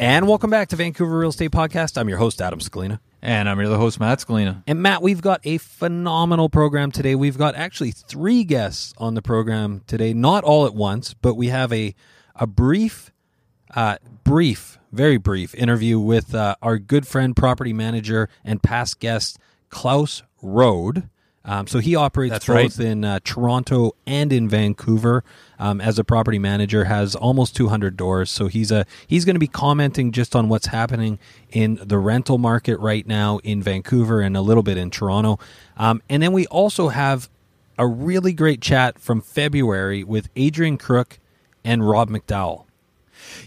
[0.00, 1.98] And welcome back to Vancouver Real Estate Podcast.
[1.98, 3.00] I'm your host, Adam Scalina.
[3.20, 4.62] And I'm your other host, Matt Scalina.
[4.68, 7.16] And Matt, we've got a phenomenal program today.
[7.16, 11.48] We've got actually three guests on the program today, not all at once, but we
[11.48, 11.96] have a
[12.36, 13.10] a brief,
[13.74, 19.36] uh, brief, very brief interview with uh, our good friend, property manager, and past guest
[19.68, 21.08] Klaus Rode.
[21.44, 22.86] Um, so he operates That's both right.
[22.86, 25.24] in uh, Toronto and in Vancouver
[25.58, 26.84] um, as a property manager.
[26.84, 28.30] Has almost 200 doors.
[28.30, 31.18] So he's a he's going to be commenting just on what's happening
[31.50, 35.38] in the rental market right now in Vancouver and a little bit in Toronto.
[35.76, 37.28] Um, and then we also have
[37.78, 41.18] a really great chat from February with Adrian Crook
[41.64, 42.64] and Rob McDowell.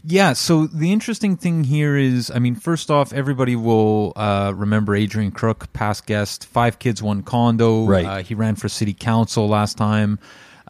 [0.03, 4.95] Yeah, so the interesting thing here is, I mean, first off, everybody will uh, remember
[4.95, 7.85] Adrian Crook, past guest, five kids, one condo.
[7.85, 8.05] Right.
[8.05, 10.19] Uh, he ran for city council last time.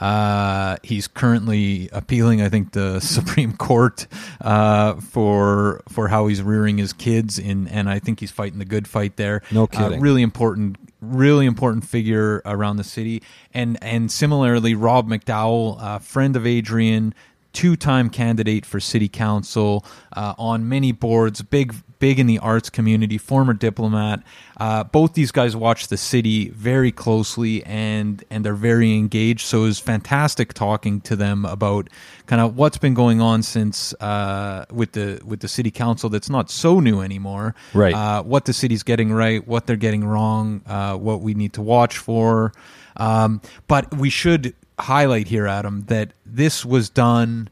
[0.02, 4.08] Uh, he's currently appealing, I think, the Supreme Court
[4.42, 8.66] uh, for for how he's rearing his kids, in, and I think he's fighting the
[8.66, 9.44] good fight there.
[9.52, 10.02] No Uh, kidding.
[10.02, 13.22] really important, really important figure around the city,
[13.54, 17.14] and and similarly, Rob McDowell, uh, friend of Adrian,
[17.54, 23.18] two-time candidate for city council uh, on many boards big big in the arts community
[23.18, 24.22] former diplomat.
[24.58, 29.46] Uh, both these guys watch the city very closely and and they're very engaged.
[29.46, 31.90] So it was fantastic talking to them about
[32.26, 36.30] kind of what's been going on since uh, with the with the city council that's
[36.30, 37.56] not so new anymore.
[37.74, 37.94] Right.
[37.94, 41.62] uh, what the city's getting right what they're getting wrong uh, what we need to
[41.62, 42.52] watch for.
[42.98, 47.50] Um, but we should highlight here, Adam, that this was done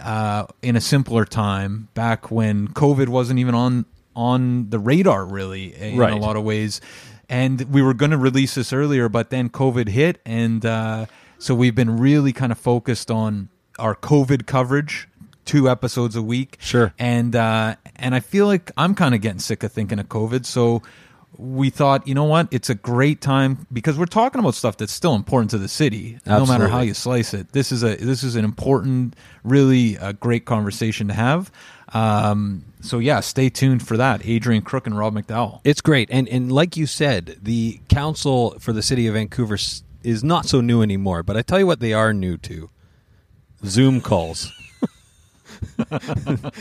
[0.00, 5.74] uh, in a simpler time, back when COVID wasn't even on on the radar, really,
[5.74, 6.12] in Right.
[6.12, 6.80] a lot of ways.
[7.28, 11.06] And we were going to release this earlier, but then COVID hit, and uh,
[11.38, 13.48] so we've been really kind of focused on
[13.78, 15.06] our COVID coverage,
[15.44, 16.56] two episodes a week.
[16.60, 16.94] Sure.
[16.98, 20.46] And uh, and I feel like I'm kind of getting sick of thinking of COVID,
[20.46, 20.82] so
[21.38, 24.92] we thought, you know what, it's a great time because we're talking about stuff that's
[24.92, 27.52] still important to the city, no matter how you slice it.
[27.52, 31.50] This is a this is an important, really a great conversation to have.
[31.92, 34.26] Um, so yeah, stay tuned for that.
[34.26, 35.60] Adrian Crook and Rob McDowell.
[35.64, 39.58] It's great, and and like you said, the council for the city of Vancouver
[40.02, 41.22] is not so new anymore.
[41.22, 42.70] But I tell you what, they are new to
[43.64, 44.52] Zoom calls.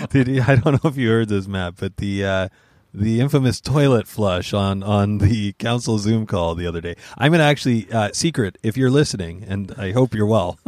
[0.09, 2.49] Did I don't know if you heard this, Matt, but the uh,
[2.97, 6.95] the infamous toilet flush on on the council Zoom call the other day.
[7.17, 10.59] I'm going to actually uh, secret if you're listening, and I hope you're well.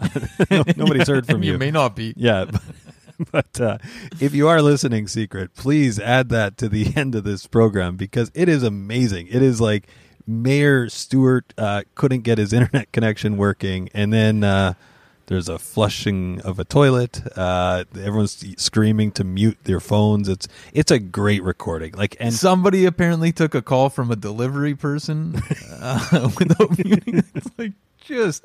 [0.76, 1.52] Nobody's heard from you.
[1.52, 2.14] you may not be.
[2.16, 2.46] Yeah.
[3.32, 3.76] But uh,
[4.18, 8.30] if you are listening, Secret, please add that to the end of this program because
[8.32, 9.26] it is amazing.
[9.26, 9.88] It is like
[10.26, 14.72] Mayor Stewart uh, couldn't get his internet connection working, and then uh,
[15.30, 17.22] there's a flushing of a toilet.
[17.38, 20.28] Uh, everyone's screaming to mute their phones.
[20.28, 21.92] It's it's a great recording.
[21.92, 25.40] Like and somebody apparently took a call from a delivery person
[25.80, 27.22] uh, without muting.
[27.32, 28.44] It's like just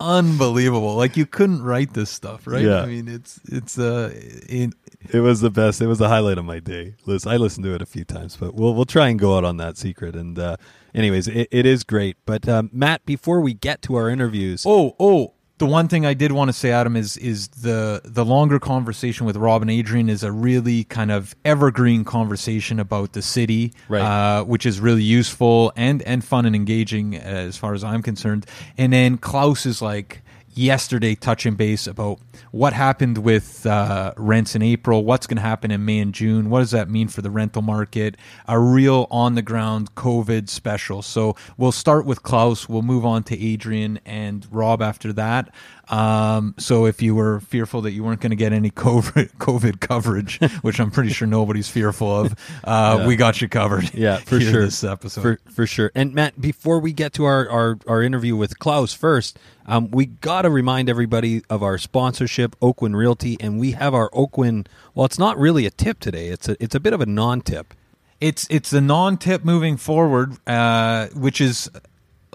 [0.00, 0.96] unbelievable.
[0.96, 2.64] Like you couldn't write this stuff, right?
[2.64, 2.82] Yeah.
[2.82, 4.12] I mean, it's it's uh,
[4.48, 4.72] in,
[5.12, 5.80] It was the best.
[5.80, 6.96] It was the highlight of my day.
[7.06, 9.44] Listen, I listened to it a few times, but we'll we'll try and go out
[9.44, 10.16] on that secret.
[10.16, 10.56] And uh,
[10.96, 12.16] anyways, it, it is great.
[12.26, 15.34] But um, Matt, before we get to our interviews, Oh, oh,
[15.64, 19.24] the one thing I did want to say, Adam, is is the the longer conversation
[19.24, 24.02] with Rob and Adrian is a really kind of evergreen conversation about the city, Right.
[24.02, 28.44] Uh, which is really useful and and fun and engaging as far as I'm concerned.
[28.76, 30.22] And then Klaus is like
[30.54, 32.18] yesterday touching base about
[32.50, 36.50] what happened with uh, rents in April, what's going to happen in May and June,
[36.50, 38.16] what does that mean for the rental market,
[38.46, 41.02] a real on the ground COVID special.
[41.02, 45.52] So we'll start with Klaus, we'll move on to Adrian and Rob after that.
[45.88, 49.80] Um, so if you were fearful that you weren't going to get any COVID, COVID
[49.80, 52.32] coverage, which I'm pretty sure nobody's fearful of,
[52.64, 53.06] uh, Yeah.
[53.06, 53.92] we got you covered.
[53.94, 54.64] Yeah, for sure.
[54.64, 55.20] This episode.
[55.22, 55.90] for for sure.
[55.94, 60.06] And Matt, before we get to our our, our interview with Klaus, first, um, we
[60.06, 64.66] got to remind everybody of our sponsorship, Oakwyn Realty, and we have our Oakwyn.
[64.94, 66.28] Well, it's not really a tip today.
[66.28, 67.74] It's a it's a bit of a non-tip.
[68.20, 71.70] It's it's the non-tip moving forward, uh, which is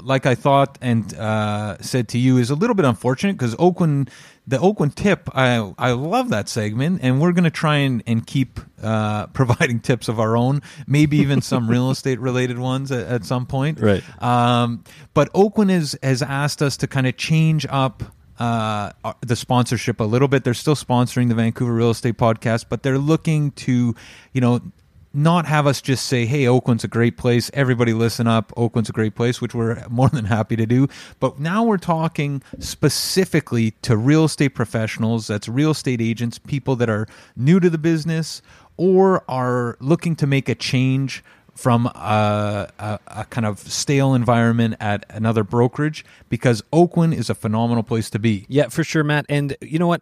[0.03, 4.09] like I thought and uh, said to you is a little bit unfortunate because Oakwyn,
[4.47, 8.59] the Oakwyn tip, I I love that segment, and we're gonna try and and keep
[8.81, 13.25] uh, providing tips of our own, maybe even some real estate related ones at, at
[13.25, 13.79] some point.
[13.79, 14.03] Right.
[14.21, 18.03] Um, but Oakwyn is, has asked us to kind of change up
[18.39, 18.91] uh,
[19.21, 20.43] the sponsorship a little bit.
[20.43, 23.93] They're still sponsoring the Vancouver Real Estate Podcast, but they're looking to,
[24.33, 24.61] you know,
[25.13, 27.49] not have us just say, "Hey, Oakwyn's a great place.
[27.53, 28.53] Everybody, listen up.
[28.55, 30.87] Oakwyn's a great place," which we're more than happy to do.
[31.19, 35.27] But now we're talking specifically to real estate professionals.
[35.27, 38.41] That's real estate agents, people that are new to the business
[38.77, 41.23] or are looking to make a change
[41.59, 47.35] from a, a, a kind of stale environment at another brokerage because Oakwyn is a
[47.35, 48.45] phenomenal place to be.
[48.47, 49.25] Yeah, for sure, Matt.
[49.27, 50.01] And you know what?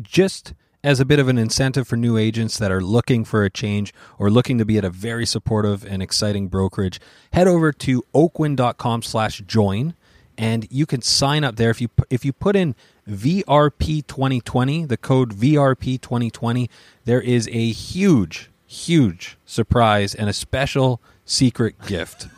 [0.00, 0.54] Just
[0.84, 3.92] as a bit of an incentive for new agents that are looking for a change
[4.18, 7.00] or looking to be at a very supportive and exciting brokerage,
[7.32, 9.94] head over to oakwyn.com slash join
[10.38, 12.76] and you can sign up there if you if you put in
[13.08, 16.70] VRP 2020, the code VRP 2020,
[17.04, 22.28] there is a huge huge surprise and a special secret gift.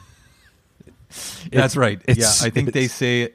[1.53, 2.01] That's right.
[2.09, 3.33] Yeah, I think they say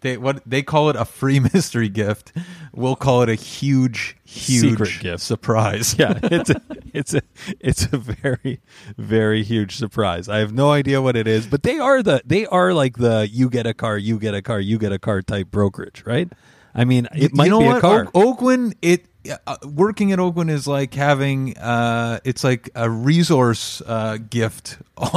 [0.00, 2.32] they what they call it a free mystery gift.
[2.72, 5.22] We'll call it a huge, huge Secret gift.
[5.22, 5.96] surprise.
[5.98, 6.60] yeah, it's a,
[6.92, 7.22] it's a
[7.60, 8.60] it's a very
[8.96, 10.28] very huge surprise.
[10.28, 13.28] I have no idea what it is, but they are the they are like the
[13.30, 16.30] you get a car, you get a car, you get a car type brokerage, right?
[16.74, 17.78] I mean, it might you know be what?
[17.78, 18.08] a car.
[18.14, 19.06] Oak, Oakwyn, it
[19.46, 24.78] uh, working at Oakwyn is like having uh, it's like a resource uh, gift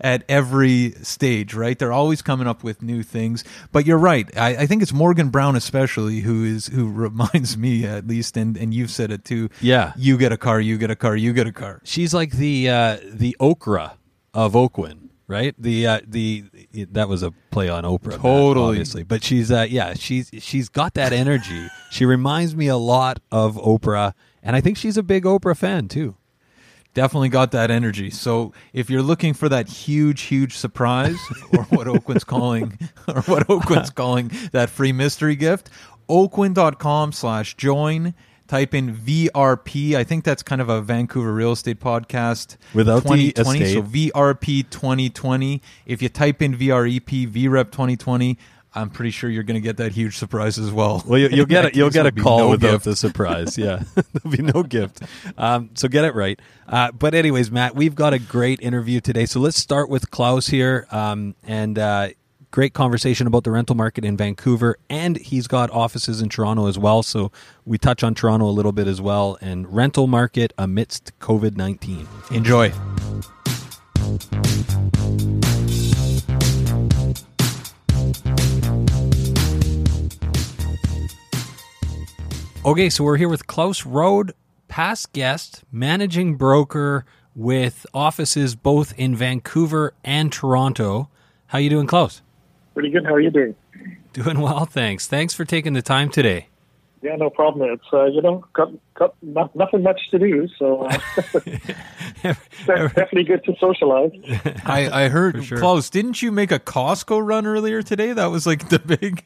[0.00, 1.78] at every stage, right?
[1.78, 3.44] They're always coming up with new things.
[3.72, 4.28] But you're right.
[4.36, 8.56] I, I think it's Morgan Brown especially who is who reminds me at least, and
[8.56, 9.48] and you've said it too.
[9.60, 9.92] Yeah.
[9.96, 11.80] you get a car, you get a car, you get a car.
[11.84, 13.98] She's like the uh, the okra
[14.32, 15.54] of Oakwyn, right?
[15.58, 16.44] The uh, the
[16.90, 18.66] that was a play on Oprah, Matt, Totally.
[18.68, 19.02] obviously.
[19.02, 21.68] But she's uh, yeah, she's she's got that energy.
[21.90, 24.12] she reminds me a lot of Oprah,
[24.42, 26.16] and I think she's a big Oprah fan too.
[26.94, 28.08] Definitely got that energy.
[28.10, 31.18] So if you're looking for that huge, huge surprise,
[31.52, 32.78] or what Oakwyn's calling,
[33.08, 35.70] or what Oakwyn's calling that free mystery gift,
[36.08, 38.14] oakwyn.com slash join.
[38.46, 39.94] Type in VRP.
[39.94, 42.56] I think that's kind of a Vancouver real estate podcast.
[42.74, 43.60] Without the 2020.
[43.62, 43.74] estate.
[43.74, 45.62] So VRP 2020.
[45.86, 48.38] If you type in VREP, VREP 2020,
[48.74, 51.02] I'm pretty sure you're going to get that huge surprise as well.
[51.06, 51.76] Well, you, you'll get it.
[51.76, 52.84] You'll get a call no without gift.
[52.84, 53.56] the surprise.
[53.56, 55.02] Yeah, there'll be no gift.
[55.38, 56.40] Um, so get it right.
[56.68, 59.26] Uh, but anyways, Matt, we've got a great interview today.
[59.26, 62.08] So let's start with Klaus here, um, and uh,
[62.54, 66.78] great conversation about the rental market in Vancouver, and he's got offices in Toronto as
[66.78, 67.02] well.
[67.02, 67.32] So
[67.64, 72.06] we touch on Toronto a little bit as well, and rental market amidst COVID nineteen.
[72.30, 72.72] Enjoy.
[82.64, 84.32] Okay, so we're here with Klaus Rode,
[84.68, 91.10] past guest, managing broker with offices both in Vancouver and Toronto.
[91.48, 92.22] How you doing, Klaus?
[92.74, 93.04] Pretty good.
[93.04, 93.54] How are you doing?
[94.12, 95.06] Doing well, thanks.
[95.06, 96.48] Thanks for taking the time today.
[97.02, 97.70] Yeah, no problem.
[97.70, 100.98] It's uh, you know got got not, nothing much to do, so uh,
[102.64, 104.12] definitely good to socialize.
[104.64, 105.58] I, I heard sure.
[105.58, 105.90] Klaus.
[105.90, 108.14] Didn't you make a Costco run earlier today?
[108.14, 109.22] That was like the big,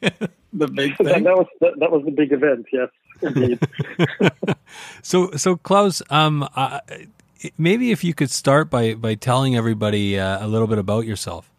[0.51, 1.23] the big That, thing.
[1.23, 2.65] that was that, that was the big event.
[2.73, 2.89] Yes,
[3.21, 3.59] indeed.
[5.01, 6.81] So, so Klaus, um, uh,
[7.57, 11.49] maybe if you could start by by telling everybody uh, a little bit about yourself.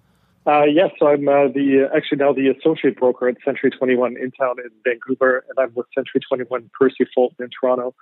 [0.46, 4.56] Uh, yes, I'm uh, the actually now the associate broker at Century 21 in town
[4.58, 7.94] in Vancouver, and I'm with Century 21 Percy Fulton in Toronto.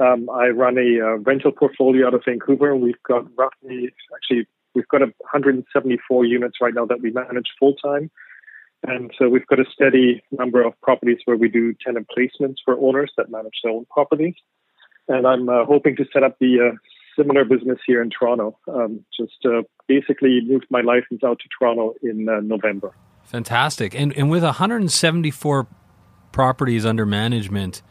[0.00, 2.72] Um, I run a uh, rental portfolio out of Vancouver.
[2.72, 7.74] And we've got roughly, actually, we've got 174 units right now that we manage full
[7.74, 8.10] time.
[8.86, 12.78] And so we've got a steady number of properties where we do tenant placements for
[12.80, 14.34] owners that manage their own properties.
[15.06, 16.76] And I'm uh, hoping to set up the uh,
[17.20, 18.58] similar business here in Toronto.
[18.68, 22.92] Um, just uh, basically moved my license out to Toronto in uh, November.
[23.24, 23.94] Fantastic.
[23.94, 25.66] And and with 174
[26.32, 27.82] properties under management,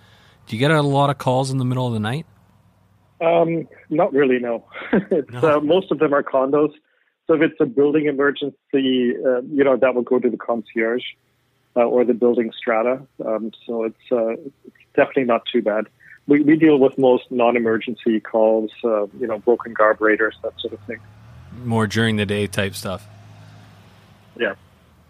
[0.48, 2.26] do you get a lot of calls in the middle of the night?
[3.22, 4.66] Um, not really, no.
[4.94, 5.58] it's, No.
[5.58, 6.74] Uh, most of them are condos.
[7.28, 11.04] So if it's a building emergency, uh, you know, that will go to the concierge
[11.76, 13.02] uh, or the building strata.
[13.26, 14.32] Um, so it's, uh,
[14.66, 15.86] it's definitely not too bad.
[16.30, 20.80] We, we deal with most non-emergency calls, uh, you know, broken garburators, that sort of
[20.82, 21.00] thing.
[21.66, 23.08] More during the day type stuff.
[24.38, 24.54] Yeah.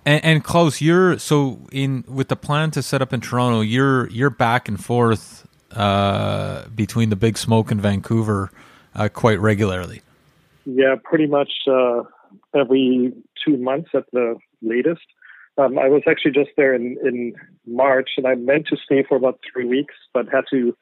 [0.05, 3.61] And, and Klaus, you're so in with the plan to set up in Toronto.
[3.61, 8.49] You're you're back and forth uh, between the Big Smoke and Vancouver
[8.95, 10.01] uh, quite regularly.
[10.65, 12.03] Yeah, pretty much uh,
[12.55, 13.13] every
[13.45, 15.05] two months at the latest.
[15.57, 17.35] Um, I was actually just there in, in
[17.67, 20.75] March, and I meant to stay for about three weeks, but had to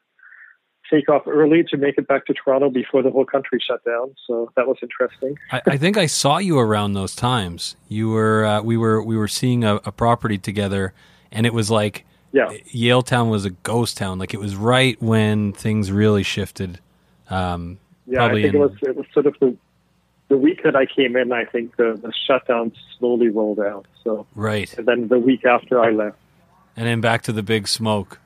[0.90, 4.14] take off early to make it back to Toronto before the whole country shut down.
[4.26, 5.38] So that was interesting.
[5.52, 7.76] I, I think I saw you around those times.
[7.88, 10.92] You were uh, we were we were seeing a, a property together,
[11.32, 14.18] and it was like Yeah, Yaletown was a ghost town.
[14.18, 16.78] Like it was right when things really shifted.
[17.30, 18.24] Um, yeah.
[18.24, 19.54] I think in- it was it was sort of the
[20.28, 21.32] the week that I came in.
[21.32, 23.86] I think the, the shutdown slowly rolled out.
[24.04, 26.16] So right, and then the week after I left.
[26.76, 28.20] and then back to the big smoke.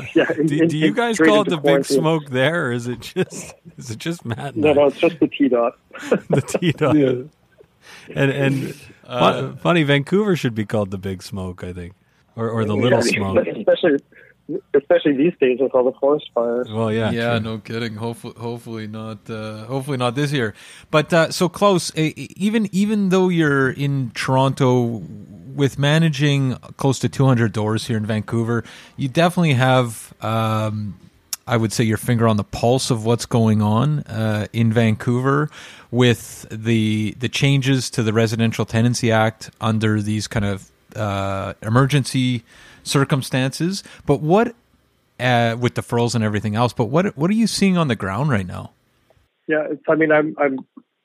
[0.14, 0.32] Yeah.
[0.38, 2.86] in- Do, in- do you guys call it into the big smoke there, or is
[2.88, 4.54] it just is it just Matt?
[4.54, 4.74] And No, I?
[4.74, 5.78] no, it's just the T dot.
[6.28, 6.96] the T dot.
[6.96, 8.74] And and
[9.06, 11.94] uh, fun- funny, Vancouver should be called the big smoke, I think,
[12.36, 13.46] or or the little Yeah, smoke.
[13.46, 13.98] especially
[14.74, 16.68] especially these days with all the forest fires.
[16.70, 17.40] Well, yeah, yeah, true.
[17.40, 17.94] no kidding.
[17.94, 19.28] Hopefully, hopefully not.
[19.28, 20.54] Uh, hopefully not this year.
[20.90, 21.90] But uh, so Klaus.
[21.96, 25.02] uh, Even even though you're in Toronto,
[25.54, 28.64] with managing close to 200 doors here in Vancouver,
[28.96, 30.12] you definitely have.
[30.22, 30.98] Um,
[31.44, 35.50] I would say your finger on the pulse of what's going on uh, in Vancouver
[35.90, 42.44] with the the changes to the Residential Tenancy Act under these kind of uh, emergency
[42.82, 43.82] circumstances.
[44.06, 44.54] But what
[45.22, 46.72] uh, with deferrals and everything else.
[46.72, 48.72] But what what are you seeing on the ground right now?
[49.48, 50.58] Yeah, I mean, I'm I'm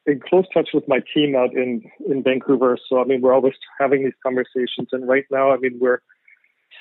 [0.05, 2.77] in close touch with my team out in in Vancouver.
[2.89, 6.01] So I mean, we're always having these conversations, and right now, I mean, we're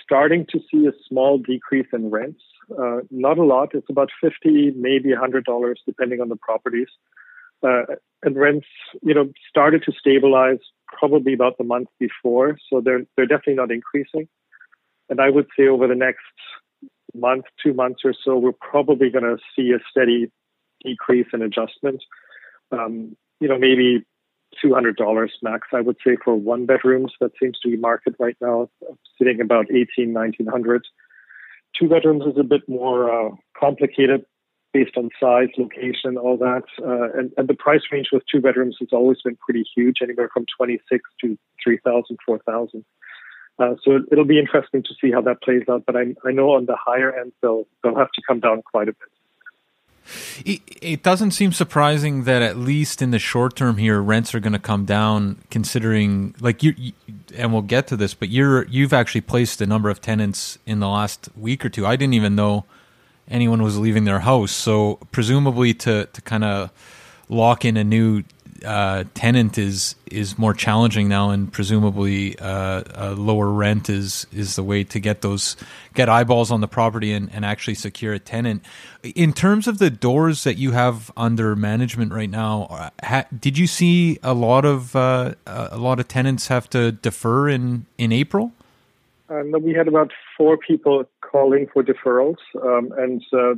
[0.03, 2.43] starting to see a small decrease in rents.
[2.71, 3.75] Uh, not a lot.
[3.75, 6.89] It's about fifty, maybe hundred dollars, depending on the properties.
[7.63, 7.83] Uh,
[8.23, 8.67] and rents,
[9.03, 13.71] you know, started to stabilize probably about the month before, so they're they're definitely not
[13.71, 14.29] increasing.
[15.09, 16.25] And I would say over the next
[17.15, 20.31] month, two months or so, we're probably going to see a steady
[20.85, 22.03] decrease in adjustment.
[22.73, 24.05] Um, you know, maybe
[24.61, 25.69] two hundred dollars max.
[25.73, 28.69] I would say for one bedrooms that seems to be market right now,
[29.19, 30.85] sitting about eighteen, nineteen hundred.
[31.79, 34.25] Two bedrooms is a bit more uh, complicated
[34.73, 36.63] based on size, location, all that.
[36.83, 40.31] Uh, and, and the price range with two bedrooms has always been pretty huge, anywhere
[40.33, 42.85] from twenty six to three thousand, four thousand.
[43.59, 45.85] Uh, so it'll be interesting to see how that plays out.
[45.87, 48.89] But I, I know on the higher end, they'll they'll have to come down quite
[48.89, 49.09] a bit.
[50.45, 54.41] It, it doesn't seem surprising that at least in the short term here, rents are
[54.41, 55.39] going to come down.
[55.51, 56.93] Considering, like you, you,
[57.35, 60.81] and we'll get to this, but you're you've actually placed a number of tenants in
[60.81, 61.87] the last week or two.
[61.87, 62.67] I didn't even know
[63.29, 64.53] anyone was leaving their house.
[64.53, 66.71] So presumably, to to kind of
[67.29, 68.23] lock in a new
[68.65, 74.63] uh, tenant is is more challenging now, and presumably uh, lower rent is is the
[74.63, 75.57] way to get those
[75.95, 78.65] get eyeballs on the property and, and actually secure a tenant.
[79.15, 83.59] In terms of the doors that you have under management right now, uh, ha, did
[83.59, 88.13] you see a lot of uh, a lot of tenants have to defer in in
[88.13, 88.53] April?
[89.29, 93.55] And we had about four people calling for deferrals, um, and uh,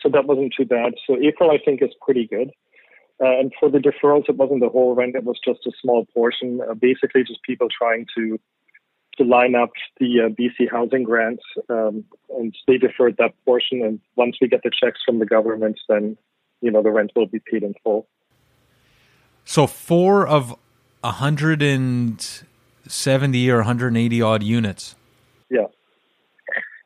[0.00, 0.94] so that wasn't too bad.
[1.06, 2.52] So April, I think, is pretty good.
[3.20, 6.04] Uh, and for the deferrals, it wasn't the whole rent; it was just a small
[6.14, 6.60] portion.
[6.68, 8.38] Uh, basically, just people trying to
[9.16, 13.82] to line up the uh, BC housing grants, um, and they deferred that portion.
[13.82, 16.16] And once we get the checks from the government, then
[16.60, 18.08] you know the rent will be paid in full.
[19.44, 20.56] So four of
[21.04, 22.42] a hundred and
[22.88, 24.96] seventy or one hundred and eighty odd units.
[25.50, 25.66] Yeah,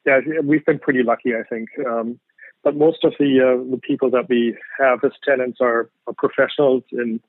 [0.04, 1.68] yeah, we've been pretty lucky, I think.
[1.87, 2.18] Um,
[2.64, 6.82] but most of the uh, the people that we have as tenants are, are professionals
[6.92, 7.20] in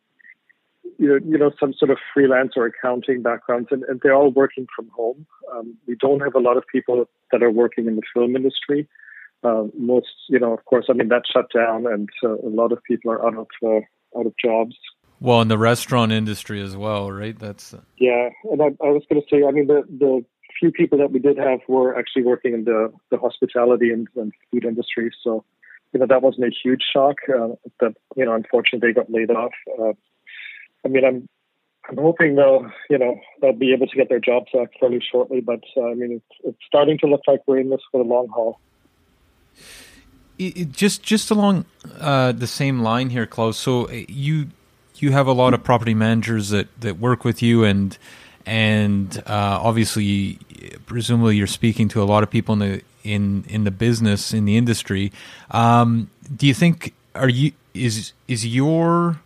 [0.98, 4.31] you know, you know, some sort of freelance or accounting backgrounds, and, and they're all
[4.31, 5.25] working from home.
[5.53, 8.88] Um, we don't have a lot of people that are working in the film industry.
[9.43, 12.71] Uh, most, you know, of course, I mean that shut down, and uh, a lot
[12.71, 14.75] of people are out of uh, out of jobs.
[15.21, 17.38] Well, in the restaurant industry as well, right?
[17.38, 18.29] That's uh, yeah.
[18.51, 20.25] And I, I was going to say, I mean, the the
[20.60, 24.34] few people that we did have were actually working in the the hospitality and, and
[24.51, 25.44] food industry, so
[25.94, 27.18] you know that wasn't a huge shock.
[27.28, 29.54] Uh, that you know, unfortunately, they got laid off.
[29.80, 29.94] Uh,
[30.86, 31.30] I mean, I'm
[31.89, 35.42] I'm hoping they'll you know they'll be able to get their jobs back fairly shortly.
[35.42, 38.10] But uh, I mean, it's, it's starting to look like we're in this for the
[38.10, 38.60] long haul.
[40.38, 41.66] It, just just along
[42.00, 43.58] uh, the same line here, Klaus.
[43.58, 44.48] So uh, you
[44.96, 47.98] you have a lot of property managers that, that work with you, and
[48.50, 50.39] and uh, obviously,
[50.88, 54.46] presumably, you're speaking to a lot of people in the in in the business in
[54.46, 55.12] the industry.
[55.51, 59.22] Um, do you think are you is is your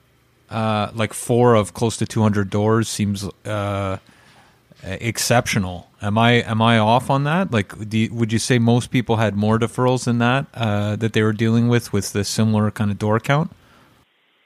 [0.50, 3.98] uh, like four of close to 200 doors seems uh,
[4.84, 5.90] exceptional.
[6.02, 7.52] Am I am I off on that?
[7.52, 11.24] Like, you, would you say most people had more deferrals than that uh, that they
[11.24, 13.52] were dealing with with the similar kind of door count?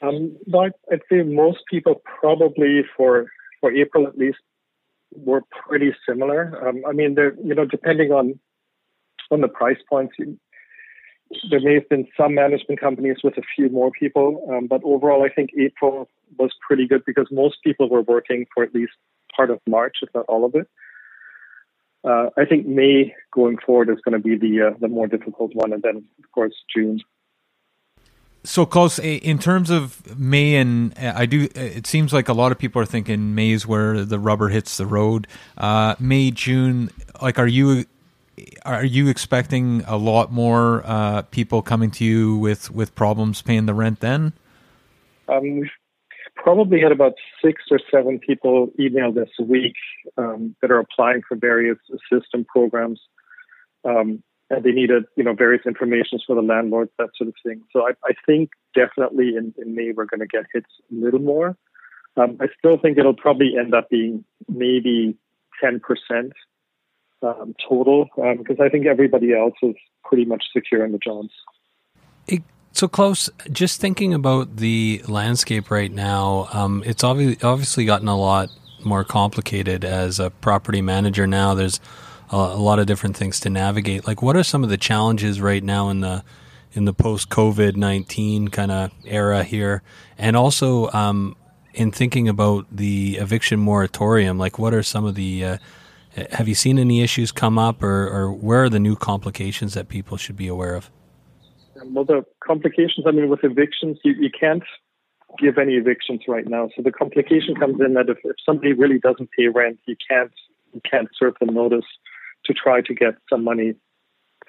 [0.04, 3.26] Um, but I'd say most people probably for
[3.60, 4.38] for April at least
[5.14, 6.68] were pretty similar.
[6.68, 8.40] Um, I mean, they're you know depending on
[9.32, 10.38] on the price points, you,
[11.50, 15.24] there may have been some management companies with a few more people, um, but overall,
[15.24, 18.94] I think April was pretty good because most people were working for at least
[19.36, 20.68] part of March, if not all of it.
[22.04, 25.52] Uh, I think May going forward is going to be the uh, the more difficult
[25.54, 27.02] one, and then of course June.
[28.48, 31.50] So Klaus in terms of May, and I do.
[31.54, 34.78] It seems like a lot of people are thinking May is where the rubber hits
[34.78, 35.28] the road.
[35.58, 36.90] Uh, May, June,
[37.22, 37.84] like, are you
[38.66, 43.66] are you expecting a lot more uh, people coming to you with, with problems paying
[43.66, 44.32] the rent then?
[45.28, 45.70] Um, we've
[46.36, 49.76] probably had about six or seven people email this week
[50.18, 51.78] um, that are applying for various
[52.12, 53.02] system programs.
[53.84, 57.62] Um, and they needed, you know, various informations for the landlords, that sort of thing.
[57.72, 61.20] So I, I think definitely in, in May we're going to get hits a little
[61.20, 61.58] more.
[62.16, 65.18] Um, I still think it'll probably end up being maybe
[65.64, 65.82] 10%
[67.22, 71.32] um, total because um, I think everybody else is pretty much secure in the jobs.
[72.78, 78.16] So Klaus, just thinking about the landscape right now, um, it's obviously obviously gotten a
[78.16, 78.50] lot
[78.86, 81.56] more complicated as a property manager now.
[81.56, 81.80] There's
[82.30, 84.08] a, lot of different things to navigate.
[84.08, 86.24] Like, what are some of the challenges right now in the
[86.74, 89.82] in the post COVID nineteen kind of era here,
[90.18, 91.36] and also um,
[91.74, 94.38] in thinking about the eviction moratorium?
[94.38, 95.58] Like, what are some of the uh,
[96.32, 99.88] have you seen any issues come up, or, or where are the new complications that
[99.88, 100.90] people should be aware of?
[101.86, 104.64] Well, the complications, I mean, with evictions, you, you can't
[105.38, 106.70] give any evictions right now.
[106.76, 110.32] So the complication comes in that if, if somebody really doesn't pay rent, you can't
[110.74, 111.86] you can't serve them notice
[112.48, 113.76] to try to get some money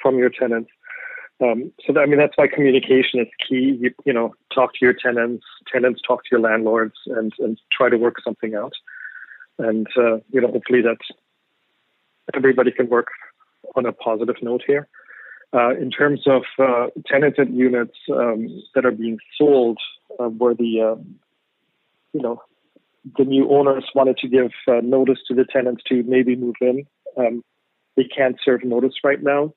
[0.00, 0.70] from your tenants.
[1.40, 3.78] Um, so that, I mean that's why communication is key.
[3.80, 7.88] You, you know, talk to your tenants, tenants talk to your landlords, and and try
[7.88, 8.72] to work something out.
[9.58, 10.98] And uh, you know, hopefully that
[12.34, 13.08] everybody can work
[13.76, 14.88] on a positive note here.
[15.54, 19.78] Uh, in terms of uh, tenanted units um, that are being sold,
[20.20, 21.14] uh, where the um,
[22.12, 22.42] you know
[23.16, 26.84] the new owners wanted to give uh, notice to the tenants to maybe move in,
[27.16, 27.42] um,
[27.98, 29.52] they can't serve notice right now.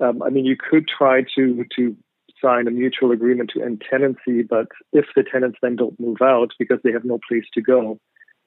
[0.00, 1.96] Um, I mean, you could try to to
[2.42, 6.50] sign a mutual agreement to end tenancy, but if the tenants then don't move out
[6.58, 8.00] because they have no place to go,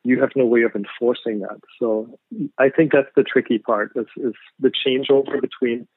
[0.03, 1.59] you have no way of enforcing that.
[1.79, 2.19] So
[2.57, 5.87] I think that's the tricky part is, is the changeover between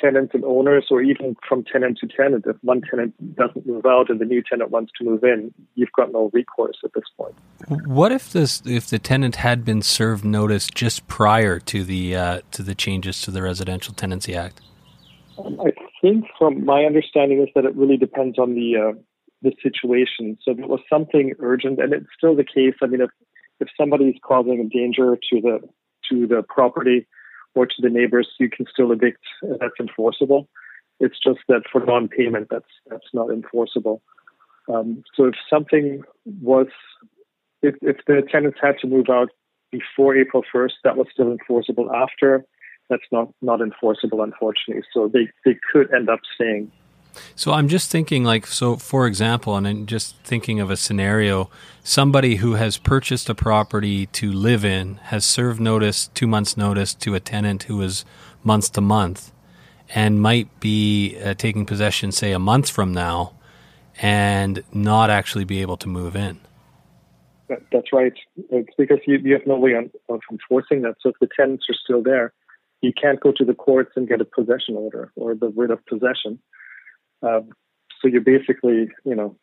[0.00, 2.44] tenants and owners or even from tenant to tenant.
[2.46, 5.92] If one tenant doesn't move out and the new tenant wants to move in, you've
[5.92, 7.34] got no recourse at this point.
[7.86, 12.40] What if this if the tenant had been served notice just prior to the uh,
[12.52, 14.60] to the changes to the Residential Tenancy Act?
[15.38, 18.98] Um, I think from my understanding is that it really depends on the uh,
[19.42, 20.38] the situation.
[20.42, 22.74] So if it was something urgent, and it's still the case.
[22.82, 23.10] I mean, if
[23.60, 25.60] if somebody's causing a danger to the
[26.10, 27.06] to the property
[27.56, 29.22] or to the neighbors, you can still evict.
[29.42, 30.48] That's enforceable.
[31.00, 34.02] It's just that for non-payment, that's that's not enforceable.
[34.72, 36.02] Um, so if something
[36.42, 36.66] was,
[37.62, 39.30] if, if the tenants had to move out
[39.70, 42.44] before April 1st, that was still enforceable after.
[42.88, 44.84] That's not, not enforceable, unfortunately.
[44.92, 46.70] So they, they could end up staying.
[47.34, 51.50] So I'm just thinking, like, so for example, and I'm just thinking of a scenario
[51.82, 56.94] somebody who has purchased a property to live in has served notice, two months' notice
[56.94, 58.04] to a tenant who is
[58.42, 59.32] month to month
[59.94, 63.34] and might be uh, taking possession, say, a month from now
[64.00, 66.40] and not actually be able to move in.
[67.48, 68.12] That, that's right.
[68.50, 70.96] It's because you, you have no way of enforcing that.
[71.00, 72.32] So if the tenants are still there,
[72.82, 75.84] you can't go to the courts and get a possession order or the writ of
[75.86, 76.38] possession.
[77.22, 77.50] Um,
[78.00, 79.36] so you basically, you know,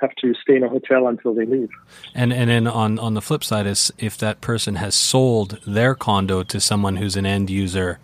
[0.00, 1.70] have to stay in a hotel until they leave.
[2.14, 5.94] And and then on on the flip side is if that person has sold their
[5.94, 7.98] condo to someone who's an end user,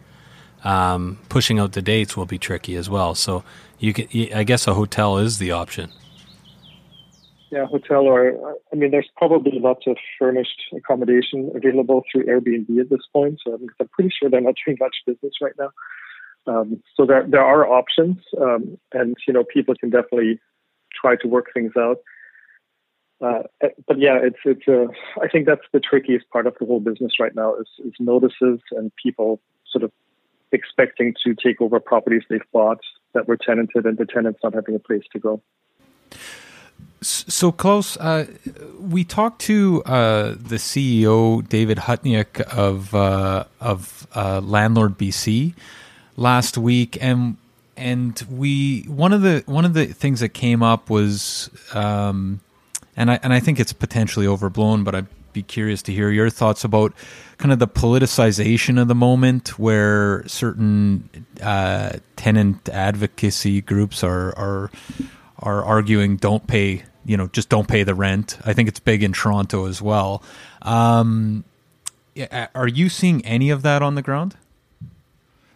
[0.65, 3.15] um, pushing out the dates will be tricky as well.
[3.15, 3.45] So
[3.79, 5.91] you can, I guess, a hotel is the option.
[7.51, 12.89] Yeah, hotel or I mean, there's probably lots of furnished accommodation available through Airbnb at
[12.89, 13.41] this point.
[13.45, 15.71] So I'm, I'm pretty sure they're not doing much business right now.
[16.47, 20.41] Um, so there there are options, um, and you know people can definitely
[20.93, 21.99] try to work things out.
[23.21, 23.43] Uh,
[23.87, 24.67] but yeah, it's it's.
[24.67, 24.87] Uh,
[25.23, 28.61] I think that's the trickiest part of the whole business right now is, is notices
[28.73, 29.93] and people sort of
[30.51, 32.81] expecting to take over properties they've bought
[33.15, 35.41] that were tenanted and the tenants not having a place to go.
[37.01, 38.27] So, Klaus, uh,
[38.79, 45.55] we talked to uh, the CEO David Hutniak of uh, of uh, Landlord BC
[46.17, 47.37] last week, and
[47.77, 52.41] and we one of the one of the things that came up was, um,
[52.97, 56.31] and I and I think it's potentially overblown, but I'd be curious to hear your
[56.31, 56.93] thoughts about
[57.39, 64.71] kind of the politicization of the moment, where certain uh, tenant advocacy groups are are
[65.39, 68.39] are arguing don't pay you know just don't pay the rent.
[68.45, 70.23] I think it's big in Toronto as well.
[70.63, 71.45] Um,
[72.55, 74.37] are you seeing any of that on the ground?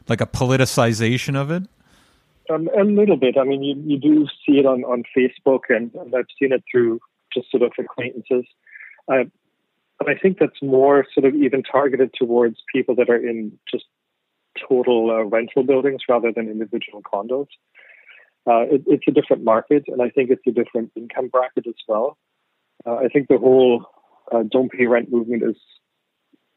[0.09, 1.65] Like a politicization of it?
[2.49, 3.37] Um, a little bit.
[3.37, 6.63] I mean, you, you do see it on, on Facebook, and, and I've seen it
[6.71, 7.01] through
[7.35, 8.45] just sort of acquaintances.
[9.09, 9.25] Uh,
[9.99, 13.85] but I think that's more sort of even targeted towards people that are in just
[14.69, 17.49] total uh, rental buildings rather than individual condos.
[18.47, 21.75] Uh, it, it's a different market, and I think it's a different income bracket as
[21.89, 22.17] well.
[22.87, 23.87] Uh, I think the whole
[24.31, 25.57] uh, don't pay rent movement is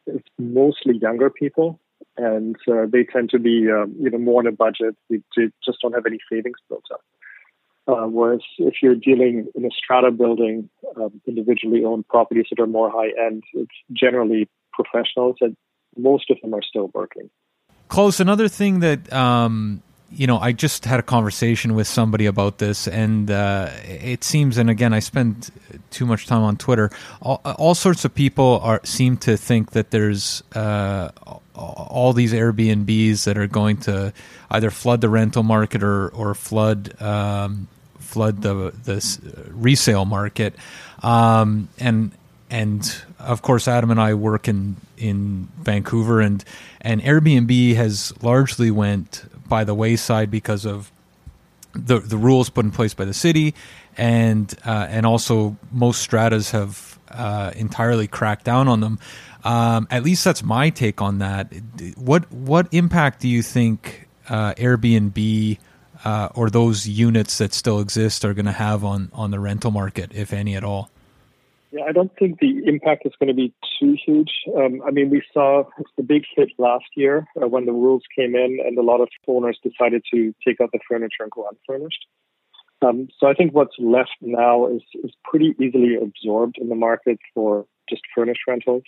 [0.06, 1.80] is mostly younger people
[2.18, 4.96] and uh, they tend to be um, you know more on a budget.
[5.10, 5.22] They,
[5.66, 7.02] just don't have any savings built up.
[7.88, 12.68] Uh, whereas if you're dealing in a strata building, um, individually owned properties that are
[12.68, 15.58] more high end, it's generally professionals, and
[15.98, 17.30] most of them are still working.
[17.88, 18.20] Klaus.
[18.20, 22.88] Another thing that um, you know, I just had a conversation with somebody about this,
[22.88, 25.52] and uh, it seems, and again, I spend
[25.92, 26.90] too much time on Twitter.
[27.22, 31.10] All, all sorts of people are seem to think that there's uh,
[31.56, 34.14] all these Airbnbs that are going to
[34.50, 37.68] either flood the rental market or or flood um,
[38.00, 39.20] flood the the
[39.52, 40.56] resale market,
[41.04, 42.12] um, and
[42.50, 46.44] and of course, Adam and I work in in Vancouver, and
[46.82, 50.92] and Airbnb has largely went by the wayside because of
[51.74, 53.54] the the rules put in place by the city,
[53.98, 59.00] and uh, and also most stratas have uh, entirely cracked down on them.
[59.44, 61.54] Um, at least that's my take on that.
[61.96, 65.58] What what impact do you think uh, Airbnb
[66.04, 69.72] uh, or those units that still exist are going to have on on the rental
[69.72, 70.90] market, if any at all?
[71.72, 74.32] Yeah, I don't think the impact is going to be too huge.
[74.56, 75.64] Um, I mean, we saw
[75.98, 79.10] the big hit last year uh, when the rules came in, and a lot of
[79.28, 82.08] owners decided to take out the furniture and go unfurnished.
[82.82, 87.20] Um, so I think what's left now is, is pretty easily absorbed in the market
[87.36, 88.84] for just furnished rentals,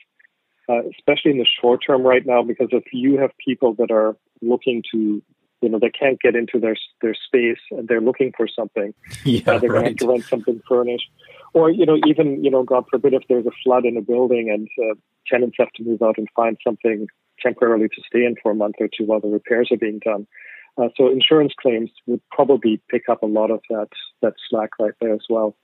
[0.69, 4.15] uh, especially in the short term right now, because if you have people that are
[4.41, 5.21] looking to
[5.61, 8.95] you know they can't get into their their space and they're looking for something.
[9.23, 9.69] Yeah, uh, they're right.
[9.69, 11.09] going to have to rent something furnished
[11.53, 14.49] or you know even you know god forbid if there's a flood in a building
[14.49, 14.95] and uh,
[15.27, 17.07] tenants have to move out and find something
[17.41, 20.27] temporarily to stay in for a month or two while the repairs are being done.
[20.77, 23.89] Uh, so insurance claims would probably pick up a lot of that
[24.21, 25.55] that slack right there as well.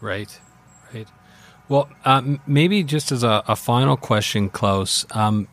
[0.00, 0.38] Right.
[0.92, 1.08] Right.
[1.68, 5.48] Well um, maybe just as a, a final question klaus um,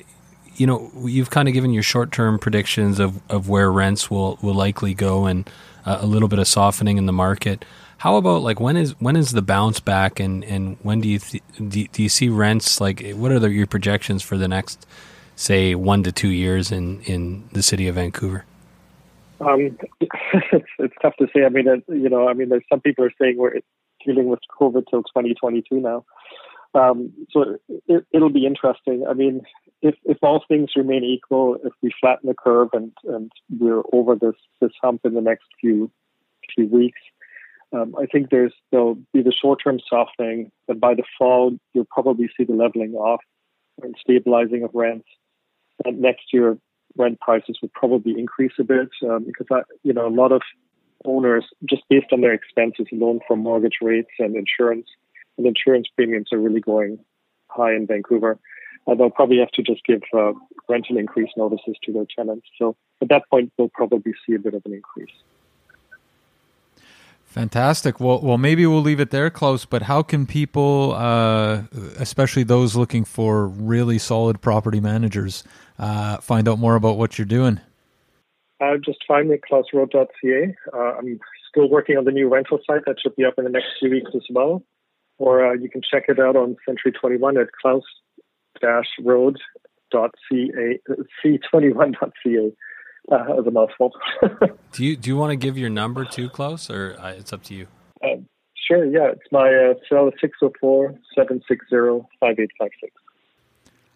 [0.55, 4.53] you know you've kind of given your short-term predictions of, of where rents will, will
[4.53, 5.49] likely go and
[5.85, 7.63] uh, a little bit of softening in the market
[7.99, 11.19] how about like when is when is the bounce back and, and when do you
[11.19, 14.87] th- do, do, you see rents like what are the, your projections for the next
[15.35, 18.45] say one to two years in, in the city of Vancouver?
[19.39, 21.45] Um, it's, tough to say.
[21.45, 23.59] I mean, you know, I mean, there's some people are saying we're
[24.05, 26.05] dealing with COVID till 2022 now.
[26.73, 27.57] Um, so
[27.87, 29.05] it, will be interesting.
[29.09, 29.41] I mean,
[29.81, 34.15] if, if all things remain equal, if we flatten the curve and, and we're over
[34.15, 35.89] this, this hump in the next few
[36.55, 36.99] few weeks,
[37.71, 41.87] um, I think there's there'll be the short term softening, but by the fall you'll
[41.89, 43.21] probably see the leveling off
[43.81, 45.07] and stabilizing of rents.
[45.85, 46.57] And next year,
[46.97, 50.41] rent prices would probably increase a bit um, because I, you know a lot of
[51.05, 54.87] owners just based on their expenses alone for mortgage rates and insurance
[55.37, 56.99] and insurance premiums are really going
[57.47, 58.37] high in Vancouver.
[58.87, 60.33] Uh, they'll probably have to just give uh,
[60.67, 62.47] rental increase notices to their tenants.
[62.57, 65.15] So at that point, we'll probably see a bit of an increase.
[67.29, 67.99] Fantastic.
[67.99, 69.63] Well, well, maybe we'll leave it there, Klaus.
[69.63, 71.61] But how can people, uh,
[71.99, 75.43] especially those looking for really solid property managers,
[75.77, 77.59] uh, find out more about what you're doing?
[78.59, 80.55] Uh, just find me at klausroth.ca.
[80.73, 83.51] Uh, I'm still working on the new rental site that should be up in the
[83.51, 84.63] next few weeks as well.
[85.19, 89.37] Or uh, you can check it out on Century 21 at klaus-road.ca,
[91.23, 92.55] c21.ca
[93.11, 93.91] uh, as a mouthful.
[94.71, 97.43] do you do you want to give your number too, Klaus, or uh, it's up
[97.43, 97.67] to you?
[98.03, 98.27] Um,
[98.67, 98.85] sure.
[98.85, 100.11] Yeah, it's my uh, cell
[101.17, 102.05] 604-760-5856.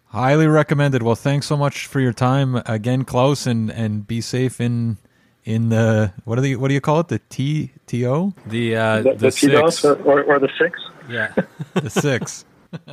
[0.06, 1.02] Highly recommended.
[1.02, 4.98] Well, thanks so much for your time again, Klaus, and and be safe in
[5.44, 8.76] in the what do they what do you call it the T T O the
[8.76, 11.34] uh, the, the, the six or, or, or, the six yeah
[11.74, 12.44] the six.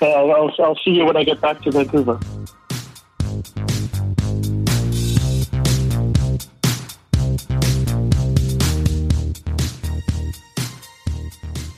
[0.00, 2.18] I'll, I'll, I'll see you when I get back to Vancouver.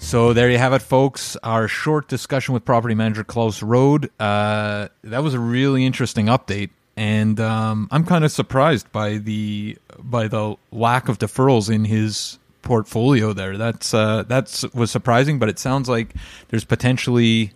[0.07, 1.37] So there you have it, folks.
[1.43, 4.09] Our short discussion with property manager Klaus Roed.
[4.21, 9.77] Uh, that was a really interesting update, and um, I'm kind of surprised by the
[9.99, 13.33] by the lack of deferrals in his portfolio.
[13.33, 16.15] There, that's uh, that's was surprising, but it sounds like
[16.51, 17.53] there's potentially.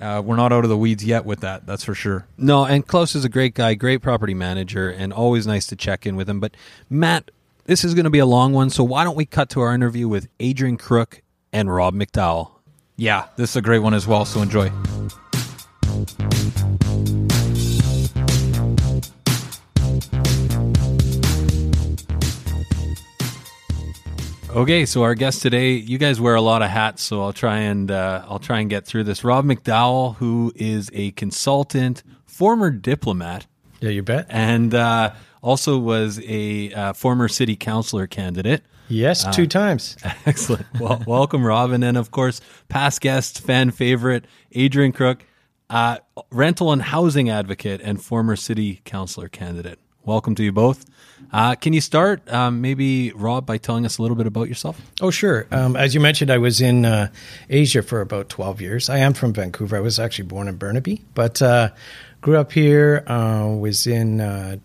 [0.00, 1.66] Uh, we're not out of the weeds yet with that.
[1.66, 2.26] That's for sure.
[2.36, 6.06] No, and Klaus is a great guy, great property manager, and always nice to check
[6.06, 6.40] in with him.
[6.40, 6.56] But
[6.88, 7.30] Matt,
[7.64, 9.74] this is going to be a long one, so why don't we cut to our
[9.74, 12.52] interview with Adrian Crook and Rob McDowell.
[12.96, 14.70] Yeah, this is a great one as well, so enjoy.
[24.50, 27.58] Okay, so our guest today, you guys wear a lot of hats, so I'll try
[27.58, 29.22] and uh, I'll try and get through this.
[29.22, 33.46] Rob McDowell, who is a consultant, former diplomat,
[33.80, 38.62] yeah, you bet, and uh, also was a uh, former city councilor candidate.
[38.88, 39.98] Yes, two uh, times.
[40.26, 40.64] Excellent.
[40.80, 45.26] Well, welcome, Robin, and then of course, past guest, fan favorite, Adrian Crook,
[45.68, 45.98] uh,
[46.30, 49.78] rental and housing advocate, and former city councilor candidate.
[50.04, 50.86] Welcome to you both.
[51.32, 54.80] Uh, can you start, um, maybe, Rob, by telling us a little bit about yourself?
[55.00, 55.46] Oh, sure.
[55.50, 57.08] Um, as you mentioned, I was in uh,
[57.50, 58.88] Asia for about 12 years.
[58.88, 59.76] I am from Vancouver.
[59.76, 61.70] I was actually born in Burnaby, but uh,
[62.22, 64.56] grew up here, uh, was in uh,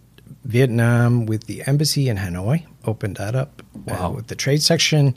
[0.45, 4.07] Vietnam with the embassy in Hanoi, opened that up uh, wow.
[4.07, 5.15] uh, with the trade section.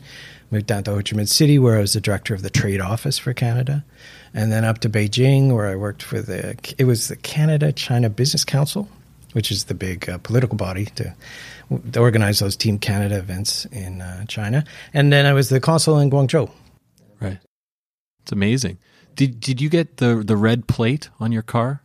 [0.51, 2.81] Moved down to Ho Chi Minh City, where I was the director of the trade
[2.81, 3.85] office for Canada,
[4.33, 8.09] and then up to Beijing, where I worked for the it was the Canada China
[8.09, 8.89] Business Council,
[9.37, 11.15] which is the big uh, political body to,
[11.93, 14.65] to, organize those Team Canada events in uh, China.
[14.95, 16.51] And then I was the consul in Guangzhou.
[17.21, 17.39] Right,
[18.23, 18.79] it's amazing.
[19.15, 21.83] Did did you get the the red plate on your car?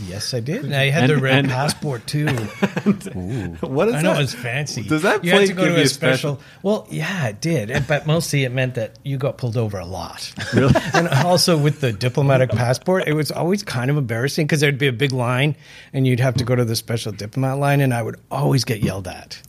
[0.00, 0.64] Yes, I did.
[0.64, 2.26] And I had and, the red and, passport too.
[2.26, 4.02] what is I that?
[4.02, 4.82] know it was fancy.
[4.82, 6.40] Does that you had to go to a special, special?
[6.62, 7.86] Well, yeah, it did.
[7.86, 10.32] But mostly it meant that you got pulled over a lot.
[10.54, 10.74] Really?
[10.92, 14.86] and also with the diplomatic passport, it was always kind of embarrassing because there'd be
[14.86, 15.56] a big line,
[15.92, 18.80] and you'd have to go to the special diplomat line, and I would always get
[18.80, 19.40] yelled at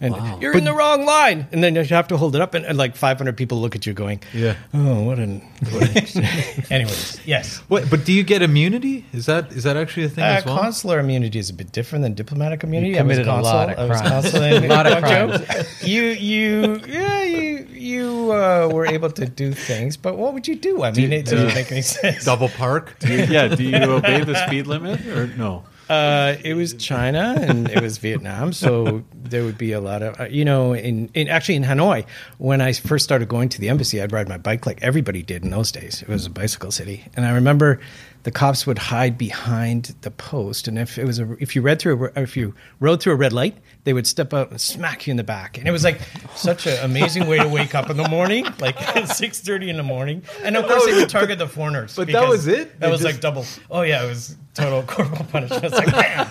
[0.00, 0.38] and wow.
[0.40, 2.64] you're but, in the wrong line, and then you have to hold it up, and,
[2.64, 6.24] and, like 500 people look at you, going, "Yeah, oh, what an." What an
[6.70, 7.58] Anyways, yes.
[7.68, 9.04] What, but do you get immunity?
[9.12, 10.58] Is that is that actually a thing uh, as well?
[10.58, 12.90] Consular immunity is a bit different than diplomatic immunity.
[12.90, 14.34] You committed I was consul, a lot of crimes.
[14.34, 15.82] a lot of crimes.
[15.82, 20.56] You you yeah you you uh, were able to do things, but what would you
[20.56, 20.82] do?
[20.82, 22.24] I mean, do, it doesn't uh, make any sense.
[22.24, 22.98] Double park?
[22.98, 23.48] Do you, yeah.
[23.48, 25.64] Do you obey the speed limit or no?
[25.88, 30.18] Uh, it was China and it was Vietnam, so there would be a lot of
[30.18, 32.06] uh, you know in, in actually in Hanoi
[32.38, 35.44] when I first started going to the embassy, I'd ride my bike like everybody did
[35.44, 36.02] in those days.
[36.02, 37.80] It was a bicycle city, and I remember
[38.24, 41.78] the cops would hide behind the post, and if it was a, if you read
[41.78, 45.06] through a, if you rode through a red light, they would step out and smack
[45.06, 46.00] you in the back, and it was like
[46.34, 49.76] such an amazing way to wake up in the morning, like at six thirty in
[49.76, 51.94] the morning, and of course they would target the foreigners.
[51.94, 52.80] But that was it.
[52.80, 53.12] That was just...
[53.12, 53.44] like double.
[53.70, 55.64] Oh yeah, it was total corporal punishment.
[55.64, 56.26] It's like bam.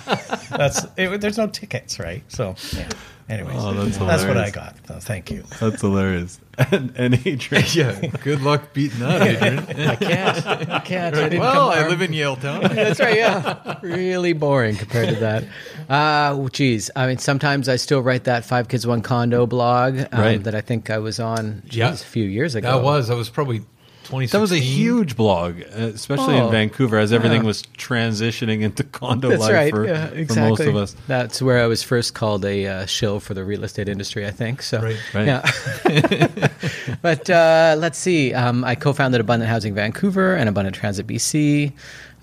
[0.50, 2.24] that's it, there's no tickets, right?
[2.28, 2.90] So yeah.
[3.30, 4.76] Anyways, Oh, that's that's, what I got.
[4.88, 5.44] So thank you.
[5.60, 6.40] That's hilarious.
[6.56, 9.60] And, and Adrian, Yeah, good luck beating that, Adrian.
[9.90, 10.48] I can't.
[10.70, 11.16] I can't.
[11.16, 12.62] I didn't well, come I live in Yaletown.
[12.76, 13.18] That's right.
[13.18, 15.44] Yeah, really boring compared to that.
[15.90, 20.22] Uh, geez, I mean, sometimes I still write that five kids one condo blog um,
[20.22, 20.44] Right.
[20.44, 21.94] that I think I was on geez, Yeah.
[21.94, 22.72] a few years ago.
[22.78, 23.73] That was I was probably 2016.
[24.10, 27.48] That was a huge blog, uh, especially Oh, in Vancouver, as everything yeah.
[27.48, 29.72] was transitioning into condo That's life right.
[29.72, 30.96] for, yeah, for most of us.
[31.08, 34.26] That's where I was first called a uh, shill for the real estate industry.
[34.26, 34.82] I think so.
[34.82, 35.00] Right.
[35.14, 35.28] Right.
[35.28, 36.50] Yeah.
[37.02, 38.34] but uh, let's see.
[38.34, 41.74] Um, I co-founded Abundant Housing Vancouver and Abundant Transit BC.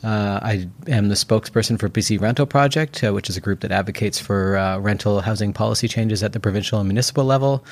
[0.03, 3.71] Uh, I am the spokesperson for BC Rental Project, uh, which is a group that
[3.71, 7.65] advocates for uh, rental housing policy changes at the provincial and municipal level.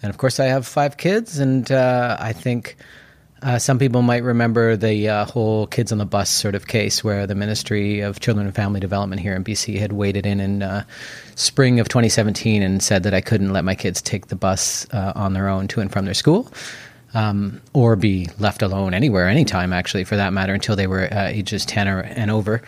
[0.00, 2.76] And of course, I have five kids, and uh, I think
[3.42, 7.02] uh, some people might remember the uh, whole kids on the bus sort of case
[7.02, 10.62] where the Ministry of Children and Family Development here in BC had waded in in
[10.62, 10.84] uh,
[11.34, 15.12] spring of 2017 and said that I couldn't let my kids take the bus uh,
[15.16, 16.52] on their own to and from their school.
[17.14, 21.26] Um, or be left alone anywhere, anytime, actually, for that matter, until they were uh,
[21.26, 22.62] ages 10 or, and over.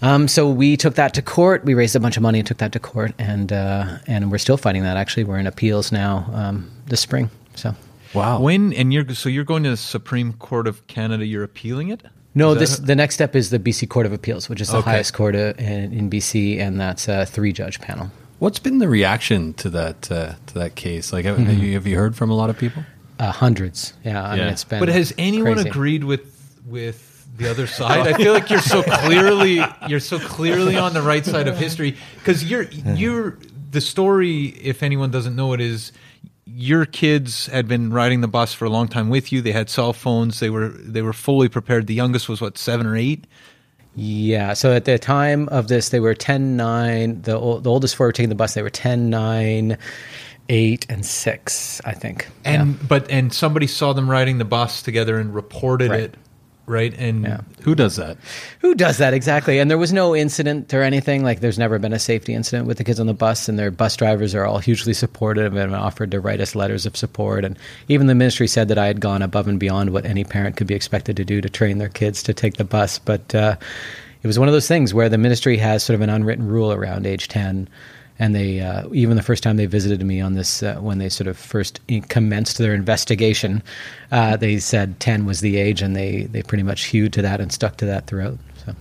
[0.00, 1.64] Um, so we took that to court.
[1.66, 4.38] We raised a bunch of money and took that to court, and uh, and we're
[4.38, 4.96] still fighting that.
[4.96, 7.30] Actually, we're in appeals now um, this spring.
[7.54, 7.74] So
[8.14, 8.40] Wow.
[8.40, 11.24] When and you're so you're going to the Supreme Court of Canada.
[11.26, 12.02] You're appealing it.
[12.34, 12.86] No, this it?
[12.86, 14.90] the next step is the BC Court of Appeals, which is the Okay.
[14.92, 18.10] highest court uh, in, in BC, and that's a three judge panel.
[18.38, 21.12] What's been the reaction to that uh, to that case?
[21.12, 21.46] Like, have, Mm-hmm.
[21.46, 22.84] have you, have you heard from a lot of people?
[23.18, 24.22] Uh, hundreds, yeah.
[24.24, 24.50] I mean, Yeah.
[24.50, 24.80] it's been.
[24.80, 25.68] But has anyone crazy.
[25.68, 28.06] agreed with with the other side?
[28.06, 31.96] I feel like you're so clearly you're so clearly on the right side of history
[32.18, 32.64] because you're
[32.96, 33.38] you're
[33.70, 34.46] the story.
[34.46, 35.92] If anyone doesn't know it, is
[36.44, 39.40] your kids had been riding the bus for a long time with you.
[39.40, 40.40] They had cell phones.
[40.40, 41.86] They were they were fully prepared.
[41.86, 43.26] The youngest was what seven or eight.
[43.94, 44.54] Yeah.
[44.54, 47.22] So at the time of this, they were 10, 9.
[47.22, 48.54] The, the oldest four were taking the bus.
[48.54, 49.76] They were 10, 9,
[50.48, 52.26] 8, and 6, I think.
[52.44, 56.00] And but and somebody saw them riding the bus together and reported Right.
[56.00, 56.14] it,
[56.66, 56.94] right?
[56.96, 57.40] And Yeah.
[57.62, 58.16] Who does that?
[58.60, 59.58] Who does that exactly?
[59.58, 61.22] And there was no incident or anything.
[61.22, 63.70] Like, there's never been a safety incident with the kids on the bus, and their
[63.70, 67.44] bus drivers are all hugely supportive and offered to write us letters of support.
[67.44, 70.56] And even the ministry said that I had gone above and beyond what any parent
[70.56, 72.98] could be expected to do to train their kids to take the bus.
[72.98, 73.56] But uh,
[74.22, 76.72] it was one of those things where the ministry has sort of an unwritten rule
[76.72, 77.68] around age 10.
[78.22, 81.08] And they, uh, even the first time they visited me on this, uh, when they
[81.08, 83.64] sort of first in- commenced their investigation,
[84.12, 87.40] uh, they said 10 was the age, and they, they pretty much hewed to that
[87.40, 88.38] and stuck to that throughout.
[88.64, 88.76] So.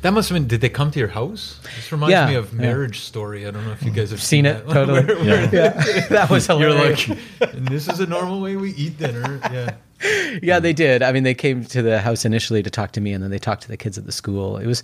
[0.00, 0.46] That must have been.
[0.48, 1.60] Did they come to your house?
[1.76, 2.58] This reminds Yeah, me of yeah.
[2.58, 3.46] Marriage Story.
[3.46, 4.72] I don't know if you guys have Seen it, that.
[4.72, 5.04] totally.
[5.04, 7.06] Where- where Yeah, that was You're hilarious.
[7.08, 9.40] like, and this is a normal way we eat dinner.
[9.52, 9.74] Yeah.
[10.42, 11.02] yeah, they did.
[11.02, 13.38] I mean, they came to the house initially to talk to me, and then they
[13.38, 14.56] talked to the kids at the school.
[14.56, 14.82] It was,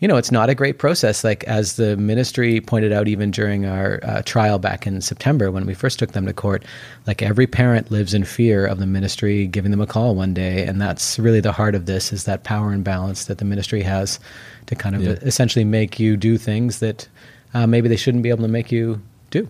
[0.00, 1.24] you know, it's not a great process.
[1.24, 5.66] Like as the ministry pointed out, even during our uh, trial back in September when
[5.66, 6.64] we first took them to court,
[7.06, 10.64] like every parent lives in fear of the ministry giving them a call one day,
[10.64, 14.20] and that's really the heart of this: is that power imbalance that the ministry has
[14.66, 15.12] to kind of Yeah.
[15.22, 17.08] essentially make you do things that
[17.54, 19.48] uh, maybe they shouldn't be able to make you do.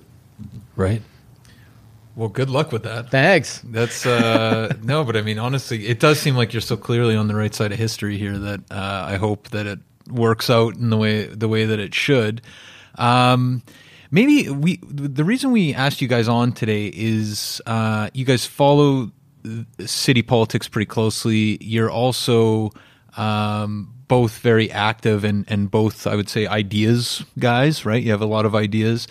[0.76, 1.02] Right.
[2.16, 3.10] Well, good luck with that.
[3.10, 3.60] Thanks.
[3.64, 7.28] That's uh no, but I mean, honestly, it does seem like you're so clearly on
[7.28, 10.90] the right side of history here that uh, I hope that it works out in
[10.90, 12.42] the way the way that it should.
[12.96, 13.62] Um,
[14.10, 19.10] maybe we the reason we asked you guys on today is uh, you guys follow
[19.84, 21.58] city politics pretty closely.
[21.60, 22.70] You're also
[23.16, 28.02] um, both very active and and both I would say ideas guys, right?
[28.02, 29.06] You have a lot of ideas.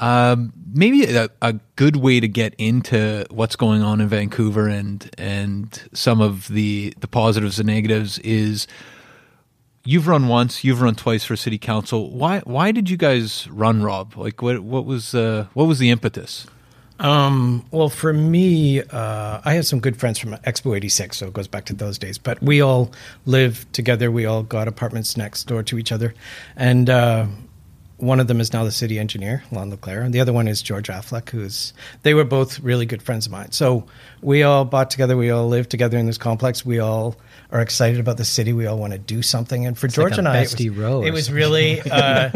[0.00, 5.08] Um, maybe a, a good way to get into what's going on in Vancouver and
[5.18, 8.66] and some of the the positives and negatives is
[9.90, 12.10] you've run once, you've run twice for city council.
[12.10, 14.16] Why why did you guys run, Rob?
[14.16, 16.46] Like what what was uh, what was the impetus?
[17.00, 21.32] Um, well, for me, uh, I have some good friends from Expo 86, so it
[21.32, 22.18] goes back to those days.
[22.18, 22.92] But we all
[23.24, 24.10] live together.
[24.10, 26.12] We all got apartments next door to each other.
[26.56, 27.26] And uh,
[27.96, 30.60] one of them is now the city engineer, Lon LaClaire, and the other one is
[30.60, 31.72] George Affleck, who's,
[32.02, 33.52] they were both really good friends of mine.
[33.52, 33.86] So
[34.20, 35.16] we all bought together.
[35.16, 36.66] We all live together in this complex.
[36.66, 37.16] We all
[37.52, 38.52] are excited about the city.
[38.52, 39.66] We all want to do something.
[39.66, 40.54] And for George like and I, it was,
[41.06, 42.28] it was really, uh,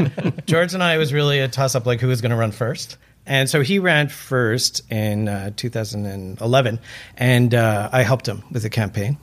[0.46, 2.96] George and I, was really a toss up like who was going to run first.
[3.26, 6.78] And so he ran first in uh, 2011,
[7.16, 9.16] and uh, I helped him with the campaign.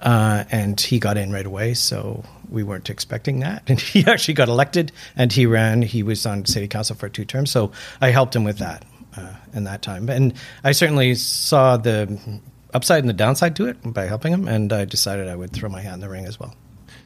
[0.00, 3.62] Uh, and he got in right away, so we weren't expecting that.
[3.68, 5.82] And he actually got elected, and he ran.
[5.82, 8.84] He was on city council for two terms, so I helped him with that
[9.16, 10.08] uh, in that time.
[10.08, 10.34] And
[10.64, 12.18] I certainly saw the
[12.76, 15.68] upside and the downside to it by helping him, and I decided I would throw
[15.68, 16.54] my hat in the ring as well.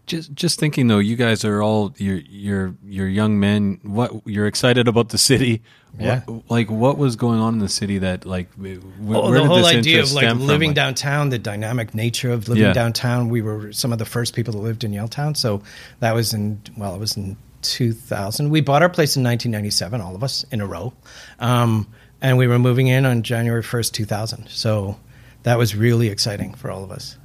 [0.06, 3.78] Just just thinking though, you guys are all you're you're you're young men.
[3.82, 5.62] What you're excited about the city?
[5.98, 6.20] Yeah.
[6.26, 8.78] What, like what was going on in the city that like where,
[9.14, 10.40] Oh, the whole idea of like from?
[10.46, 12.72] living Like- downtown, the dynamic nature of living Yeah.
[12.72, 13.28] downtown.
[13.28, 15.62] We were some of the first people that lived in Yaletown, so
[16.00, 18.50] that was in well, it was in 2000.
[18.50, 20.92] We bought our place in 1997, all of us in a row,
[21.38, 21.86] um,
[22.20, 24.48] and we were moving in on January 1st, 2000.
[24.48, 24.96] So
[25.42, 27.16] that was really exciting for all of us.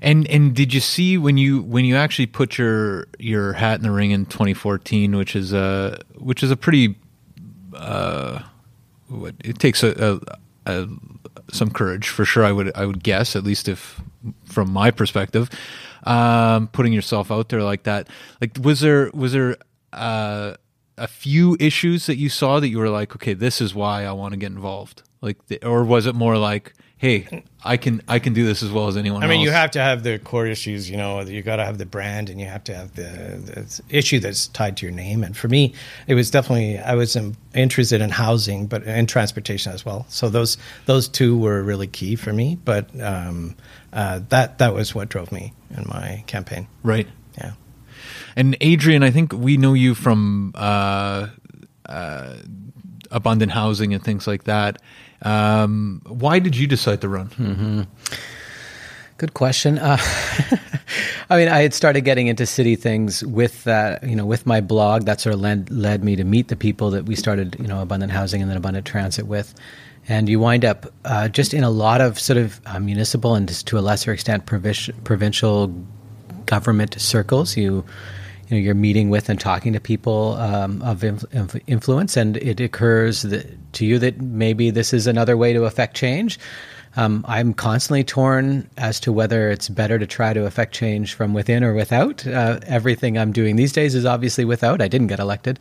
[0.00, 3.82] And and did you see when you when you actually put your your hat in
[3.82, 6.96] the ring in 2014, which is a which is a pretty
[7.76, 8.40] uh,
[9.08, 10.20] what, it takes a,
[10.66, 10.88] a, a
[11.52, 12.44] some courage for sure.
[12.44, 14.00] I would I would guess at least if
[14.44, 15.50] from my perspective,
[16.04, 18.08] um, putting yourself out there like that.
[18.40, 19.56] Like was there was there
[19.92, 20.54] uh,
[20.98, 24.12] a few issues that you saw that you were like, okay, this is why I
[24.12, 25.02] want to get involved.
[25.24, 28.70] Like, the, or was it more like, hey, I can I can do this as
[28.70, 29.46] well as anyone I mean, else?
[29.46, 30.90] you have to have the core issues.
[30.90, 33.82] You know, you got to have the brand, and you have to have the, the
[33.88, 35.24] issue that's tied to your name.
[35.24, 35.74] And for me,
[36.06, 40.06] it was definitely I was um, interested in housing, but in transportation as well.
[40.08, 40.56] So those
[40.86, 42.58] those two were really key for me.
[42.64, 43.56] But um,
[43.92, 46.68] uh, that that was what drove me in my campaign.
[46.82, 47.08] right.
[47.38, 47.52] Yeah.
[48.36, 51.28] And Adrian, I think we know you from uh,
[51.86, 52.36] uh,
[53.10, 54.80] abundant housing and things like that.
[55.22, 57.86] Um, why did you decide to run?
[59.16, 59.78] Good question.
[59.78, 59.96] Uh,
[61.30, 64.60] I mean, I had started getting into city things with that, you know, with my
[64.60, 65.04] blog.
[65.04, 67.80] That sort of led, led me to meet the people that we started, you know,
[67.80, 69.54] Abundant Housing and then Abundant Transit with.
[70.08, 73.48] And you wind up uh, just in a lot of sort of uh, municipal and
[73.48, 75.68] just to a lesser extent provici- provincial
[76.44, 77.56] government circles.
[77.56, 77.84] You,
[78.48, 82.36] you know, you're meeting with and talking to people um, of, inf- of influence, and
[82.36, 86.38] it occurs that, to you that maybe this is another way to affect change.
[86.96, 91.34] Um, I'm constantly torn as to whether it's better to try to affect change from
[91.34, 92.24] within or without.
[92.26, 94.80] Uh, everything I'm doing these days is obviously without.
[94.80, 95.58] I didn't get elected.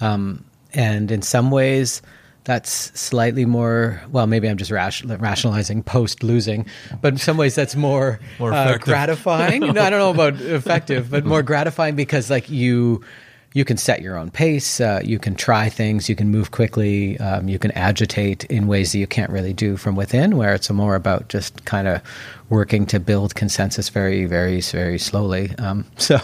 [0.00, 0.42] Um,
[0.72, 2.00] and in some ways,
[2.44, 6.64] that's slightly more, well, maybe I'm just ration- rationalizing post losing,
[7.02, 9.60] but in some ways that's more, More uh, gratifying.
[9.60, 13.04] no, I don't know about effective, but more gratifying because like you,
[13.52, 14.80] you can set your own pace.
[14.80, 16.08] Uh, you can try things.
[16.08, 17.18] You can move quickly.
[17.18, 20.70] Um, you can agitate in ways that you can't really do from within, where it's
[20.70, 22.00] more about just kind of
[22.48, 25.52] working to build consensus very, very, very slowly.
[25.58, 26.18] Um, so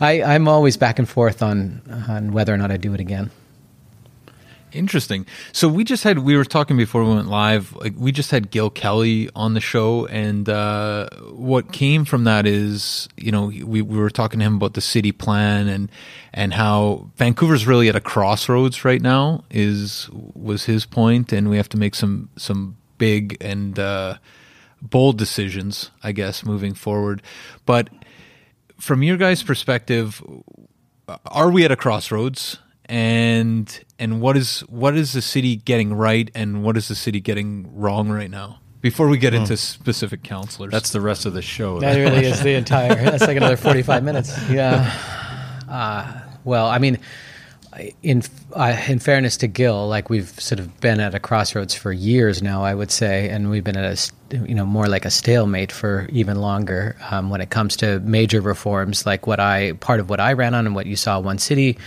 [0.00, 3.30] I, I'm always back and forth on on whether or not I do it again.
[4.74, 5.24] Interesting.
[5.52, 7.74] So we just had we were talking before we went live.
[7.76, 12.44] Like we just had Gil Kelley on the show, and uh, what came from that
[12.44, 15.90] is you know we, we were talking to him about the city plan and
[16.32, 19.44] and how Vancouver's really at a crossroads right now.
[19.48, 24.16] Is was his point, and we have to make some some big and uh,
[24.82, 27.22] bold decisions, I guess, moving forward.
[27.64, 27.90] But
[28.78, 30.20] from your guys' perspective,
[31.26, 32.58] are we at a crossroads?
[32.86, 37.20] And and what is what is the city getting right, and what is the city
[37.20, 38.60] getting wrong right now?
[38.80, 41.80] Before we get into specific counselors, That's the rest of the show.
[41.80, 42.94] That really is the entire.
[42.94, 44.36] That's like another forty-five minutes.
[44.50, 44.92] Yeah.
[45.68, 46.98] Uh, well, I mean,
[48.02, 48.22] in
[48.52, 52.42] uh, in fairness to Gil, like we've sort of been at a crossroads for years
[52.42, 55.72] now, I would say, and we've been at a you know more like a stalemate
[55.72, 59.06] for even longer um, when it comes to major reforms.
[59.06, 61.78] Like what I part of what I ran on and what you saw OneCity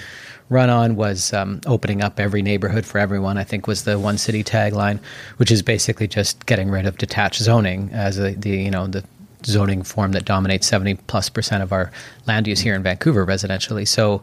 [0.49, 3.37] run on was um, opening up every neighborhood for everyone.
[3.37, 4.99] I think was the OneCity tagline,
[5.37, 9.03] which is basically just getting rid of detached zoning as a, the you know the
[9.45, 11.91] zoning form that dominates 70 plus percent of our
[12.25, 13.87] land use here in Vancouver residentially.
[13.87, 14.21] So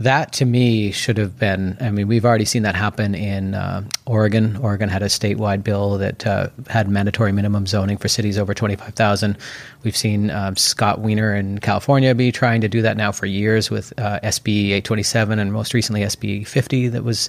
[0.00, 1.76] that to me should have been.
[1.78, 4.56] I mean, we've already seen that happen in uh, Oregon.
[4.56, 8.76] Oregon had a statewide bill that uh, had mandatory minimum zoning for cities over twenty
[8.76, 9.36] five thousand.
[9.84, 13.70] We've seen um, Scott Wiener in California be trying to do that now for years
[13.70, 17.28] with uh, SB eight twenty seven and most recently SB fifty that was.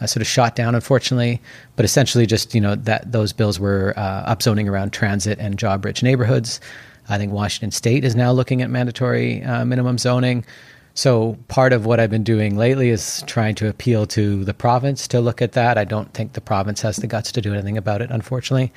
[0.00, 1.42] Uh, sort of shot down, unfortunately,
[1.74, 6.04] but essentially just you know that those bills were uh, upzoning around transit and job-rich
[6.04, 6.60] neighborhoods.
[7.08, 10.44] I think Washington State is now looking at mandatory uh, minimum zoning.
[10.98, 15.06] So part of what I've been doing lately is trying to appeal to the province
[15.06, 15.78] to look at that.
[15.78, 18.72] I don't think the province has the guts to do anything about it, unfortunately.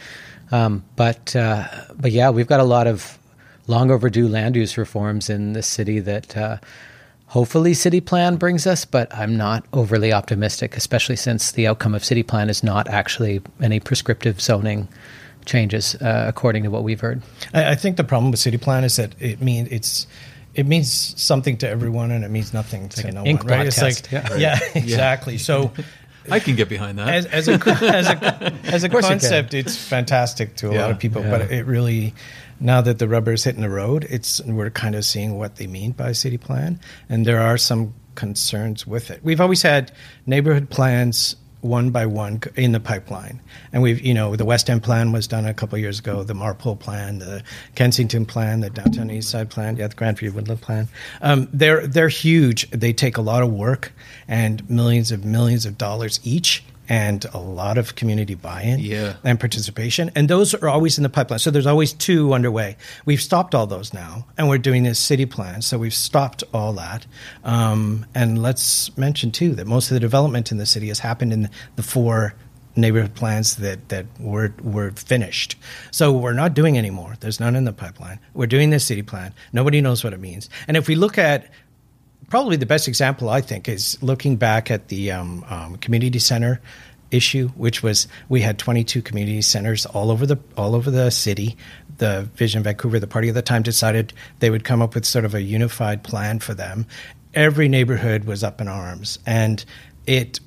[0.52, 3.18] Um, but uh, but yeah, we've got a lot of
[3.66, 6.58] long overdue land use reforms in the city that uh,
[7.26, 8.86] hopefully city plan brings us.
[8.86, 13.42] But I'm not overly optimistic, especially since the outcome of city plan is not actually
[13.64, 14.90] any prescriptive zoning
[15.46, 17.24] changes, uh, according to what we've heard.
[17.52, 20.06] I, I think the problem with city plan is that it means it's
[20.54, 20.92] it means
[21.22, 23.54] something to everyone and it means nothing to an no ink one.
[23.54, 23.68] Right?
[23.68, 24.36] It's like Yeah.
[24.38, 25.38] yeah, exactly.
[25.38, 25.72] So
[26.30, 27.08] I can get behind that.
[27.08, 29.20] as, as a as a as a course you can.
[29.20, 31.22] concept, it's fantastic to a Yeah, lot of people.
[31.24, 32.14] But it really,
[32.60, 35.68] now that the rubber is hitting the road, it's we're kind of seeing what they
[35.68, 36.80] mean by city plan,
[37.10, 39.22] and there are some concerns with it.
[39.24, 39.92] We've always had
[40.26, 43.40] neighborhood plans one by one in the pipeline,
[43.72, 46.34] and we've you know the West End plan was done a couple years ago, the
[46.34, 47.44] Marpole plan, the
[47.76, 50.88] Kensington plan, the Downtown East Side plan, yeah, the Grandview Woodland plan.
[51.22, 52.70] Um, they're they're huge.
[52.72, 53.94] They take a lot of work
[54.28, 56.64] and millions of millions of dollars each.
[56.92, 59.14] And a lot of community buy-in Yeah.
[59.24, 61.40] and participation, and those are always in the pipeline.
[61.40, 62.76] So there's always two underway.
[63.06, 65.62] We've stopped all those now, and we're doing this city plan.
[65.62, 67.06] So we've stopped all that.
[67.46, 71.32] Um, and let's mention too that most of the development in the city has happened
[71.32, 72.34] in the four
[72.76, 75.56] neighborhood plans that that were were finished.
[75.92, 77.16] So we're not doing anymore.
[77.22, 78.20] There's none in the pipeline.
[78.34, 79.34] We're doing this city plan.
[79.54, 80.50] Nobody knows what it means.
[80.68, 81.50] And if we look at
[82.32, 86.62] probably the best example I think is looking back at the um, um, community center
[87.12, 91.58] issue, which was we had 22 community centers all over the all over the city.
[91.98, 95.26] The Vision Vancouver, the party at the time, decided they would come up with sort
[95.26, 96.88] of a unified plan for them.
[97.34, 99.64] Every neighborhood was up in arms, and
[100.08, 100.40] it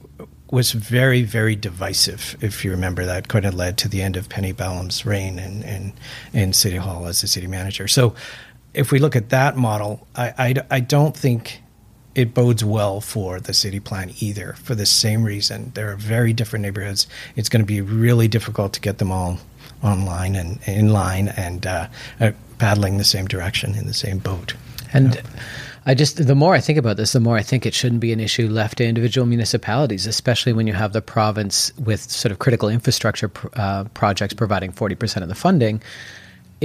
[0.50, 2.36] was very, very divisive.
[2.40, 5.62] If you remember that, kind of led to the end of Penny Ballem's reign in,
[5.62, 5.92] in,
[6.32, 7.88] in City Hall as the city manager.
[7.88, 8.14] So,
[8.72, 11.62] if we look at that model, I, I, I don't think
[12.14, 14.54] it bodes well for the city plan either.
[14.62, 17.06] For the same reason, there are very different neighborhoods.
[17.36, 19.38] It's going to be really difficult to get them all
[19.82, 21.88] online and in line and uh,
[22.20, 24.54] uh, paddling the same direction in the same boat.
[24.92, 25.20] And
[25.86, 28.12] I just, the more I think about this, the more I think it shouldn't be
[28.12, 32.38] an issue left to individual municipalities, especially when you have the province with sort of
[32.38, 35.82] critical infrastructure pr- uh, projects providing 40% of the funding.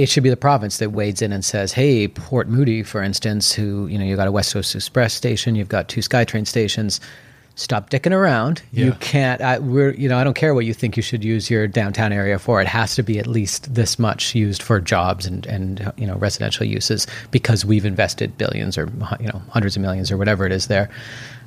[0.00, 3.52] It should be the province that wades in and says, "Hey, Port Moody, for instance,
[3.52, 7.00] who you know you got a West Coast Express station, you've got two SkyTrain stations.
[7.54, 8.62] Stop dicking around.
[8.72, 9.42] You can't.
[9.42, 12.14] I, we're you know I don't care what you think you should use your downtown
[12.14, 12.62] area for.
[12.62, 16.16] It has to be at least this much used for jobs and and you know
[16.16, 18.90] residential uses because we've invested billions or
[19.20, 20.88] you know hundreds of millions or whatever it is there.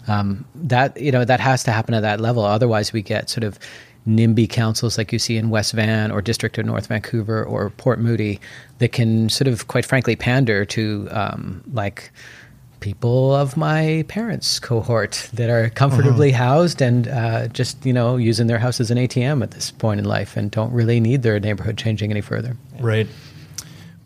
[0.07, 2.43] Um, that you know that has to happen at that level.
[2.43, 3.57] Otherwise, we get sort of
[4.07, 7.99] NIMBY councils like you see in West Van or District of North Vancouver or Port
[7.99, 8.39] Moody
[8.79, 12.11] that can sort of, quite frankly, pander to um, like
[12.83, 18.47] people of my parents' cohort that are comfortably housed and uh, just you know using
[18.47, 21.39] their house as an ATM at this point in life and don't really need their
[21.39, 22.57] neighborhood changing any further.
[22.79, 23.07] right.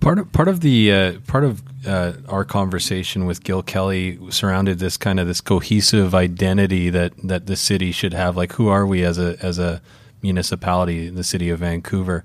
[0.07, 4.79] Part of part of the uh, part of uh, our conversation with Gil Kelley surrounded
[4.79, 8.37] this kind of this cohesive identity that that the city should have.
[8.37, 9.81] Like, who are we as a as a
[10.21, 12.23] municipality, in the city of Vancouver?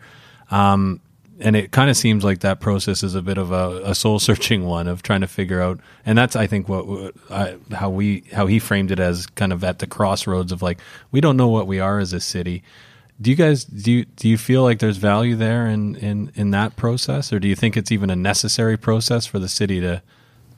[0.52, 1.00] Um,
[1.40, 4.20] and it kind of seems like that process is a bit of a, a soul
[4.20, 5.80] searching one of trying to figure out.
[6.06, 9.64] And that's I think what I, how we how he framed it as kind of
[9.64, 10.78] at the crossroads of like
[11.10, 12.62] we don't know what we are as a city
[13.22, 16.50] do you guys do you, do you feel like there's value there in, in, in
[16.50, 20.02] that process, or do you think it's even a necessary process for the city to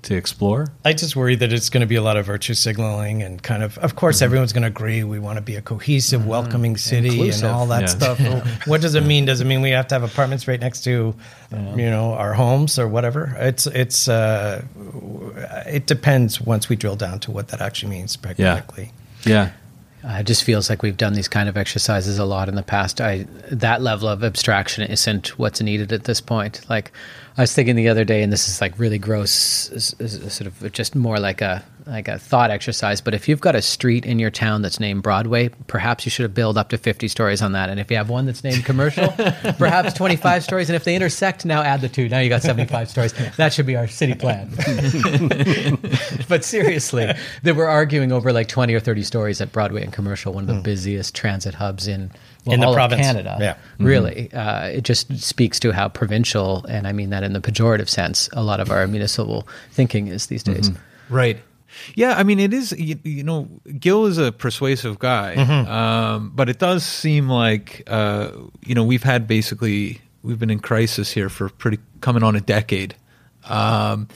[0.02, 0.66] to explore?
[0.84, 3.62] I just worry that it's going to be a lot of virtue signaling and kind
[3.62, 7.08] of, of course, everyone's going to agree we want to be a cohesive, welcoming city
[7.08, 7.44] Inclusive.
[7.44, 7.86] and all that Yeah.
[7.86, 8.20] stuff.
[8.24, 9.24] Well, what does it mean?
[9.24, 11.14] Does it mean we have to have apartments right next to,
[11.50, 13.34] you know, our homes or whatever?
[13.38, 14.62] It's it's uh,
[15.66, 18.92] it depends once we drill down to what that actually means pragmatically.
[19.24, 19.52] Yeah,
[20.04, 22.62] Uh, it just feels like we've done these kind of exercises a lot in the
[22.62, 23.00] past.
[23.00, 26.60] I that level of abstraction isn't what's needed at this point.
[26.68, 26.92] Like
[27.36, 30.94] I was thinking the other day, and this is like really gross, sort of just
[30.94, 33.00] more like a like a thought exercise.
[33.00, 36.32] But if you've got a street in your town that's named Broadway, perhaps you should
[36.32, 37.70] build up to fifty stories on that.
[37.70, 39.08] And if you have one that's named Commercial,
[39.58, 40.70] perhaps twenty five stories.
[40.70, 42.08] And if they intersect, now add the two.
[42.08, 43.12] Now you got seventy five stories.
[43.36, 44.50] That should be our city plan.
[46.28, 47.12] but seriously,
[47.42, 50.48] they were arguing over like 20 or 30 stories at Broadway and Commercial, one of
[50.48, 50.62] the hmm.
[50.62, 52.12] busiest transit hubs in,
[52.44, 53.00] well, In the all province.
[53.00, 53.36] of Canada.
[53.40, 53.56] Yeah.
[53.78, 54.32] Really.
[54.32, 58.28] Uh, it just speaks to how provincial, and I mean that in the pejorative sense,
[58.32, 60.70] a lot of our municipal thinking is these days.
[61.08, 61.38] Right.
[61.96, 62.72] Yeah, I mean, it is.
[62.78, 63.48] You, you know,
[63.80, 68.30] Gil is a persuasive guy, um, but it does seem like uh,
[68.64, 72.40] you know we've had basically we've been in crisis here for pretty coming on a
[72.40, 72.94] decade,
[73.48, 74.06] um,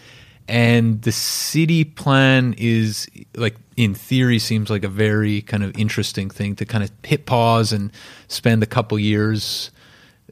[0.49, 6.31] and the city plan is like in theory seems like a very kind of interesting
[6.31, 7.93] thing to kind of hit pause and
[8.29, 9.71] spend a couple years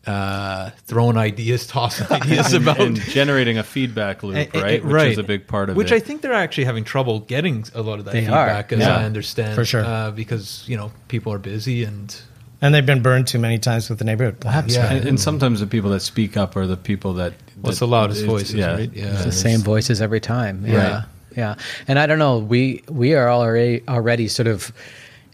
[0.06, 4.84] uh, throwing ideas, tossing ideas about and generating a feedback loop, eh, right?
[4.84, 5.12] Which right.
[5.12, 5.94] is a big part of Which it.
[5.94, 8.76] Which I think they're actually having trouble getting a lot of that They feedback, are,
[8.76, 8.96] as yeah.
[8.96, 9.84] I understand, For sure.
[9.84, 12.16] uh, because you know people are busy and
[12.62, 14.74] And they've been burned too many times with the neighborhood plans.
[14.74, 14.90] Yeah.
[14.92, 17.34] and, and sometimes the people that speak up are the people that.
[17.60, 18.90] What's that- the loudest it's- voices, right?
[18.92, 19.04] Yeah.
[19.04, 20.64] It's the It's- same voices every time.
[20.66, 21.04] Yeah.
[21.36, 21.56] Yeah.
[21.86, 24.72] And I don't know, we we are already already sort of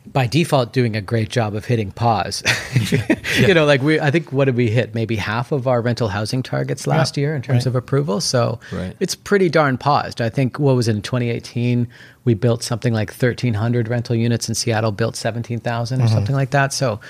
[0.06, 2.42] by default doing a great job of hitting pause.
[3.38, 4.94] you know, like we, I think what did we hit?
[4.94, 7.66] Maybe half of our rental housing targets last year in terms right.
[7.66, 8.20] of approval.
[8.20, 8.96] So Right.
[8.98, 10.20] it's pretty darn paused.
[10.20, 11.86] I think what was it in 2018?
[12.24, 16.12] We built something like 1,300 rental units in Seattle, built 17,000 or mm-hmm.
[16.12, 16.72] something like that.
[16.72, 17.00] So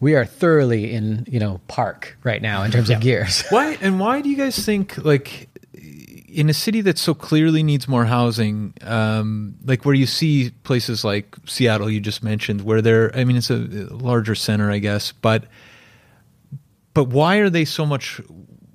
[0.00, 3.42] we are thoroughly in, you know, park right now in terms of gears.
[3.50, 5.47] Why and why do you guys think like
[6.38, 11.04] in a city that so clearly needs more housing, um, like where you see places
[11.04, 15.10] like Seattle, you just mentioned, where they're, I mean, it's a larger center, I guess,
[15.10, 15.46] but
[16.94, 18.20] but why are they so much?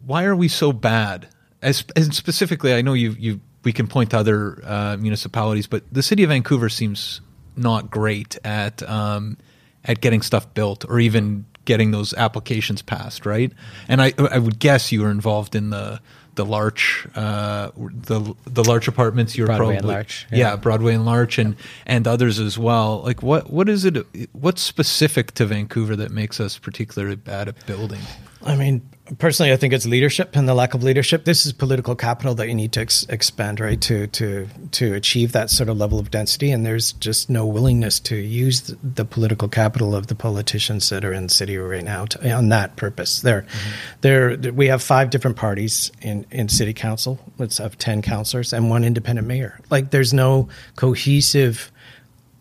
[0.06, 1.30] Why are we so bad?
[1.62, 5.84] As and specifically, I know you you we can point to other uh, municipalities, but
[5.90, 7.22] the city of Vancouver seems
[7.56, 9.38] not great at um,
[9.86, 13.54] at getting stuff built or even getting those applications passed, right?
[13.88, 16.02] And I I would guess you were involved in the
[16.36, 19.38] the Larch uh, the the Larch apartments.
[19.38, 20.38] You're Broadway probably and Larch, yeah.
[20.38, 20.56] yeah.
[20.56, 21.56] Broadway and Larch and
[21.86, 23.02] and others as well.
[23.02, 24.06] Like what what is it?
[24.34, 28.02] What's specific to Vancouver that makes us particularly bad at building?
[28.46, 28.82] I mean,
[29.18, 31.26] personally, I think it's leadership and the lack of leadership.
[31.26, 35.32] This is political capital that you need to ex- expand, right, to to to achieve
[35.32, 36.52] that sort of level of density.
[36.52, 41.06] And there's just no willingness to use the, the political capital of the politicians that
[41.06, 43.22] are in the city right now to, on that purpose.
[43.22, 44.00] There, mm-hmm.
[44.02, 47.20] there, we have five different parties in in city council.
[47.38, 49.60] Let's have ten councillors and one independent mayor.
[49.70, 51.72] Like, there's no cohesive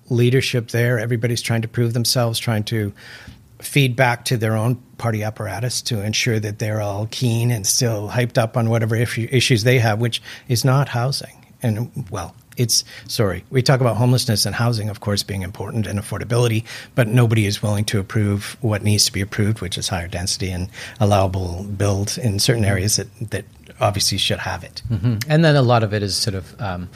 [0.08, 0.98] leadership there.
[0.98, 2.92] Everybody's trying to prove themselves, trying to
[3.62, 8.08] feed back to their own party apparatus to ensure that they're all keen and still
[8.08, 11.46] hyped up on whatever issues they have, which is not housing.
[11.62, 15.98] And well, it's sorry, we talk about homelessness and housing, of course, being important and
[15.98, 20.08] affordability, but nobody is willing to approve what needs to be approved, which is higher
[20.08, 20.68] density and
[21.00, 23.44] allowable build in certain areas that, that
[23.80, 24.82] obviously should have it.
[25.28, 26.90] And then a lot of it is sort of um,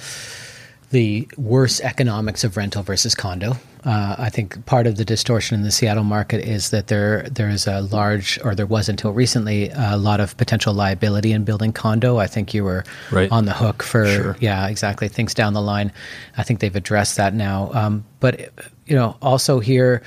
[0.90, 3.56] the worse economics of rental versus condo.
[3.86, 7.48] Uh, I think part of the distortion in the Seattle market is that there there
[7.48, 11.72] is a large, or there was until recently, a lot of potential liability in building
[11.72, 12.16] condo.
[12.18, 12.82] I think you were
[13.12, 13.30] Right.
[13.30, 14.36] on the hook for Sure.
[14.40, 15.92] yeah, exactly things down the line.
[16.36, 17.70] I think they've addressed that now.
[17.74, 18.50] Um, but
[18.86, 20.02] you know, also here.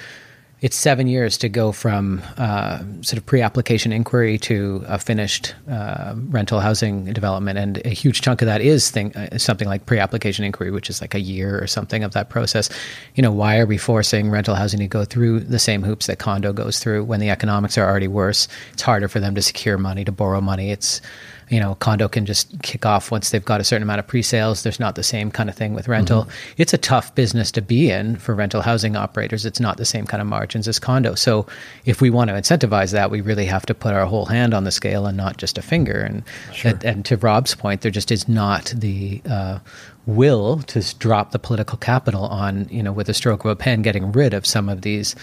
[0.61, 6.15] It's seven years to go from uh, sort of pre-application inquiry to a finished uh,
[6.17, 10.43] rental housing development, and a huge chunk of that is thing, uh, something like pre-application
[10.43, 12.69] inquiry, which is like a year or something of that process.
[13.15, 16.19] You know, why are we forcing rental housing to go through the same hoops that
[16.19, 18.49] condo goes through when the economics are already worse?
[18.73, 20.71] It's harder for them to secure money, to borrow money.
[20.71, 20.99] It's
[21.49, 24.61] you know, condo can just kick off once they've got a certain amount of pre-sales.
[24.63, 26.27] There's not the same kind of thing with rental.
[26.57, 29.45] It's a tough business to be in for rental housing operators.
[29.45, 31.15] It's not the same kind of margins as condo.
[31.15, 31.47] So
[31.85, 34.63] if we want to incentivize that, we really have to put our whole hand on
[34.63, 35.99] the scale and not just a finger.
[35.99, 36.23] And
[36.63, 39.59] and, and to Rob's point, there just is not the uh,
[40.05, 43.81] will to drop the political capital on you know with a stroke of a pen,
[43.81, 45.15] getting rid of some of these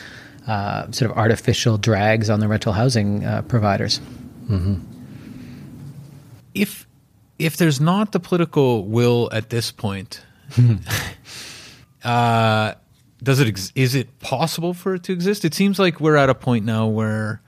[0.48, 4.00] uh, sort of artificial drags on the rental housing uh, providers.
[6.56, 6.86] If
[7.38, 10.24] if there's not the political will at this point,
[12.04, 12.72] uh,
[13.22, 15.44] does it ex- is it possible for it to exist?
[15.44, 17.42] It seems like we're at a point now where,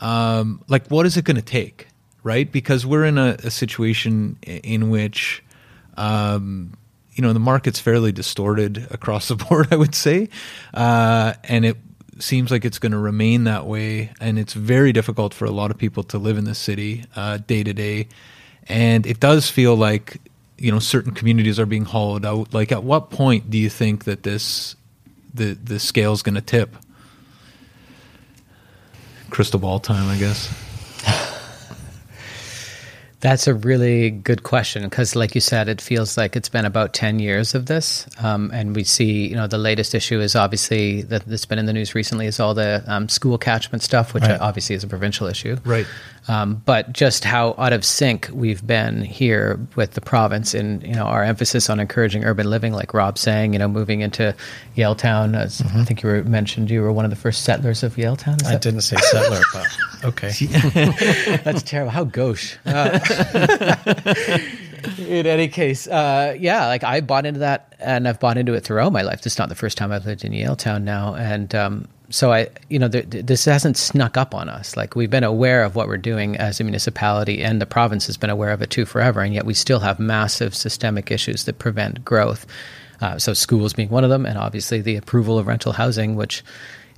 [0.00, 1.88] um, like, what is it going to take,
[2.22, 2.50] right?
[2.50, 5.42] Because we're in a, a situation in which,
[5.96, 6.74] um,
[7.12, 9.68] you know, the market's fairly distorted across the board.
[9.72, 10.28] I would say,
[10.74, 11.76] uh, and it
[12.20, 14.12] seems like it's going to remain that way.
[14.20, 17.38] And it's very difficult for a lot of people to live in the city uh,
[17.38, 18.08] day to day.
[18.68, 20.18] And it does feel like
[20.58, 22.54] you know certain communities are being hollowed out.
[22.54, 24.76] Like, at what point do you think that this
[25.34, 26.76] the the scale's going to tip?
[29.30, 30.48] Crystal ball time, I guess.
[33.20, 36.92] That's a really good question because, like you said, it feels like it's been about
[36.92, 38.06] 10 years of this.
[38.22, 41.64] Um, and we see, you know, the latest issue is obviously that that's been in
[41.64, 44.38] the news recently is all the um, school catchment stuff, which Right.
[44.38, 45.56] obviously is a provincial issue.
[45.64, 45.86] Right.
[46.26, 50.94] Um, but just how out of sync we've been here with the province and, you
[50.94, 54.34] know, our emphasis on encouraging urban living, like Rob saying, you know, moving into
[54.76, 55.36] Yaletown.
[55.38, 58.42] As I think you were mentioned, you were one of the first settlers of Yaletown.
[58.46, 59.66] I that- didn't say settler, but
[60.04, 60.30] okay.
[61.44, 61.90] That's terrible.
[61.90, 62.56] How gauche.
[62.64, 62.98] Uh,
[64.98, 68.60] in any case, uh, yeah, like I bought into that and I've bought into it
[68.64, 69.22] throughout my life.
[69.22, 71.14] This is not the first time I've lived in Yaletown now.
[71.14, 74.76] And um, so I, you know, th- th- this hasn't snuck up on us.
[74.76, 78.16] Like we've been aware of what we're doing as a municipality and the province has
[78.16, 79.20] been aware of it too forever.
[79.22, 82.46] And yet we still have massive systemic issues that prevent growth.
[83.00, 86.44] Uh, so schools being one of them, and obviously the approval of rental housing, which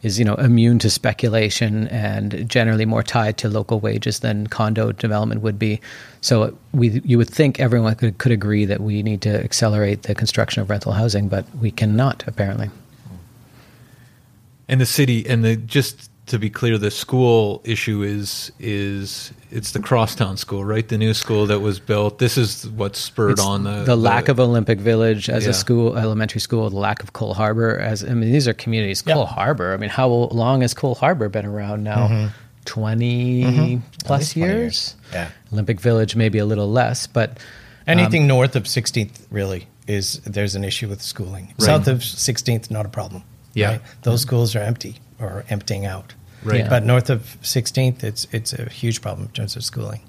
[0.03, 4.93] is you know immune to speculation and generally more tied to local wages than condo
[4.93, 5.81] development would be.
[6.21, 10.15] So we you would think everyone could, could agree that we need to accelerate the
[10.15, 12.71] construction of rental housing, but we cannot apparently.
[14.69, 19.73] And the city and the just to be clear, the school issue is is it's
[19.73, 20.89] the crosstown school, right?
[20.89, 22.19] The new school that was built.
[22.19, 25.51] This is what spurred It's on the the lack of Olympic Village as Yeah.
[25.51, 29.05] a school, elementary school, the lack of Coal Harbour as I mean these are communities.
[29.07, 29.15] Yeah.
[29.15, 29.73] Coal Harbour.
[29.73, 32.09] I mean, how long has Coal Harbour been around now?
[32.09, 32.27] Mm-hmm.
[32.65, 33.77] 20 mm-hmm.
[34.05, 34.61] plus least 20 years.
[34.61, 34.97] years.
[35.13, 35.31] Yeah.
[35.53, 37.39] Olympic Village maybe a little less, but
[37.87, 41.55] Anything um, north of 16th really is there's an issue with schooling.
[41.59, 43.23] South of 16th, not a problem.
[43.57, 43.79] Yeah.
[44.03, 46.15] those schools are empty or emptying out.
[46.45, 46.61] Right.
[46.61, 46.69] Yeah.
[46.69, 50.01] But north of 16th, it's it's a huge problem in terms of schooling.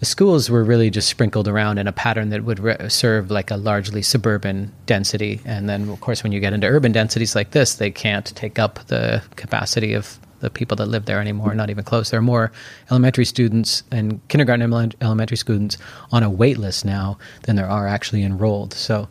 [0.00, 3.50] the schools were really just sprinkled around in a pattern that would re- serve like
[3.50, 5.40] a largely suburban density.
[5.44, 8.58] And then, of course, when you get into urban densities like this, they can't take
[8.58, 12.08] up the capacity of the people that live there anymore, not even close.
[12.10, 12.50] There are more
[12.90, 15.76] elementary students and kindergarten and ele- elementary students
[16.12, 18.72] on a wait list now than there are actually enrolled.
[18.72, 19.06] So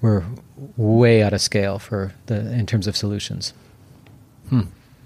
[0.00, 0.24] we're
[0.76, 3.52] way out of scale for the in terms of solutions.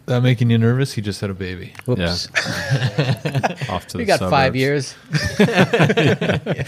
[0.07, 0.93] that making you nervous.
[0.95, 1.73] He just had a baby.
[1.87, 2.29] Whoops.
[3.69, 4.55] Off to We the got five suburbs.
[4.59, 4.95] years.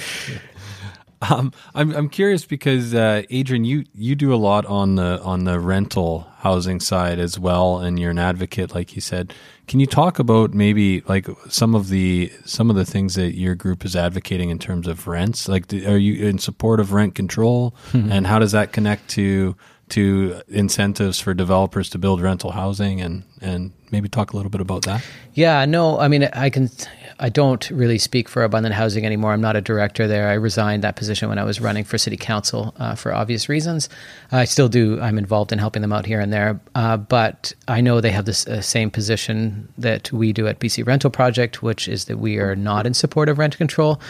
[1.30, 5.44] Um, I'm I'm curious because uh, Adrian, you you do a lot on the on
[5.44, 9.32] the rental housing side as well, and you're an advocate, like you said.
[9.66, 13.54] Can you talk about maybe like some of the some of the things that your
[13.54, 15.48] group is advocating in terms of rents?
[15.48, 18.12] Like, are you in support of rent control, hmm.
[18.12, 19.56] and how does that connect to
[19.90, 24.60] to incentives for developers to build rental housing, and and maybe talk a little bit
[24.60, 25.02] about that?
[25.32, 26.70] Yeah, no, I mean, I can.
[27.18, 29.32] I don't really speak for Abundant Housing anymore.
[29.32, 30.28] I'm not a director there.
[30.28, 33.88] I resigned that position when I was running for city council uh, for obvious reasons.
[34.32, 35.00] I still do.
[35.00, 38.24] I'm involved in helping them out here and there, uh, but I know they have
[38.24, 42.38] this uh, same position that we do at BC Rental Project, which is that we
[42.38, 44.00] are not in support of rent control.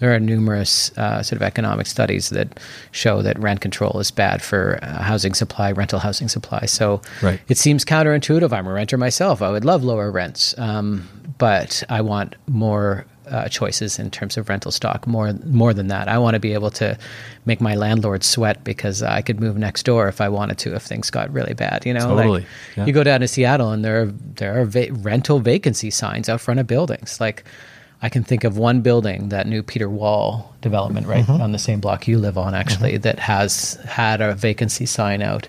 [0.00, 2.58] There are numerous uh, sort of economic studies that
[2.90, 6.66] show that rent control is bad for uh, housing supply, rental housing supply.
[6.66, 7.40] So Right.
[7.48, 8.52] it seems counterintuitive.
[8.52, 9.40] I'm a renter myself.
[9.42, 11.06] I would love lower rents, um,
[11.38, 15.06] but I want more uh, choices in terms of rental stock.
[15.06, 16.98] More more than that, I want to be able to
[17.44, 20.82] make my landlord sweat because I could move next door if I wanted to if
[20.82, 21.86] things got really bad.
[21.86, 22.40] You know, Totally.
[22.40, 22.46] like
[22.76, 22.86] Yeah.
[22.86, 26.40] you go down to Seattle and there are, there are va- rental vacancy signs out
[26.40, 27.20] front of buildings.
[27.20, 27.44] Like
[28.02, 31.80] I can think of one building, that new Peter Wall development right on the same
[31.80, 35.48] block you live on, actually, that has had a vacancy sign out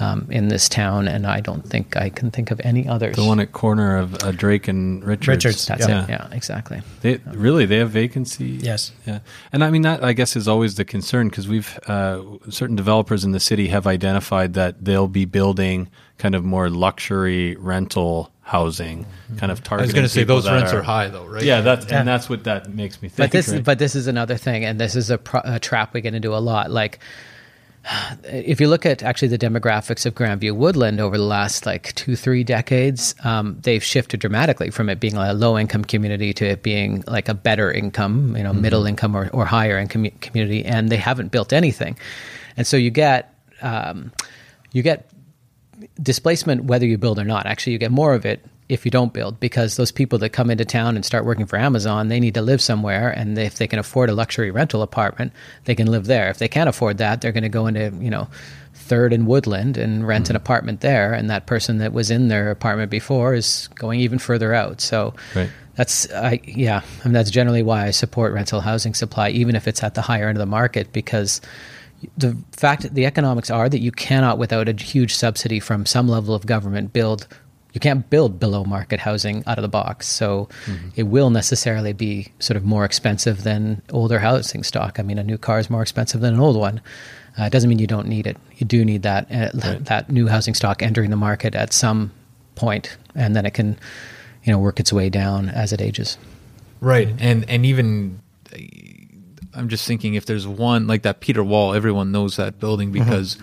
[0.00, 3.16] um, in this town, and I don't think I can think of any others.
[3.16, 5.44] The one at corner of uh, Drake and Richards.
[5.44, 6.04] Richards, That's yeah.
[6.04, 6.10] it.
[6.10, 6.82] Yeah, exactly.
[7.02, 8.58] They really they have vacancy.
[8.60, 8.92] Yes.
[9.06, 9.20] Yeah,
[9.52, 13.24] and I mean that I guess is always the concern because we've uh, certain developers
[13.24, 15.88] in the city have identified that they'll be building
[16.18, 19.06] kind of more luxury rental housing,
[19.38, 19.64] kind of targeting.
[19.64, 19.86] I targeting.
[19.86, 21.42] was going to say those rents are, high though, right?
[21.42, 23.16] Yeah, that's and that's what that makes me think.
[23.16, 23.64] But this, right?
[23.64, 26.34] but this is another thing, and this is a, pro- a trap we get into
[26.34, 26.70] a lot.
[26.70, 26.98] Like,
[28.24, 32.16] if you look at actually the demographics of Grandview Woodland over the last like two,
[32.16, 36.62] three decades, um, they've shifted dramatically from it being a low income community to it
[36.62, 40.90] being like a better income, you know, middle income or, or higher income community, and
[40.90, 41.98] they haven't built anything,
[42.56, 44.12] and so you get um,
[44.72, 45.08] you get
[46.02, 47.46] displacement whether you build or not.
[47.46, 50.50] Actually, you get more of it if you don't build because those people that come
[50.50, 53.66] into town and start working for Amazon, they need to live somewhere, and if they
[53.66, 55.32] can afford a luxury rental apartment,
[55.64, 56.30] they can live there.
[56.30, 58.28] If they can't afford that, they're going to go into you know
[58.74, 60.42] Third and Woodland and rent an mm-hmm.
[60.42, 64.54] apartment there, and that person that was in their apartment before is going even further
[64.54, 64.80] out.
[64.80, 65.14] So.
[65.34, 65.50] Right.
[65.76, 69.82] That's I yeah, and that's generally why I support rental housing supply, even if it's
[69.82, 71.40] at the higher end of the market, because
[72.16, 76.34] the fact the economics are that you cannot without a huge subsidy from some level
[76.34, 77.26] of government build
[77.74, 80.06] you can't build below market housing out of the box.
[80.06, 80.48] So
[80.94, 85.00] it will necessarily be sort of more expensive than older housing stock.
[85.00, 86.80] I mean a new car is more expensive than an old one.
[87.36, 88.36] Uh, it doesn't mean you don't need it.
[88.56, 89.50] You do need that uh,
[89.80, 92.12] that new housing stock entering the market at some
[92.54, 93.76] point and then it can
[94.44, 96.16] you know work its way down as it ages.
[96.80, 97.08] Right.
[97.18, 98.20] And and even
[98.52, 98.58] uh,
[99.56, 103.36] I'm just thinking if there's one like that Peter Wall, everyone knows that building because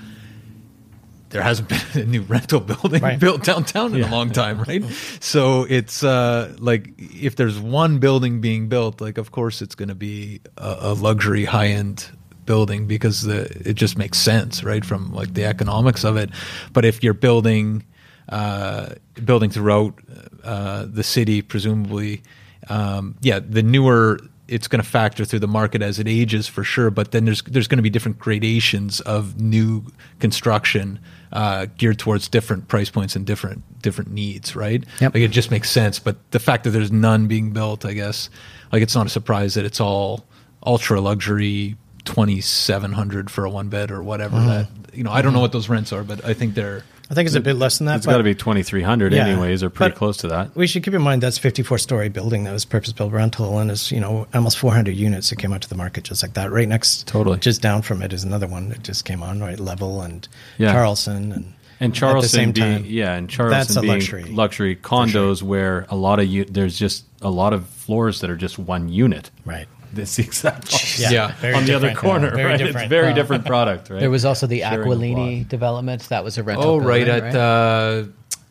[1.29, 3.19] there hasn't been a new rental building Right.
[3.19, 4.83] built downtown in a long time, right?
[5.21, 9.89] So it's uh like if there's one building being built, like of course it's going
[9.89, 12.09] to be a, a luxury high end
[12.45, 16.29] building because the it just makes sense, right, from like the economics of it.
[16.73, 17.85] But if you're building
[18.29, 19.99] uh, building throughout
[20.43, 22.23] uh, the city, presumably,
[22.69, 24.19] um, yeah, the newer
[24.51, 26.91] it's going to factor through the market as it ages for sure.
[26.91, 29.85] But then there's there's going to be different gradations of new
[30.19, 30.99] construction
[31.31, 34.83] uh, geared towards different price points and different different needs, right?
[34.99, 35.13] Yep.
[35.13, 35.99] Like it just makes sense.
[35.99, 38.29] But the fact that there's none being built, I guess,
[38.73, 40.25] like it's not a surprise that it's all
[40.63, 41.77] ultra luxury.
[42.03, 45.69] 2700 for a one bed or whatever that you know i don't know what those
[45.69, 47.97] rents are but i think they're I think it's a bit less than that.
[47.97, 50.55] It's got to be 2,300 Yeah, anyways, or pretty close to that.
[50.55, 53.69] We should keep in mind that's 54 story building that was purpose built rental and
[53.69, 56.51] is, you know, almost 400 units that came out to the market just like that.
[56.51, 57.37] Right next, Totally.
[57.39, 59.59] just down from it is another one that just came on, right?
[59.59, 60.25] Level and
[60.57, 60.71] Yeah.
[60.71, 61.33] Charleston.
[61.33, 64.23] And, And at the Charleston same being time, yeah, and Charleston that's a being luxury.
[64.23, 68.37] luxury condos where a lot of u- there's just a lot of floors that are
[68.37, 69.31] just one unit.
[69.45, 69.67] Right.
[69.93, 71.11] This exact opposite.
[71.11, 71.97] Yeah, very on the other different.
[71.99, 72.57] corner, Yeah, very right?
[72.57, 72.83] different.
[72.85, 73.99] It's very Well, different product, right?
[73.99, 75.49] There was also the Sharing a Aquilini plot.
[75.49, 76.01] development.
[76.09, 76.69] That was a rental.
[76.69, 78.03] Oh, right building, at uh,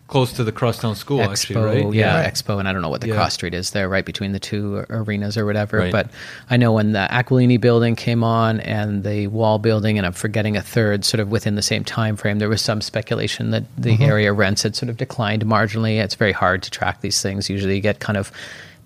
[0.09, 1.95] close to the Crosstown School, Expo, actually, right?
[1.95, 3.15] yeah, Expo, and I don't know what the Yeah.
[3.15, 5.79] cross street is there, right between the two arenas or whatever.
[5.79, 5.93] Right.
[5.93, 6.11] But
[6.51, 10.57] I know when the Aquilini building came on and the Wall building, and I'm forgetting
[10.57, 13.93] a third, sort of within the same time frame, there was some speculation that the
[13.95, 14.03] Mm-hmm.
[14.03, 16.03] area rents had sort of declined marginally.
[16.03, 17.49] It's very hard to track these things.
[17.49, 18.33] Usually, you get kind of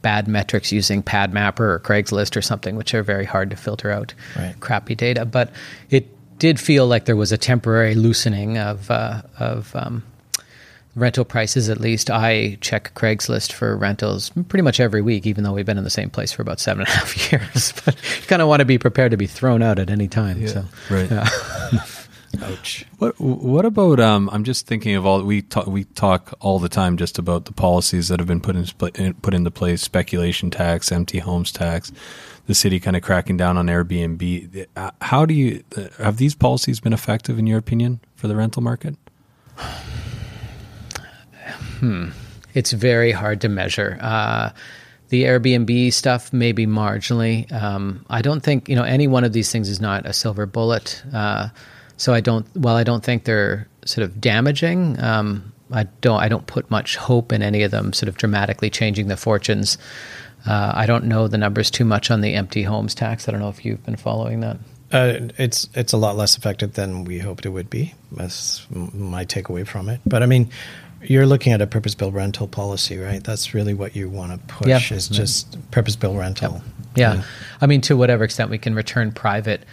[0.05, 4.15] bad metrics using PadMapper or Craigslist or something, which are very hard to filter out
[4.37, 4.55] Right.
[4.61, 5.25] crappy data.
[5.25, 5.51] But
[5.91, 6.07] it
[6.39, 10.03] did feel like there was a temporary loosening of uh, of um,
[10.97, 15.53] rental prices at least i check craigslist for rentals pretty much every week even though
[15.53, 18.27] we've been in the same place for about seven and a half years but you
[18.29, 21.11] kind of want to be prepared to be thrown out at any time so right.
[22.43, 22.87] Ouch.
[22.99, 24.01] What What about?
[24.01, 25.67] Um, I'm just thinking of all we talk.
[25.67, 29.35] We talk all the time just about the policies that have been put in put
[29.35, 31.93] into place: speculation tax, empty homes tax,
[32.47, 34.67] the city kind of cracking down on Airbnb.
[34.77, 35.63] Uh, How do you
[35.99, 38.97] have these policies been effective in your opinion for the rental market?
[41.81, 42.11] Hmm.
[42.55, 43.99] it's very hard to measure.
[44.01, 44.51] Uh,
[45.11, 47.51] the Airbnb stuff maybe marginally.
[47.53, 50.47] Um, I don't think you know any one of these things is not a silver
[50.47, 51.03] bullet.
[51.13, 51.49] Uh,
[51.97, 52.47] so I don't.
[52.57, 55.01] Well, I don't think they're sort of damaging.
[55.01, 56.21] Um, I don't.
[56.21, 59.79] I don't put much hope in any of them sort of dramatically changing the fortunes.
[60.47, 63.29] Uh, I don't know the numbers too much on the empty homes tax.
[63.29, 64.59] I don't know if you've been following that.
[64.93, 67.95] Uh, it's it's a lot less effective than we hoped it would be.
[68.13, 70.01] That's my takeaway from it.
[70.05, 70.51] But I mean,
[71.03, 73.25] you're looking at a purpose-built rental policy, right?
[73.25, 74.69] That's really what you want to push.
[74.69, 74.97] Yeah.
[74.97, 76.63] Is just purpose-built rental.
[76.95, 77.25] Yeah.
[77.61, 79.65] I mean, to whatever extent we can return private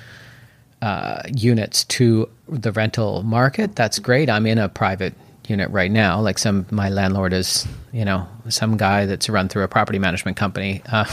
[0.82, 4.30] uh, units to the rental market, that's great.
[4.30, 5.14] I'm in a private
[5.48, 6.20] unit right now.
[6.20, 10.38] Like some, my landlord is, you know, some guy that's run through a property management
[10.38, 10.82] company.
[10.92, 11.08] Um,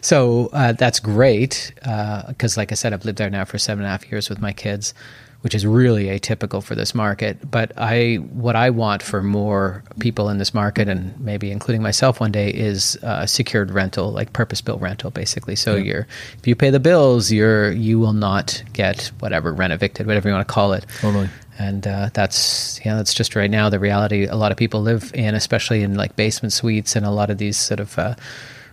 [0.00, 3.88] so uh, that's great because, like I said, I've lived there now for seven and
[3.88, 4.94] a half years with my kids.
[5.42, 10.28] Which is really atypical for this market, but I what I want for more people
[10.28, 14.82] in this market, and maybe including myself one day, is uh, secured rental, like purpose-built
[14.82, 15.56] rental, basically.
[15.56, 20.06] So you're if you pay the bills, you're you will not get whatever rent evicted,
[20.06, 20.84] whatever you want to call it.
[21.00, 21.30] Totally.
[21.58, 25.10] And uh, that's yeah, that's just right now the reality a lot of people live
[25.14, 28.14] in, especially in like basement suites and a lot of these sort of uh,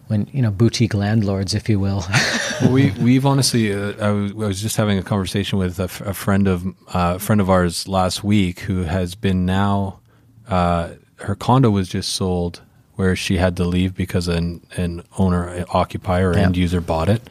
[0.07, 2.03] when you know boutique landlords, if you will.
[2.61, 3.73] well, we we've honestly.
[3.73, 6.65] Uh, I, was, I was just having a conversation with a, f- a friend of
[6.93, 9.99] uh, a friend of ours last week who has been now.
[10.47, 12.61] Uh, her condo was just sold
[12.95, 16.43] where she had to leave because an an owner occupier or Yeah.
[16.45, 17.29] end user bought it,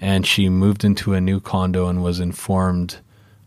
[0.00, 2.98] and she moved into a new condo and was informed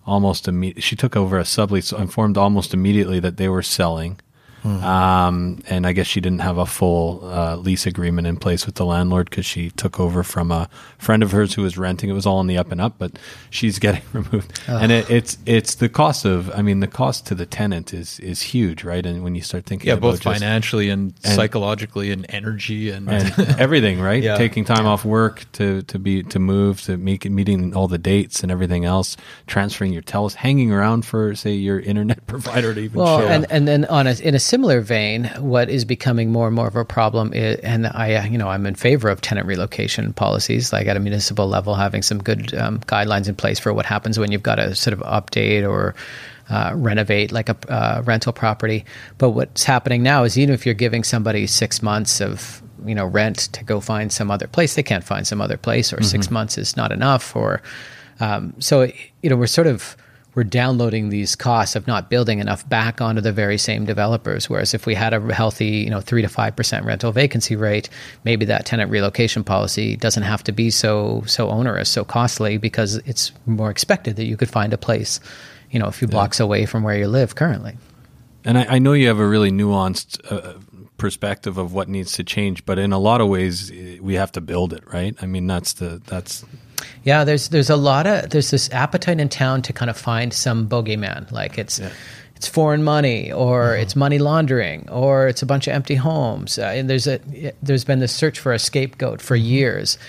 [0.05, 0.82] almost immediately.
[0.82, 4.19] She took over a sublease, so informed almost immediately that they were selling.
[4.64, 8.76] Um, and I guess she didn't have a full uh, lease agreement in place with
[8.76, 12.09] the landlord because she took over from a friend of hers who was renting.
[12.09, 13.18] It was all in the up and up, but
[13.49, 14.59] she's getting removed.
[14.68, 16.51] And it, it's it's the cost of.
[16.51, 19.05] I mean, the cost to the tenant is is huge, right?
[19.05, 22.89] And when you start thinking, Yeah, about both just- financially and, and- psychologically and energy
[22.91, 24.22] and, and everything, right?
[24.22, 24.38] Yeah.
[24.38, 28.43] Taking time off work to to be to move to make meeting all the dates
[28.43, 32.99] and everything else, transferring your teles, hanging around for say your internet provider to even
[32.99, 33.51] Well, show and up.
[33.51, 36.76] and then on a, in a similar vein, what is becoming more and more of
[36.76, 40.74] a problem is, and I, uh, you know, I'm in favor of tenant relocation policies,
[40.74, 44.20] like at a municipal level, having some good um, guidelines in place for what happens
[44.20, 45.95] when you've got to sort of update or
[46.49, 48.84] uh, renovate like a uh, rental property.
[49.18, 53.06] But what's happening now is even if you're giving somebody six months of you know
[53.06, 56.30] rent to go find some other place, they can't find some other place, or six
[56.30, 57.62] months is not enough, or
[58.20, 58.91] um, so
[59.22, 59.95] you know we're sort of
[60.34, 64.49] we're downloading these costs of not building enough back onto the very same developers.
[64.49, 67.89] Whereas if we had a healthy, you know, three to five percent rental vacancy rate,
[68.23, 72.95] maybe that tenant relocation policy doesn't have to be so so onerous, so costly, because
[73.05, 75.19] it's more expected that you could find a place,
[75.69, 77.77] you know, a few blocks away from where you live currently.
[78.43, 80.59] And I, I know you have a really nuanced uh,
[80.97, 83.71] perspective of what needs to change, but in a lot of ways,
[84.01, 85.15] we have to build it, right?
[85.21, 86.45] I mean, that's the that's
[87.04, 90.34] Yeah, there's there's a lot of there's this appetite in town to kind of find
[90.34, 91.80] some bogeyman, like it's
[92.41, 96.58] it's foreign money or it's money laundering or it's a bunch of empty homes.
[96.58, 97.20] Uh, and there's a
[97.62, 99.99] there's been this search for a scapegoat for years.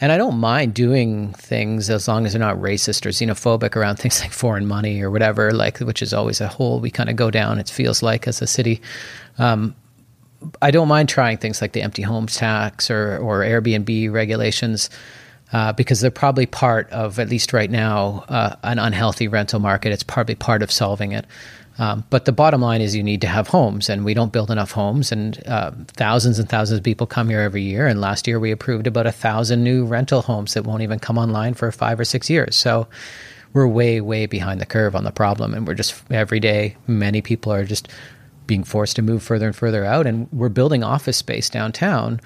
[0.00, 3.96] And I don't mind doing things as long as they're not racist or xenophobic around
[4.00, 7.16] things like foreign money or whatever, like which is always a hole we kind of
[7.16, 7.58] go down.
[7.58, 8.80] It feels like as a city.
[9.38, 9.74] Um,
[10.62, 14.90] I don't mind trying things like the empty homes tax or or Airbnb regulations.
[15.52, 19.92] Uh, because they're probably part of, at least right now, uh, an unhealthy rental market.
[19.92, 21.26] It's probably part of solving it.
[21.78, 24.50] Um, but the bottom line is you need to have homes, and we don't build
[24.50, 25.12] enough homes.
[25.12, 27.86] And uh, thousands and thousands of people come here every year.
[27.86, 31.18] And last year we approved about a thousand new rental homes that won't even come
[31.18, 32.56] online for five or six years.
[32.56, 32.86] So
[33.52, 35.54] we're way, way behind the curve on the problem.
[35.54, 37.88] And we're just every day, many people are just
[38.46, 40.06] being forced to move further and further out.
[40.06, 42.20] And we're building office space downtown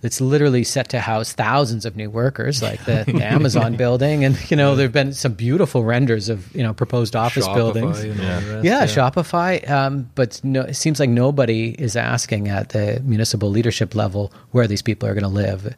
[0.00, 4.50] that's literally set to house thousands of new workers, like the, the Amazon building, and
[4.50, 8.00] you know there've been some beautiful renders of you know proposed office Shopify buildings.
[8.00, 8.34] and yeah.
[8.34, 8.86] rest, yeah, yeah.
[8.86, 9.68] Shopify.
[9.70, 14.66] Um, but no, it seems like nobody is asking at the municipal leadership level where
[14.66, 15.74] these people are going to live.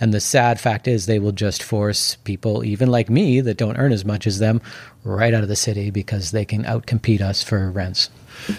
[0.00, 3.76] And the sad fact is, they will just force people, even like me, that don't
[3.76, 4.62] earn as much as them,
[5.04, 8.08] right out of the city because they can outcompete us for rents.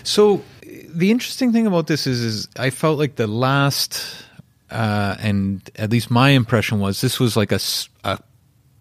[0.03, 0.43] So
[0.93, 4.05] the interesting thing about this is, is I felt like the last,
[4.71, 7.59] uh, and at least my impression was this was like a,
[8.03, 8.19] a-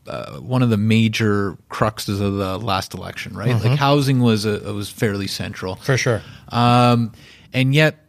[0.07, 3.63] uh, one of the major cruxes of the last election, right?
[3.63, 6.23] Like housing was a, was fairly central For sure.
[6.49, 7.13] Um,
[7.53, 8.07] and yet,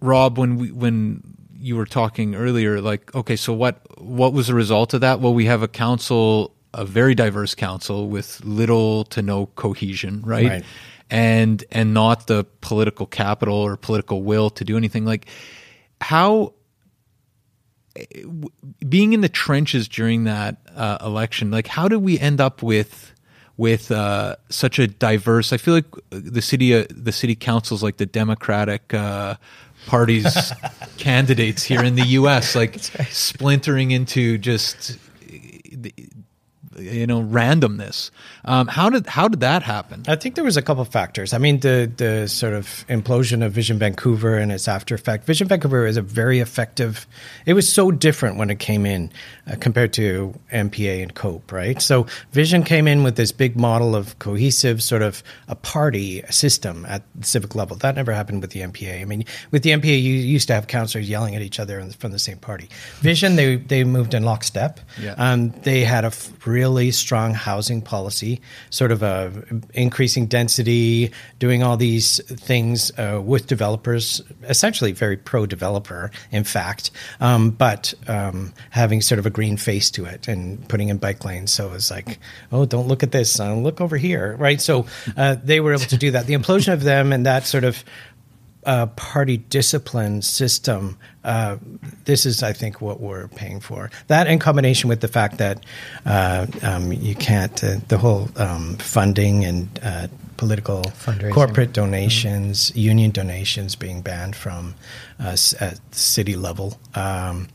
[0.00, 1.22] Rob, when we when
[1.58, 5.20] you were talking earlier, like, okay, so what what was the result of that?
[5.20, 10.48] Well, we have a council, a very diverse council with little to no cohesion, right?
[10.48, 10.64] Right.
[11.08, 15.04] And and not the political capital or political will to do anything.
[15.04, 15.26] Like,
[16.00, 16.54] how
[18.88, 23.12] being in the trenches during that uh, election, like how did we end up with
[23.56, 25.52] with uh, such a diverse?
[25.52, 29.36] I feel like the city uh, the city councils, like the Democratic uh,
[29.86, 30.52] Party's
[30.96, 32.78] candidates here in the U.S., like
[33.10, 34.98] splintering into just
[36.78, 38.10] you know randomness.
[38.44, 40.02] Um, how did how did that happen?
[40.08, 41.32] I think there was a couple factors.
[41.32, 45.24] I mean, the the sort of implosion of Vision Vancouver and its after effect.
[45.24, 47.06] Vision Vancouver is a very effective.
[47.46, 49.10] It was so different when it came in
[49.50, 51.82] uh, compared to NPA and COPE, right?
[51.82, 56.86] So Vision came in with this big model of cohesive sort of a party system
[56.86, 57.76] at the civic level.
[57.76, 59.00] That never happened with the NPA.
[59.00, 62.12] I mean, with the NPA, you used to have councillors yelling at each other from
[62.12, 62.68] the same party.
[63.00, 64.78] Vision, they they moved in lockstep.
[65.00, 65.14] Yeah.
[65.18, 68.40] Um, they had a f- really strong housing policy,
[68.70, 69.32] sort of a
[69.74, 76.90] increasing density, doing all these things uh, with developers, essentially very pro-developer, in fact,
[77.20, 81.24] um, but um, having sort of a green face to it and putting in bike
[81.24, 81.50] lanes.
[81.50, 82.18] So it's like,
[82.52, 84.60] oh, don't look at this, uh, look over here, right?
[84.60, 86.26] So uh, they were able to do that.
[86.26, 87.84] The implosion of them and that sort of
[88.64, 90.96] uh, party discipline system.
[91.24, 91.56] Uh,
[92.04, 93.90] this is, I think, what we're paying for.
[94.06, 95.64] That, in combination with the fact that
[96.06, 100.06] uh, um, you can't, uh, the whole um, funding and uh,
[100.36, 101.32] political Fundraising.
[101.32, 104.74] corporate donations, union donations being banned from
[105.18, 106.78] uh, at city level.
[106.94, 107.48] Um,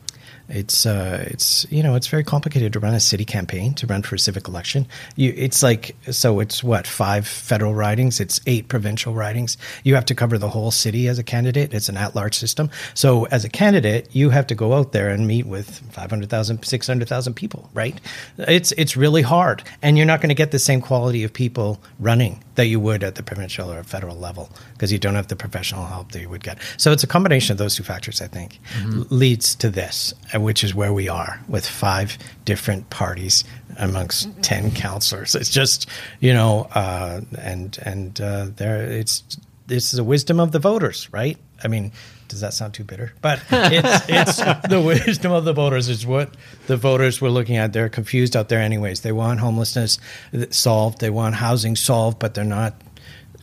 [0.50, 4.02] it's uh, it's you know it's very complicated to run a city campaign to run
[4.02, 4.88] for a civic election.
[5.16, 9.58] You it's like so it's what five federal ridings, it's eight provincial ridings.
[9.84, 11.74] You have to cover the whole city as a candidate.
[11.74, 12.70] It's an at-large system.
[12.93, 17.34] So as a candidate, you have to go out there and meet with 500,000, 600,000
[17.34, 18.00] people, right?
[18.38, 21.82] It's it's really hard, and you're not going to get the same quality of people
[22.00, 25.36] running that you would at the provincial or federal level because you don't have the
[25.36, 26.58] professional help that you would get.
[26.78, 30.41] So it's a combination of those two factors, I think, l- leads to this, uh,
[30.41, 33.43] which is where we are with five different parties
[33.78, 35.36] amongst ten councillors.
[35.36, 35.88] It's just
[36.20, 39.24] you know, uh, and and uh, there it's
[39.68, 41.38] this is the wisdom of the voters, right?
[41.64, 41.91] I mean.
[42.28, 43.13] Does that sound too bitter?
[43.21, 44.38] But it's it's
[44.69, 46.36] the wisdom of the voters is what
[46.67, 47.73] the voters were looking at.
[47.73, 49.01] They're confused out there, anyways.
[49.01, 49.99] They want homelessness
[50.49, 50.99] solved.
[50.99, 52.73] They want housing solved, but they're not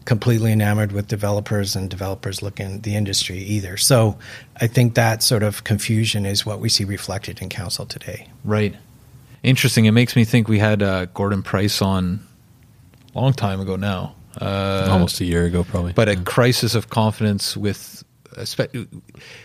[0.04, 3.76] completely enamored with developers and developers looking at the industry either.
[3.78, 4.18] So
[4.60, 8.28] I think that sort of confusion is what we see reflected in council today.
[8.44, 8.74] Right.
[9.42, 9.86] Interesting.
[9.86, 12.20] It makes me think we had uh, Gordon Price on
[13.14, 14.14] a long time ago now.
[14.40, 15.92] Uh, Almost a year ago, probably.
[15.92, 18.04] but a crisis of confidence with espe-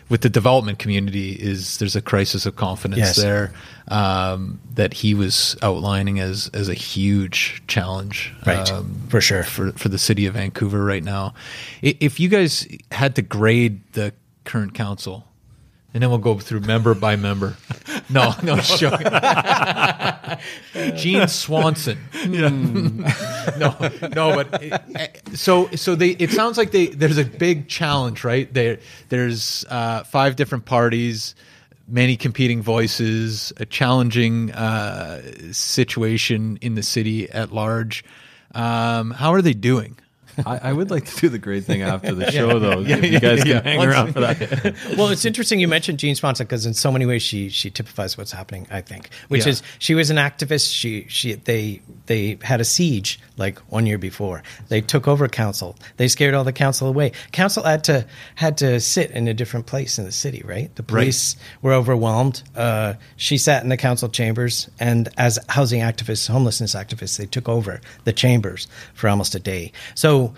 [0.10, 3.16] with the development community is there's a crisis of confidence Yes.
[3.18, 3.54] there
[3.90, 8.34] um, that he was outlining as as a huge challenge
[8.72, 9.44] um, For sure.
[9.44, 11.34] for for the city of Vancouver right now.
[11.82, 14.14] If you guys had to grade the
[14.46, 15.26] current council,
[15.94, 17.58] and then we'll go through member by member.
[18.12, 19.06] No, no, joking.
[20.98, 22.00] Jean Swanson.
[22.26, 22.50] no,
[23.60, 24.80] no, but uh,
[25.36, 26.10] so so they.
[26.12, 26.88] It sounds like they.
[26.88, 28.52] There's a big challenge, right?
[28.52, 28.80] There,
[29.10, 31.36] there's uh, five different parties.
[31.88, 35.22] many competing voices, a challenging uh,
[35.52, 38.04] situation in the city at large.
[38.56, 39.98] Um, how are they doing?
[40.46, 42.80] I, I, would like to do the great thing after the show, though.
[42.80, 44.76] Yeah, you guys can hang Once, around for that.
[44.98, 48.18] well, it's interesting you mentioned Jean Swanson because in so many ways she she typifies
[48.18, 48.68] what's happening.
[48.72, 50.74] I think, which is she was an activist.
[50.74, 54.44] She she they they had a siege like one year before.
[54.70, 55.76] They took over council.
[55.98, 57.12] They scared all the council away.
[57.32, 60.42] Council had to had to sit in a different place in the city.
[60.46, 61.64] Right, the police right.
[61.64, 62.44] were overwhelmed.
[62.56, 67.50] Uh, she sat in the council chambers, and as housing activists, homelessness activists, they took
[67.50, 69.72] over the chambers for almost a day.
[69.96, 70.29] So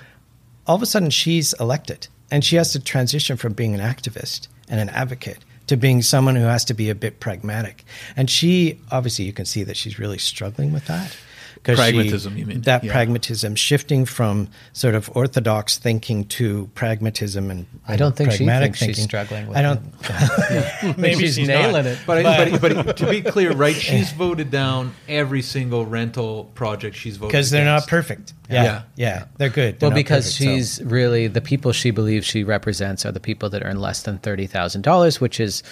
[0.72, 4.48] all of a sudden she's elected and she has to transition from being an activist
[4.70, 7.84] and an advocate to being someone who has to be a bit pragmatic.
[8.16, 11.18] And she, obviously, you can see that she's really struggling with that
[11.64, 12.62] pragmatism, she, you mean?
[12.62, 12.92] That yeah.
[12.92, 18.80] pragmatism, shifting from sort of orthodox thinking to pragmatism and, I don't think she thinks
[18.80, 18.96] thinking.
[18.96, 19.82] she's struggling with I don't.
[20.04, 20.98] It.
[20.98, 21.86] Maybe she's, she's nailing not.
[21.86, 22.00] it.
[22.06, 23.76] But, but, but, but, to be clear, right?
[23.82, 28.34] She's voted down every single rental project she's voted because they're not perfect.
[28.50, 29.80] Yeah, yeah, yeah they're good.
[29.80, 30.86] They're well, because perfect, she's so.
[30.86, 34.48] really the people she believes she represents are the people that earn less than thirty
[34.48, 35.64] thousand dollars, which is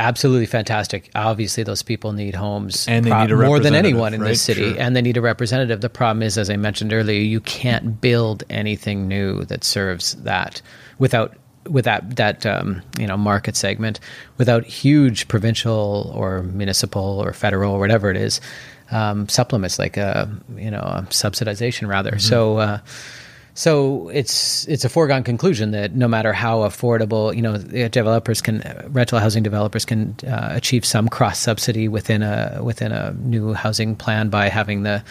[0.00, 1.10] absolutely fantastic.
[1.14, 4.28] Obviously, those people need homes and they pro- need more than anyone in right?
[4.28, 4.80] this city, sure.
[4.80, 5.80] and they need a representative.
[5.80, 10.62] The problem is, as I mentioned earlier, you can't build anything new that serves that
[10.98, 11.36] without
[11.68, 14.00] with that that um, you know market segment
[14.38, 18.40] without huge provincial or municipal or federal or whatever it is
[18.90, 22.12] um, supplements like a you know a subsidization rather.
[22.12, 22.18] Mm-hmm.
[22.20, 22.58] So.
[22.58, 22.78] Uh,
[23.60, 28.62] so it's it's a foregone conclusion that no matter how affordable, you know, developers can
[28.88, 33.96] rental housing developers can uh, achieve some cross subsidy within a within a new housing
[33.96, 35.04] plan by having the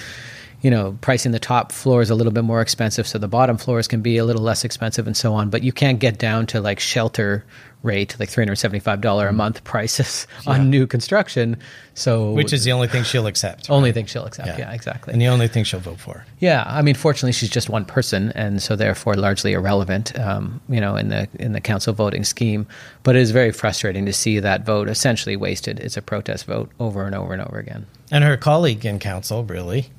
[0.61, 3.87] you know, pricing the top floors a little bit more expensive so the bottom floors
[3.87, 5.51] can be a little less expensive and so on.
[5.51, 7.45] But you can't get down to like shelter
[7.83, 9.37] rate, like three hundred seventy-five dollar a mm-hmm.
[9.37, 10.53] month prices yeah.
[10.53, 11.57] on new construction.
[11.93, 13.69] So, which is the only thing she'll accept.
[13.69, 13.93] Only right?
[13.93, 14.47] thing she'll accept.
[14.47, 14.57] Yeah.
[14.57, 14.73] yeah.
[14.73, 15.13] exactly.
[15.13, 16.25] And the only thing she'll vote for.
[16.39, 20.79] Yeah, I mean, fortunately, she's just one person, and so therefore largely irrelevant, um, you
[20.79, 22.67] know, in the in the council voting scheme.
[23.03, 25.79] But it is very frustrating to see that vote essentially wasted.
[25.79, 27.85] It's a protest vote over and over and over again.
[28.11, 29.89] And her colleague in council, really,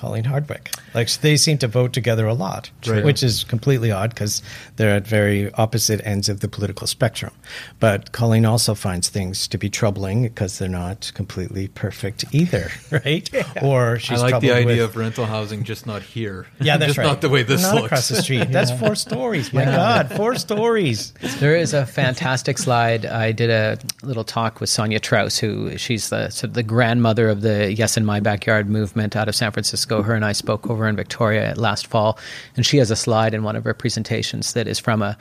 [0.00, 0.70] Colleen Hardwick.
[0.94, 3.04] Like they seem to vote together a lot, right.
[3.04, 4.42] which is completely odd because
[4.76, 7.32] they're at very opposite ends of the political spectrum.
[7.80, 13.28] But Colleen also finds things to be troubling because they're not completely perfect either, right?
[13.30, 13.44] yeah.
[13.62, 14.22] Or she's.
[14.22, 16.46] I like the idea with, of rental housing, just not here.
[16.60, 17.06] Yeah, that's just right.
[17.06, 17.86] Not the way this not looks.
[17.86, 18.48] across the street.
[18.52, 19.52] That's four stories.
[19.52, 19.76] My yeah.
[19.76, 21.12] God, four stories.
[21.40, 23.06] There is a fantastic slide.
[23.06, 27.28] I did a little talk with Sonja Trauss, who she's the sort of the grandmother
[27.28, 29.89] of the Yes in My Backyard movement out of San Francisco.
[29.90, 32.18] Her and I spoke over in Victoria last fall,
[32.56, 35.18] and she has a slide in one of her presentations that is from a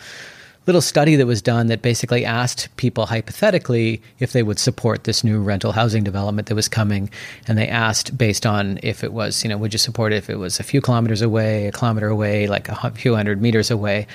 [0.70, 5.24] little study that was done that basically asked people hypothetically if they would support this
[5.24, 7.09] new rental housing development that was coming
[7.47, 10.30] and they asked based on if it was you know would you support it if
[10.30, 14.05] it was a few kilometers away a kilometer away like a few hundred meters away?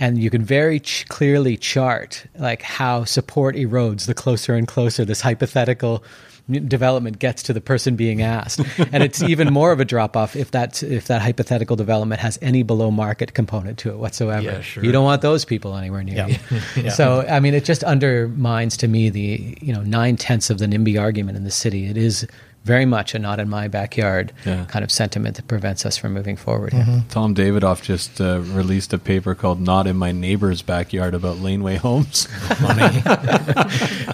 [0.00, 5.04] And you can very ch- clearly chart like how support erodes the closer and closer
[5.04, 6.02] this hypothetical
[6.50, 8.60] development gets to the person being asked,
[8.92, 12.38] and it's even more of a drop off if that if that hypothetical development has
[12.42, 14.42] any below market component to it whatsoever.
[14.42, 14.84] Yeah, sure.
[14.84, 16.26] You don't want those people anywhere near yeah.
[16.26, 16.38] you.
[16.84, 16.90] yeah.
[16.90, 20.66] So I mean, it just undermines to me the you know nine tenths of the
[20.66, 21.86] NIMBY argument in the city.
[21.86, 22.26] It is
[22.64, 24.64] very much a not in my backyard yeah.
[24.66, 26.72] kind of sentiment that prevents us from moving forward.
[26.72, 27.08] Mm-hmm.
[27.08, 31.76] Tom Davidoff just uh, released a paper called "Not in My Neighbor's Backyard" about laneway
[31.76, 32.28] homes.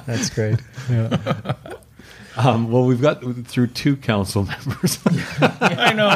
[0.07, 0.61] That's great.
[0.89, 1.43] Yeah.
[2.37, 4.99] Um, well, we've got through two council members.
[5.61, 6.09] I know,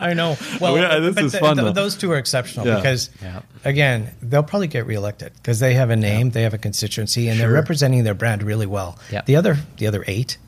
[0.00, 0.36] I know.
[0.60, 1.74] Well, yeah, this is the, fun.
[1.74, 2.76] Those two are exceptional yeah.
[2.76, 3.42] because, yeah.
[3.64, 7.38] again, they'll probably get reelected because they have a name, they have a constituency, and
[7.38, 7.46] sure.
[7.46, 8.98] they're representing their brand really well.
[9.26, 10.38] The other, the other eight,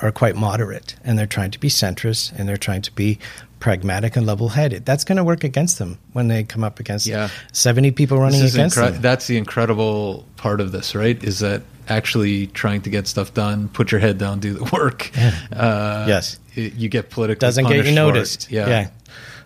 [0.00, 3.18] are quite moderate, and they're trying to be centrist, and they're trying to be
[3.60, 4.84] pragmatic and level-headed.
[4.84, 7.28] That's going to work against them when they come up against yeah.
[7.52, 9.02] seventy people running against incre- them.
[9.02, 11.22] That's the incredible part of this, right?
[11.22, 15.10] Is that actually trying to get stuff done, put your head down, do the work.
[15.52, 18.50] Uh, yes, you get politically doesn't get you noticed.
[18.50, 18.68] Yeah.
[18.68, 18.90] yeah.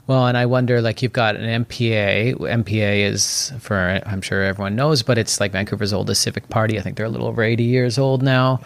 [0.08, 2.36] Well, and I wonder, like, you've got an NPA.
[2.36, 6.78] NPA is, for I'm sure everyone knows, but it's like Vancouver's oldest civic party.
[6.78, 8.60] I think they're a little over 80 years old now.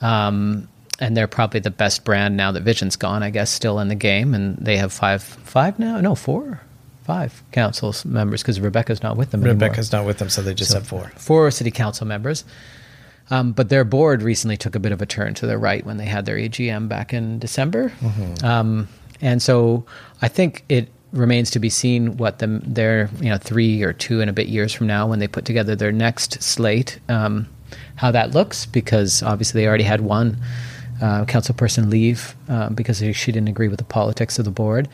[0.00, 0.68] Um,
[1.00, 3.94] and they're probably the best brand now that Vision's gone, I guess, still in the
[3.94, 4.34] game.
[4.34, 6.00] And they have five, five now?
[6.00, 6.60] No, four,
[7.04, 10.04] five council members because Rebecca's not with them Rebecca's anymore.
[10.04, 11.10] not with them, so they just so have four.
[11.16, 12.44] Four city council members.
[13.30, 15.96] Um, but their board recently took a bit of a turn to the right when
[15.96, 17.90] they had their AGM back in December.
[18.00, 18.44] Mm-hmm.
[18.44, 18.88] Um,
[19.20, 19.86] and so
[20.20, 24.20] I think it remains to be seen what the, their you know three or two
[24.20, 26.98] and a bit years from now when they put together their next slate.
[27.08, 27.48] Um,
[27.96, 30.36] how that looks because obviously they already had one
[31.00, 34.88] uh, council person leave uh, because she didn't agree with the politics of the board.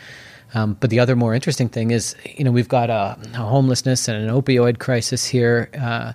[0.55, 4.09] Um, but the other more interesting thing is, you know, we've got a, a homelessness
[4.09, 5.69] and an opioid crisis here.
[5.79, 6.13] Uh,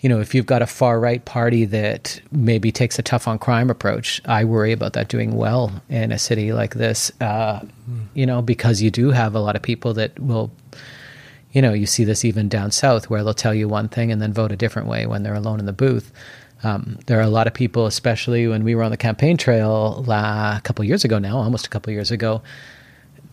[0.00, 3.38] you know, if you've got a far right party that maybe takes a tough on
[3.38, 7.10] crime approach, I worry about that doing well in a city like this.
[7.22, 8.06] Uh, mm.
[8.12, 10.52] You know, because you do have a lot of people that will,
[11.52, 14.20] you know, you see this even down south where they'll tell you one thing and
[14.20, 16.12] then vote a different way when they're alone in the booth.
[16.64, 20.02] Um, there are a lot of people, especially when we were on the campaign trail
[20.06, 22.42] la, a couple years ago now, almost a couple years ago,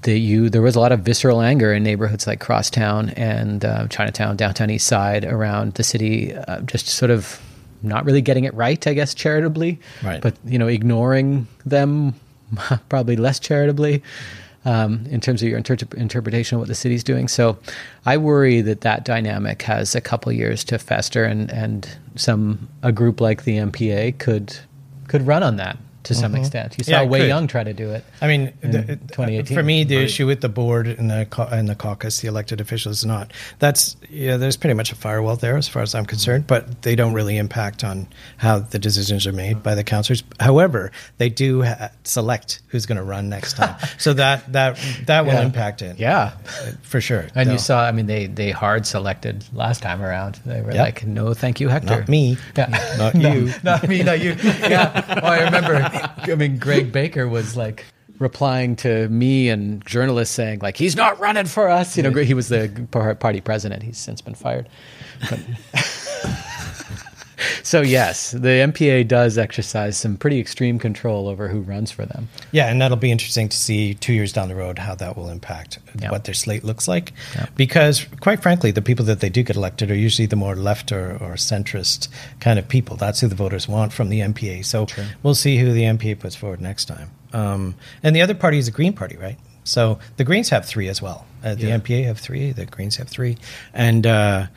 [0.01, 3.87] that you there was a lot of visceral anger in neighborhoods like Crosstown and uh,
[3.87, 7.41] Chinatown, downtown East Side, around the city, uh, just sort of
[7.83, 10.21] not really getting it right, I guess, charitably, right.
[10.21, 12.15] but you know, ignoring them
[12.89, 14.03] probably less charitably.
[14.63, 17.27] Um, in terms of your inter- interpretation of what the city's doing.
[17.27, 17.57] So
[18.05, 22.91] I worry that that dynamic has a couple years to fester, and, and some a
[22.91, 24.55] group like the NPA could
[25.07, 26.41] could run on that to some mm-hmm.
[26.41, 26.75] extent.
[26.77, 27.27] You saw yeah, Wai could.
[27.27, 28.03] Young try to do it.
[28.21, 29.55] I mean, the, 2018.
[29.55, 30.05] For me, the right.
[30.05, 33.95] issue with the board and the and the caucus, the elected officials, is not that's
[34.09, 34.37] yeah.
[34.37, 36.47] There's pretty much a firewall there, as far as I'm concerned.
[36.47, 38.07] But they don't really impact on
[38.37, 40.23] how the decisions are made by the councillors.
[40.39, 45.25] However, they do ha- select who's going to run next time, so that that that
[45.25, 45.43] will yeah.
[45.43, 45.99] impact it.
[45.99, 46.31] Yeah,
[46.81, 47.27] for sure.
[47.35, 50.39] And you saw, I mean, they they hard selected last time around.
[50.45, 50.85] They were yep.
[50.85, 52.37] like, "No, thank you, Hector." Not me.
[52.57, 52.95] Yeah.
[52.97, 53.53] not you.
[53.63, 54.03] not me.
[54.03, 54.35] Not you.
[54.61, 55.19] Yeah.
[55.23, 55.79] Oh, I remember
[56.17, 57.85] I mean, Greg Baker was like
[58.19, 61.97] replying to me and journalists saying like he's not running for us.
[61.97, 63.83] You know, he was the party president.
[63.83, 64.69] He's since been fired.
[65.29, 65.39] But
[67.63, 72.29] so yes, the NPA does exercise some pretty extreme control over who runs for them.
[72.51, 75.29] Yeah, and that'll be interesting to see two years down the road how that will
[75.29, 76.11] impact yep.
[76.11, 77.13] what their slate looks like.
[77.35, 77.55] Yep.
[77.55, 80.91] Because quite frankly, the people that they do get elected are usually the more left
[80.91, 82.07] or, or centrist
[82.39, 82.95] kind of people.
[82.95, 84.65] That's who the voters want from the NPA.
[84.65, 85.05] So True.
[85.23, 87.11] we'll see who the NPA puts forward next time.
[87.33, 89.37] Um, and the other party is the Green Party, right?
[89.63, 91.25] So the Greens have three as well.
[91.43, 91.77] Uh, the yeah.
[91.77, 92.51] NPA have three.
[92.51, 93.37] The Greens have three,
[93.73, 94.47] and uh,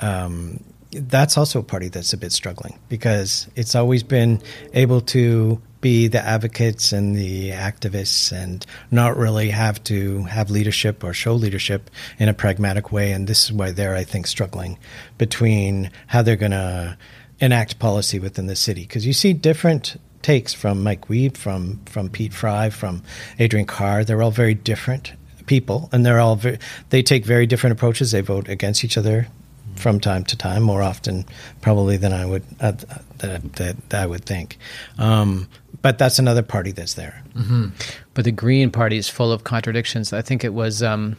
[0.00, 4.40] um, that's also a party that's a bit struggling because it's always been
[4.72, 11.04] able to be the advocates and the activists and not really have to have leadership
[11.04, 13.12] or show leadership in a pragmatic way.
[13.12, 14.78] And this is why they're, I think, struggling
[15.18, 16.96] between how they're going to
[17.40, 18.82] enact policy within the city.
[18.82, 23.02] Because you see different takes from Mike Wiebe, from, from Pete Fry, from
[23.38, 24.02] Adriane Carr.
[24.02, 25.12] They're all very different
[25.46, 26.58] people and they're all very,
[26.90, 28.10] they take very different approaches.
[28.10, 29.28] They vote against each other
[29.76, 31.24] from time to time, more often
[31.60, 32.72] probably than I would uh,
[33.18, 34.58] that, that, that, I would think.
[34.98, 35.48] Um,
[35.82, 37.22] but that's another party that's there.
[37.34, 37.68] Mm-hmm.
[38.14, 40.12] But the Green Party is full of contradictions.
[40.12, 41.16] I think it was um,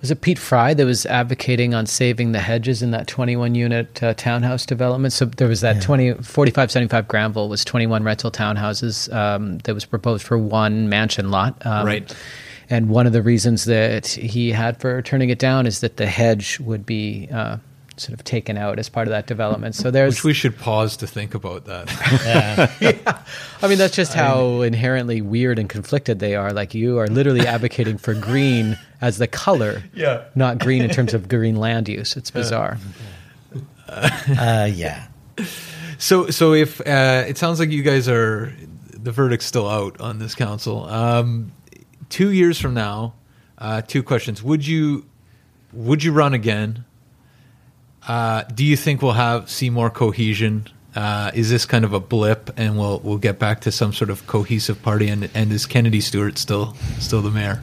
[0.00, 4.02] was it Pete Fry that was advocating on saving the hedges in that 21 unit
[4.02, 5.12] uh, townhouse development.
[5.12, 5.82] So there was that yeah.
[5.82, 11.64] 20 4575 Granville was 21 rental townhouses um, that was proposed for one mansion lot.
[11.66, 12.16] Um, right
[12.70, 16.06] and one of the reasons that he had for turning it down is that the
[16.06, 17.58] hedge would be uh,
[17.96, 19.74] sort of taken out as part of that development.
[19.74, 21.90] So there's which we should pause to think about that.
[22.24, 22.72] yeah.
[22.80, 23.22] yeah.
[23.62, 26.52] I mean that's just how inherently weird and conflicted they are.
[26.52, 31.14] Like you are literally advocating for green as the color, yeah, not green in terms
[31.14, 32.16] of green land use.
[32.16, 32.78] It's bizarre.
[33.88, 35.06] Uh, yeah.
[35.98, 38.52] So so if uh, it sounds like you guys are
[38.90, 40.86] the verdict's still out on this council.
[40.86, 41.52] Um,
[42.08, 43.14] two years from now,
[43.58, 45.04] uh, two questions: Would you
[45.72, 46.84] would you run again?
[48.06, 50.66] Uh, do you think we'll have see more cohesion?
[50.94, 54.10] Uh, is this kind of a blip, and we'll we'll get back to some sort
[54.10, 55.08] of cohesive party?
[55.08, 57.62] And and is Kennedy Stewart still still the mayor?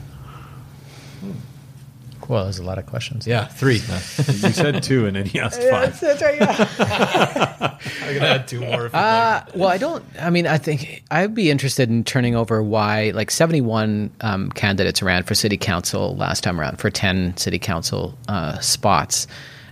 [2.28, 3.26] Well, there's a lot of questions.
[3.26, 3.74] Yeah, three.
[3.76, 5.98] you said two, and then he asked five.
[6.00, 6.40] That's, right.
[6.40, 7.78] Yeah.
[8.02, 8.90] I'm gonna add two more.
[8.92, 10.04] Uh, well, I don't.
[10.20, 15.02] I mean, I think I'd be interested in turning over why, like, 71 um, candidates
[15.02, 19.26] ran for city council last time around for 10 city council uh, spots,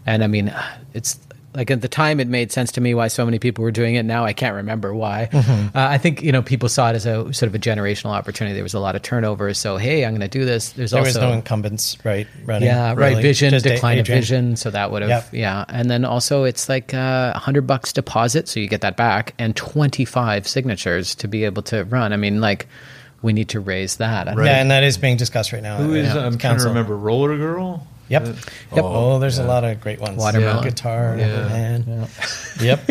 [0.06, 0.54] and I mean,
[0.94, 1.18] it's
[1.54, 3.94] like at the time it made sense to me why so many people were doing
[3.94, 4.04] it.
[4.04, 5.28] Now i can't remember why.
[5.30, 5.76] Mm-hmm.
[5.76, 8.54] uh, i think you know people saw it as a sort of a generational opportunity.
[8.54, 9.52] There was a lot of turnover.
[9.54, 10.70] So hey i'm going to do this.
[10.72, 13.14] There's there also was no incumbents right running yeah really.
[13.14, 14.56] right vision Just decline of vision.
[14.56, 15.28] So that would have yep.
[15.32, 15.64] yeah.
[15.68, 18.96] And then also it's like uh, a uh, hundred bucks deposit so you get that
[18.96, 22.12] back and 25 signatures to be able to run.
[22.12, 22.68] I mean like
[23.22, 24.26] we need to raise that.
[24.26, 24.46] Right.
[24.46, 27.36] yeah and that is being discussed right now who is i'm trying to remember roller
[27.36, 28.22] girl Yep.
[28.22, 28.32] Uh,
[28.74, 28.84] yep.
[28.84, 29.44] Oh, there's yeah.
[29.44, 30.18] a lot of great ones.
[30.18, 30.64] Watermelon.
[30.64, 30.70] Yeah.
[30.70, 31.48] Guitar, yeah.
[31.48, 32.08] man.
[32.60, 32.76] Yeah.
[32.86, 32.88] Yep.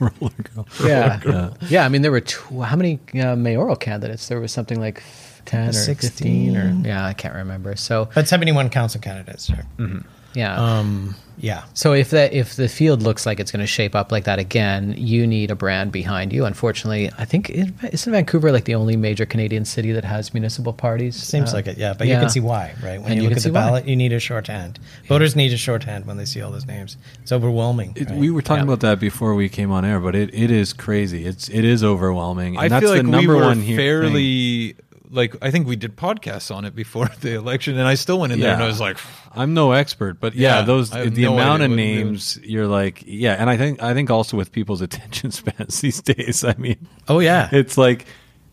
[0.00, 0.68] Roller girl.
[0.84, 1.20] Yeah.
[1.26, 1.50] yeah.
[1.68, 1.84] Yeah.
[1.84, 4.28] I mean, there were tw- how many uh, mayoral candidates?
[4.28, 5.02] There was something like
[5.46, 7.76] 10 or 16 or, yeah, I can't remember.
[7.76, 9.46] So, but 71 council candidates.
[9.46, 9.64] Sure.
[9.78, 9.98] Mm-hmm.
[10.34, 10.56] Yeah.
[10.56, 11.64] Um, yeah.
[11.74, 14.38] So if that if the field looks like it's going to shape up like that
[14.38, 16.44] again, you need a brand behind you.
[16.44, 20.72] Unfortunately, I think it, isn't Vancouver like the only major Canadian city that has municipal
[20.72, 21.16] parties.
[21.16, 21.94] Seems Uh, like it, yeah.
[21.96, 23.00] But you can see why, right?
[23.00, 23.60] When And you, you look at the see why.
[23.60, 24.78] ballot, you need a shorthand.
[25.08, 26.96] Voters need a shorthand when they see all those names.
[27.22, 27.92] It's overwhelming.
[27.96, 28.18] It, right?
[28.18, 28.72] We were talking Yeah.
[28.74, 31.26] about that before we came on air, but it, it is crazy.
[31.26, 32.56] It's it is overwhelming.
[32.56, 34.74] And I that's feel like the number we were one here thing.
[35.08, 38.18] Fairly like I think we did podcasts on it before the election, and I still
[38.18, 38.98] went in there and I was like,
[39.34, 42.66] I'm no expert, but yeah, Yeah, those the no amount of what it names you're
[42.66, 46.44] like, yeah, and I think I think also with people's attention spans these days.
[46.44, 48.06] I mean, oh yeah, it's like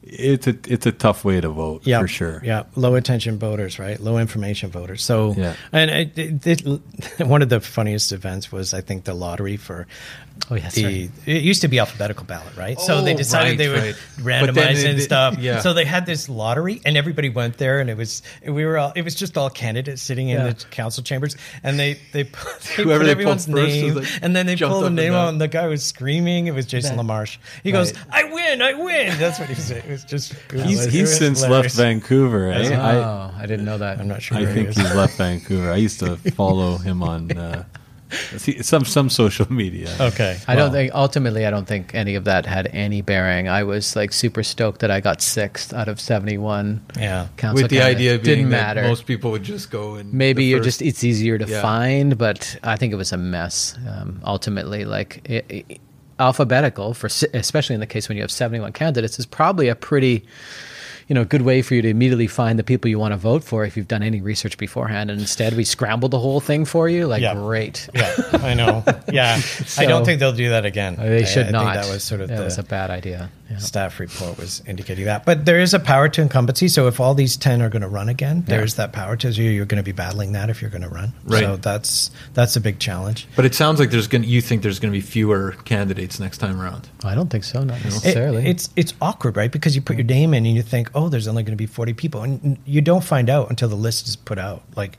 [0.05, 2.41] it's a it's a tough way to vote yeah, for sure.
[2.43, 3.97] Yeah, low attention voters, right?
[3.99, 5.01] Low information voters.
[5.01, 5.55] So, Yeah.
[5.71, 9.88] and it, it, it- one of the funniest events was I think the lottery for.
[10.51, 11.11] Oh, yes, the, right.
[11.26, 12.77] it used to be alphabetical ballot, right?
[12.80, 13.80] so they Oh, decided right, they would
[14.26, 14.43] right.
[14.49, 15.38] Randomize it- and it- stuff.
[15.39, 15.60] yeah.
[15.61, 18.91] So they had this lottery, and everybody went there, and it was we were all
[18.95, 20.47] it was just all candidates sitting in Yeah.
[20.53, 24.07] the council chambers, and they they put, they Whoever put they everyone's first name, like
[24.22, 26.47] and then they pulled the name out, and the guy was screaming.
[26.47, 27.05] It was Jason Right.
[27.05, 27.38] LaMarche.
[27.64, 29.85] He goes, "I win, I win." That's what he said.
[29.85, 31.77] It was just it was- He's he's was since hilarious.
[31.77, 32.51] left Vancouver.
[32.51, 32.76] Eh?
[32.76, 33.99] I Oh, I didn't know that.
[33.99, 34.38] I'm not sure.
[34.38, 35.72] I where think he he's left Vancouver.
[35.72, 37.64] I used to follow him on uh,
[38.61, 39.90] some some social media.
[39.99, 40.38] Okay.
[40.48, 43.48] I don't think ultimately I don't think any of that had any bearing.
[43.49, 46.85] I was like super stoked that I got sixth out of seventy one.
[46.98, 47.27] Yeah.
[47.38, 47.98] Council with the candidates.
[47.98, 48.88] idea being didn't that matter.
[48.88, 51.61] most people would just go and Maybe you're first- just it's easier to Yeah.
[51.61, 53.77] find, but I think it was a mess.
[53.88, 55.80] Um, ultimately, like it, it-
[56.19, 59.76] alphabetical for especially in the case when you have seventy one candidates is probably a
[59.76, 60.23] pretty
[61.07, 63.43] you know good way for you to immediately find the people you want to vote
[63.43, 65.09] for if you've done any research beforehand.
[65.11, 67.07] And instead, we scrambled the whole thing for you.
[67.07, 67.34] Like Yeah.
[67.35, 67.89] great.
[67.93, 68.84] Yeah, I know.
[69.11, 69.39] Yeah,
[69.77, 70.95] I don't think they'll do that again.
[70.95, 71.73] They should I not.
[71.75, 73.30] Think that was sort of that the was a bad idea.
[73.51, 73.57] Yeah.
[73.59, 75.25] staff report was indicating that.
[75.25, 76.67] But there is a power to incumbency.
[76.69, 79.51] So if all these ten are going to run again, there's that power to you.
[79.51, 81.13] You're going to be battling that if you're going to run.
[81.25, 81.41] Right.
[81.43, 83.27] So that's that's a big challenge.
[83.35, 84.23] But it sounds like there's going.
[84.23, 86.89] You think there's going to be fewer candidates next time around?
[87.03, 87.63] I don't think so.
[87.63, 88.47] Not It- necessarily.
[88.47, 89.51] it's it's awkward, right?
[89.51, 91.65] Because you put your name in and you think, oh, there's only going to be
[91.65, 94.98] 40 people, and you don't find out until the list is put out, like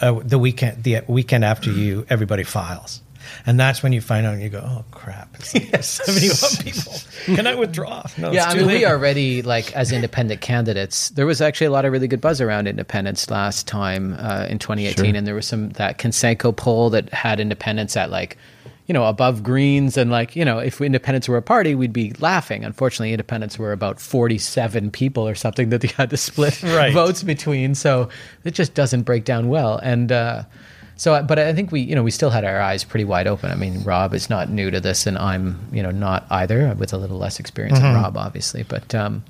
[0.00, 3.02] uh, the weekend the weekend after you everybody files.
[3.44, 6.92] And that's when you find out and you go, oh crap, it's like 71 people.
[7.34, 8.04] Can I withdraw?
[8.16, 8.78] No, yeah, it's I mean, late.
[8.78, 11.10] we already like as independent candidates.
[11.10, 14.58] There was actually a lot of really good buzz around independence last time uh, in
[14.58, 18.36] 2018, and there was some that Canseco poll that had independents at like,
[18.86, 22.12] you know, above Greens, and like, you know, if independents were a party, we'd be
[22.20, 22.64] laughing.
[22.64, 26.92] Unfortunately, independents were about 47 people or something that they had to split Right.
[26.94, 28.08] votes between, so
[28.44, 29.78] it just doesn't break down well.
[29.78, 30.44] And uh,
[30.96, 33.50] so, but I think we, you know, we still had our eyes pretty wide open.
[33.50, 36.92] I mean, Rob is not new to this, and I'm, you know, not either, with
[36.92, 38.62] a little less experience than Rob, obviously.
[38.62, 39.24] But, um,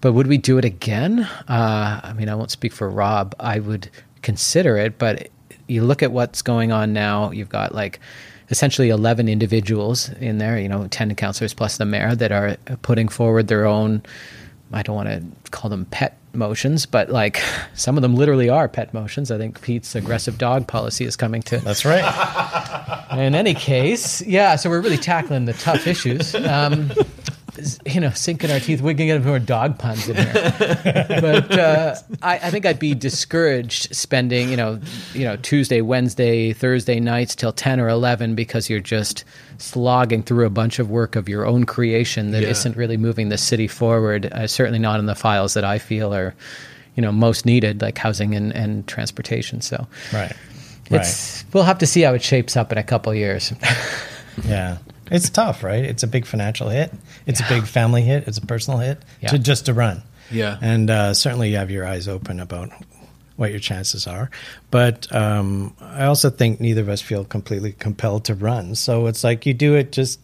[0.00, 1.20] but would we do it again?
[1.48, 3.34] Uh, I mean, I won't speak for Rob.
[3.38, 3.90] I would
[4.22, 5.28] consider it, but
[5.68, 7.30] you look at what's going on now.
[7.30, 8.00] You've got like
[8.50, 13.08] essentially 11 individuals in there, you know, 10 councillors plus the mayor that are putting
[13.08, 14.02] forward their own,
[14.72, 17.40] I don't want to call them pet motions, but like
[17.74, 19.30] some of them literally are pet motions.
[19.30, 23.08] I think Pete's aggressive dog policy is coming to That's right.
[23.12, 24.56] in any case, yeah.
[24.56, 26.34] So we're really tackling the tough issues.
[26.34, 26.90] Um,
[27.86, 28.80] you know, sinking our teeth.
[28.80, 30.54] We can get more dog puns in here,
[31.20, 34.80] but uh, I, I think I'd be discouraged spending, you know,
[35.14, 39.24] you know, Tuesday, Wednesday, Thursday nights till ten or eleven because you're just
[39.58, 42.52] slogging through a bunch of work of your own creation that Yeah.
[42.64, 44.26] not really moving the city forward.
[44.32, 46.34] Uh, certainly not in the files that I feel are,
[46.94, 49.60] you know, most needed, like housing and, and transportation.
[49.60, 50.32] So Right.
[50.90, 51.44] Right.
[51.52, 53.52] we'll have to see how it shapes up in a couple of years.
[54.46, 54.76] Yeah.
[55.10, 55.84] It's tough, right?
[55.84, 56.92] It's a big financial hit.
[57.26, 58.26] It's a big family hit.
[58.26, 59.28] It's a personal hit Yeah.
[59.30, 60.02] to just to run.
[60.30, 60.58] Yeah.
[60.60, 62.70] And uh, certainly you have your eyes open about
[63.36, 64.30] what your chances are.
[64.70, 68.74] But um, I also think neither of us feel completely compelled to run.
[68.74, 70.18] So it's like you do it just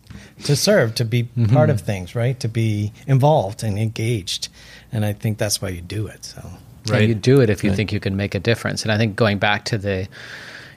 [0.45, 2.41] to serve, to be part of things, right?
[2.41, 4.49] To be involved and engaged.
[4.91, 6.25] And I think that's why you do it.
[6.25, 6.41] So
[6.87, 7.09] Yeah, Right.
[7.09, 8.83] you do it if you think you can make a difference.
[8.83, 10.09] And I think going back to the,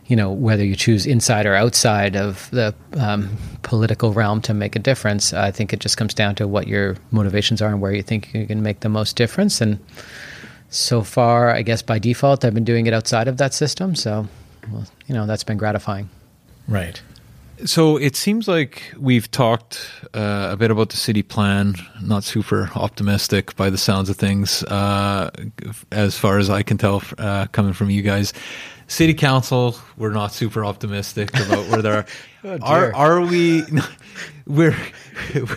[0.07, 4.75] you know, whether you choose inside or outside of the um, political realm to make
[4.75, 7.91] a difference, I think it just comes down to what your motivations are and where
[7.91, 9.61] you think you can make the most difference.
[9.61, 9.79] And
[10.69, 13.95] so far, I guess by default, I've been doing it outside of that system.
[13.95, 14.27] So,
[14.71, 16.09] well, you know, that's been gratifying.
[16.67, 17.01] right.
[17.63, 21.75] So it seems like we've talked uh, a bit about the city plan.
[22.01, 25.29] Not super optimistic by the sounds of things, uh,
[25.89, 28.33] as far as I can tell, uh, coming from you guys.
[28.87, 32.05] City council, we're not super optimistic about where they're.
[32.61, 33.63] are are we?
[34.47, 34.77] We're.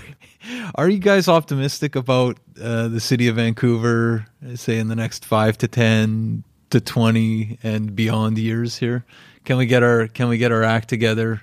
[0.76, 5.58] Are you guys optimistic about uh, the city of Vancouver, say in the next five
[5.58, 9.04] to ten, to 20 and beyond years here?
[9.44, 11.42] Can we get our can we get our act together?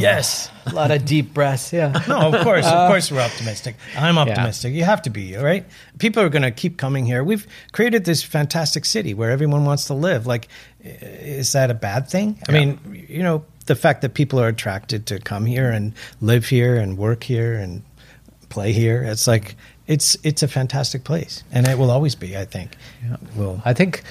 [0.00, 0.50] Yes.
[0.66, 1.72] A lot of deep breaths.
[1.72, 1.92] Yeah.
[2.08, 3.76] No, of course, of uh, course, we're optimistic.
[3.96, 4.74] I'm optimistic.
[4.74, 5.64] You have to be, right?
[5.98, 7.24] People are going to keep coming here.
[7.24, 10.26] We've created this fantastic city where everyone wants to live.
[10.26, 10.48] Like,
[10.82, 12.38] is that a bad thing?
[12.48, 16.46] I mean, you know, the fact that people are attracted to come here and live
[16.46, 17.82] here and work here and
[18.48, 19.02] play here.
[19.02, 19.56] It's like
[19.86, 22.36] it's it's a fantastic place, and it will always be.
[22.36, 22.76] I think.
[23.36, 24.02] Will I think,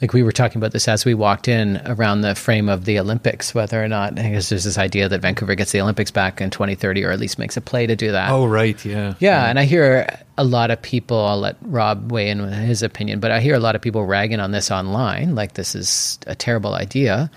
[0.00, 2.98] like we were talking about this as we walked in around the frame of the
[2.98, 6.40] Olympics, whether or not I guess there's this idea that Vancouver gets the Olympics back
[6.40, 8.30] in 2030, or at least makes a play to do that.
[8.30, 9.14] Oh right, yeah.
[9.18, 11.18] Yeah, and I hear a lot of people.
[11.18, 14.04] I'll let Rob weigh in with his opinion, but I hear a lot of people
[14.04, 17.30] ragging on this online, like this is a terrible idea.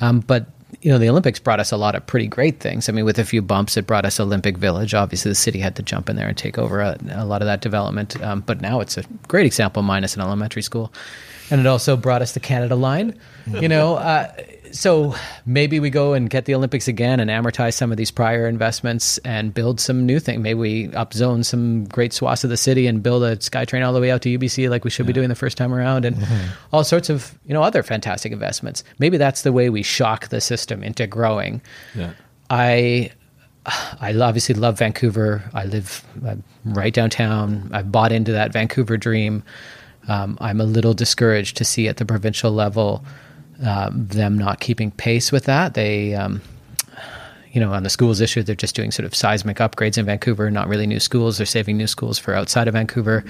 [0.00, 0.46] Um, but
[0.82, 2.88] you know, the Olympics brought us a lot of pretty great things.
[2.88, 4.94] I mean, with a few bumps, it brought us Olympic Village.
[4.94, 7.46] Obviously, the city had to jump in there and take over a, a lot of
[7.46, 8.20] that development.
[8.22, 10.92] Um, but now it's a great example, minus an elementary school,
[11.50, 13.18] and it also brought us the Canada Line.
[13.46, 14.32] You know, uh,
[14.72, 15.14] so
[15.46, 19.18] maybe we go and get the Olympics again and amortize some of these prior investments
[19.18, 20.42] and build some new thing.
[20.42, 24.00] Maybe we upzone some great swaths of the city and build a SkyTrain all the
[24.00, 26.16] way out to UBC like we should be doing the first time around, and
[26.72, 28.84] all sorts of you know other fantastic investments.
[28.98, 31.60] Maybe that's the way we shock the system into growing.
[31.94, 32.12] Yeah.
[32.48, 33.12] I
[33.66, 35.42] I obviously love Vancouver.
[35.54, 37.70] I live uh, right downtown.
[37.72, 39.42] I've bought into that Vancouver dream.
[40.10, 43.04] Um, I'm a little discouraged to see at the provincial level
[43.62, 45.74] um, them not keeping pace with that.
[45.74, 46.42] They, um,
[47.52, 50.50] you know, on the schools issue, they're just doing sort of seismic upgrades in Vancouver,
[50.50, 51.36] not really new schools.
[51.36, 53.24] They're saving new schools for outside of Vancouver.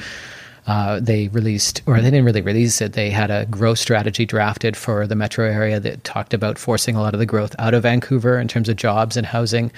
[0.66, 2.94] Uh, they released, or they didn't really release it.
[2.94, 7.00] They had a growth strategy drafted for the metro area that talked about forcing a
[7.00, 9.70] lot of the growth out of Vancouver in terms of jobs and housing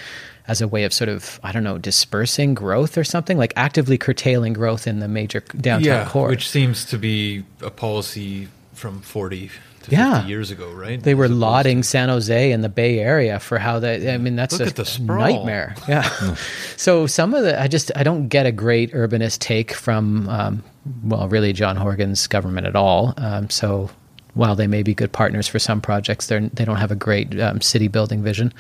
[0.49, 3.97] as a way of sort of, I don't know, dispersing growth or something, like actively
[3.99, 6.29] curtailing growth in the major downtown yeah, core.
[6.29, 9.51] which seems to be a policy from 40
[9.85, 10.17] to Yeah.
[10.17, 11.01] 50 years ago, right?
[11.03, 14.07] they were lauding San Jose and the Bay Area for how that.
[14.09, 15.77] I mean, that's Look a nightmare.
[15.89, 16.09] Yeah.
[16.77, 20.65] so some of the, I just, I don't get a great urbanist take from, um,
[21.05, 23.15] well, really John Horgan's government at all.
[23.17, 23.91] Um, so
[24.35, 27.39] while they may be good partners for some projects, they're they don't have a great
[27.41, 28.53] um, city building vision.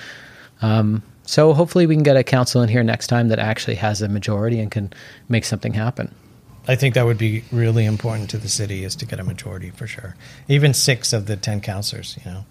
[0.60, 4.02] Um, so hopefully we can get a council in here next time that actually has
[4.02, 4.92] a majority and can
[5.28, 6.14] make something happen.
[6.68, 9.70] I think that would be really important to the city is to get a majority
[9.70, 10.14] for sure.
[10.48, 12.44] Even six of the ten councillors, you know.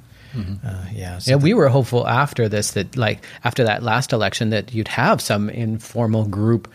[0.66, 1.18] Uh, yeah.
[1.18, 4.74] so Yeah, the- we were hopeful after this that, like, after that last election, that
[4.74, 6.70] you'd have some informal group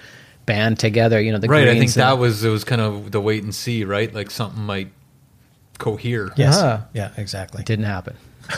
[0.44, 1.20] band together.
[1.20, 3.43] You know, the Right, I think Greens that was it was kind of the wait
[3.43, 4.12] and see, right?
[4.14, 4.90] Like something might
[5.78, 6.31] cohere.
[6.36, 6.56] Yes.
[6.59, 6.85] Ah.
[6.94, 7.10] Yeah.
[7.16, 7.62] Exactly.
[7.64, 8.16] didn't happen.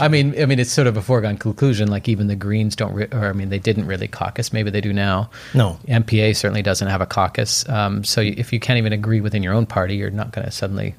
[0.00, 1.88] I mean, I mean, it's sort of a foregone conclusion.
[1.88, 4.52] Like even the Greens don't, re- or I mean, they didn't really caucus.
[4.52, 5.30] Maybe they do now.
[5.54, 5.78] No.
[5.88, 7.68] NPA certainly doesn't have a caucus.
[7.68, 10.50] Um, so if you can't even agree within your own party, you're not going to
[10.50, 10.94] suddenly,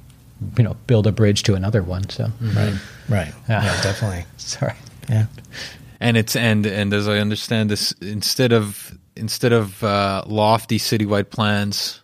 [0.58, 2.10] you know, build a bridge to another one.
[2.10, 2.74] So, Right.
[3.10, 3.34] Right.
[3.50, 3.64] Yeah.
[3.64, 3.82] Yeah.
[3.82, 4.26] Definitely.
[4.38, 4.74] sorry.
[5.10, 5.26] Yeah.
[6.00, 11.30] and it's and and as I understand this, instead of instead of uh, lofty citywide
[11.30, 12.02] plans,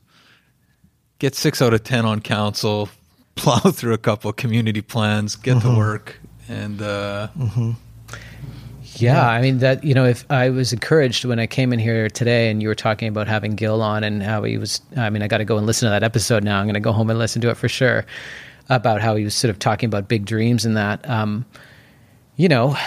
[1.20, 2.90] get six out of ten on council,
[3.36, 6.20] plow through a couple of community plans, get to work,
[6.50, 7.28] and uh,
[8.96, 12.10] Yeah, I mean that you know if I was encouraged when I came in here
[12.10, 15.22] today and you were talking about having Gil on and how he was I mean
[15.22, 16.60] I got to go and listen to that episode now.
[16.60, 18.06] I'm going to go home and listen to it for sure
[18.68, 21.08] about how he was sort of talking about big dreams and that.
[21.10, 21.46] Um
[22.40, 22.78] you know,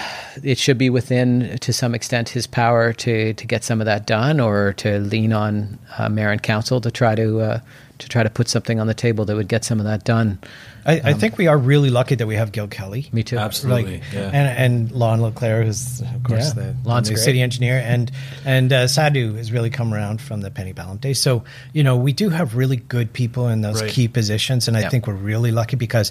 [0.42, 4.06] it should be within to some extent his power to to get some of that
[4.06, 7.60] done or to lean on uh, mayor and council to try to uh,
[7.98, 10.38] to try to put something on the table that would get some of that done.
[10.86, 13.08] I, I think we are really lucky that we have Gil Kelley.
[13.12, 13.36] Me too.
[13.38, 13.98] Absolutely.
[14.00, 14.30] Like, yeah.
[14.32, 16.62] and and Lon LaClaire, who's of course Yeah.
[16.72, 18.10] the, Lon's the city engineer, and
[18.46, 21.20] and uh, Sadhu has really come around from the Penny Ballem days.
[21.20, 23.90] So you know we do have really good people in those Right.
[23.90, 24.88] key positions, and I Yeah.
[24.88, 26.10] think we're really lucky because,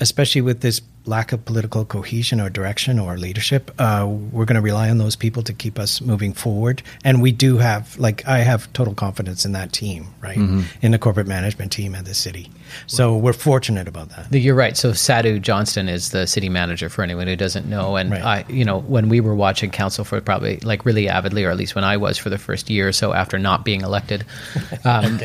[0.00, 4.60] especially with this lack of political cohesion or direction or leadership, uh, we're going to
[4.62, 6.82] rely on those people to keep us moving forward.
[7.04, 10.62] And we do have, like, I have total confidence in that team, right, Mm-hmm.
[10.82, 12.50] in the corporate management team at the city.
[12.86, 14.32] So we're fortunate about that.
[14.32, 14.76] You're right.
[14.76, 17.96] So Sadhu Johnston is the city manager for anyone who doesn't know.
[17.96, 18.22] And Right.
[18.22, 21.56] I, you know, when we were watching council for probably like really avidly, or at
[21.56, 24.26] least when I was for the first year or so after not being elected,
[24.84, 25.18] um,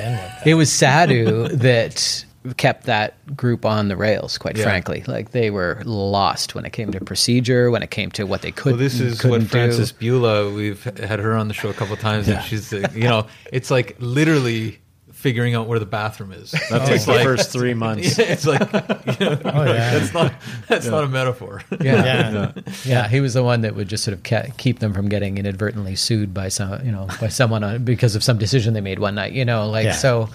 [0.45, 2.23] it was Sadhu that
[2.57, 4.38] kept that group on the rails.
[4.38, 4.64] Quite Yeah.
[4.65, 8.41] frankly, like they were lost when it came to procedure, when it came to what
[8.41, 8.74] they could.
[8.74, 9.48] Well, this is couldn't what do.
[9.48, 10.49] Frances Bula.
[10.52, 13.28] We've had her on the show a couple of times, and she's, uh, you know,
[13.52, 14.80] it's like literally
[15.11, 16.52] figuring out where the bathroom is.
[16.70, 18.20] That takes the first three months.
[18.20, 19.98] it's like you know, Oh, yeah.
[19.98, 20.34] that's not
[20.68, 21.61] that's not a metaphor.
[21.82, 22.03] Yeah.
[22.03, 22.52] Yeah.
[22.84, 25.38] Yeah, he was the one that would just sort of ca- keep them from getting
[25.38, 28.99] inadvertently sued by some, you know, by someone on, because of some decision they made
[28.99, 29.32] one night.
[29.32, 29.91] You know, like Yeah.
[29.94, 30.30] so.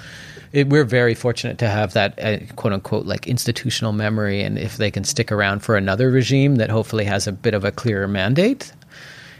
[0.52, 4.76] It, we're very fortunate to have that uh, quote unquote like institutional memory, and if
[4.76, 8.08] they can stick around for another regime that hopefully has a bit of a clearer
[8.08, 8.72] mandate,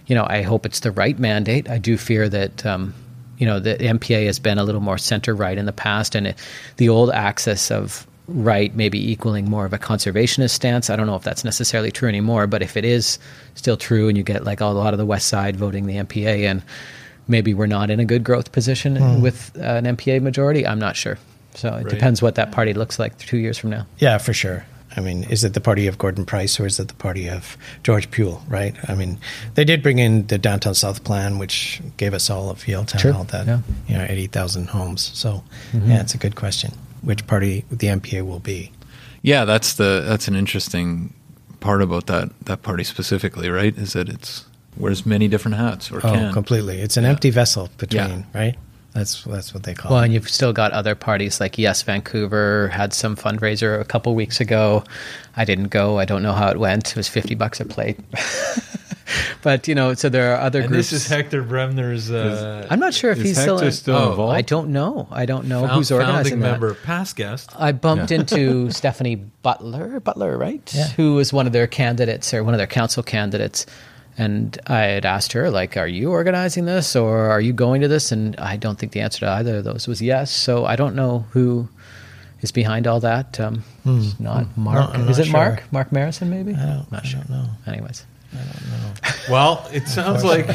[0.07, 1.69] you know, I hope it's the right mandate.
[1.69, 2.65] I do fear that.
[2.67, 2.95] Um,
[3.39, 6.27] you know, the NPA has been a little more center right in the past, and
[6.27, 6.39] it,
[6.77, 10.91] the old axis of right maybe equaling more of a conservationist stance.
[10.91, 13.19] I don't know if that's necessarily true anymore, but if it is
[13.55, 16.51] still true, and you get like a lot of the West Side voting the NPA,
[16.51, 16.63] and
[17.29, 19.21] maybe we're not in a good growth position Hmm.
[19.21, 21.19] with uh, an NPA majority, I'm not sure.
[21.55, 21.89] So it Right.
[21.89, 23.87] depends what that party looks like two years from now.
[23.99, 24.65] Yeah, for sure.
[24.97, 27.57] I mean, is it the party of Gordon Price or is it the party of
[27.83, 28.75] George Puil, right?
[28.89, 29.19] I mean,
[29.55, 33.15] they did bring in the Downtown South Plan, which gave us all of Yaletown, Sure,
[33.15, 33.61] all that, yeah.
[33.87, 35.11] you know, 80,000 homes.
[35.15, 35.45] So,
[35.87, 36.73] yeah, it's a good question.
[37.03, 38.73] Which party the NPA will be?
[39.23, 41.13] Yeah, that's the that's an interesting
[41.61, 43.77] part about that that party specifically, right?
[43.77, 44.47] Is that it's
[44.79, 46.33] wears many different hats or Oh, can.
[46.33, 46.81] completely.
[46.81, 48.01] It's an empty vessel between,
[48.33, 48.41] Yeah.
[48.41, 48.57] right?
[48.95, 49.95] That's that's what they call it.
[49.95, 50.07] Well, it.
[50.07, 54.41] and you've still got other parties like Yes Vancouver had some fundraiser a couple weeks
[54.41, 54.83] ago.
[55.37, 55.99] I didn't go.
[55.99, 56.91] I don't know how it went.
[56.91, 58.01] It was fifty bucks a plate.
[59.43, 60.91] but you know, so there are other And groups.
[60.91, 64.11] this is Hector Bremner's uh, I'm not sure if Is he's still, Hector still oh,
[64.11, 64.35] involved?
[64.37, 65.07] I don't know.
[65.13, 66.51] I don't know found- who's organizing founding that.
[66.53, 67.51] member, past guest.
[67.59, 70.69] I bumped into Stephanie Butler, Butler, right?
[70.75, 70.89] Yeah.
[70.89, 73.67] Who was one of their candidates or one of their council candidates.
[74.19, 77.89] And I had asked her, like, are you organizing this or are you going to
[77.89, 78.11] this?
[78.11, 80.31] And I don't think the answer to either of those was yes.
[80.33, 81.69] So I don't know who
[82.41, 83.39] is behind all that.
[83.39, 84.91] Um, it's not Mark.
[84.93, 85.61] I'm is it Mark?
[85.61, 85.69] sure.
[85.71, 86.53] Mark Marissen, maybe?
[86.55, 87.21] I don't, Not I sure.
[87.21, 87.49] don't know.
[87.67, 88.05] Anyways.
[89.31, 90.53] Well, it sounds like uh,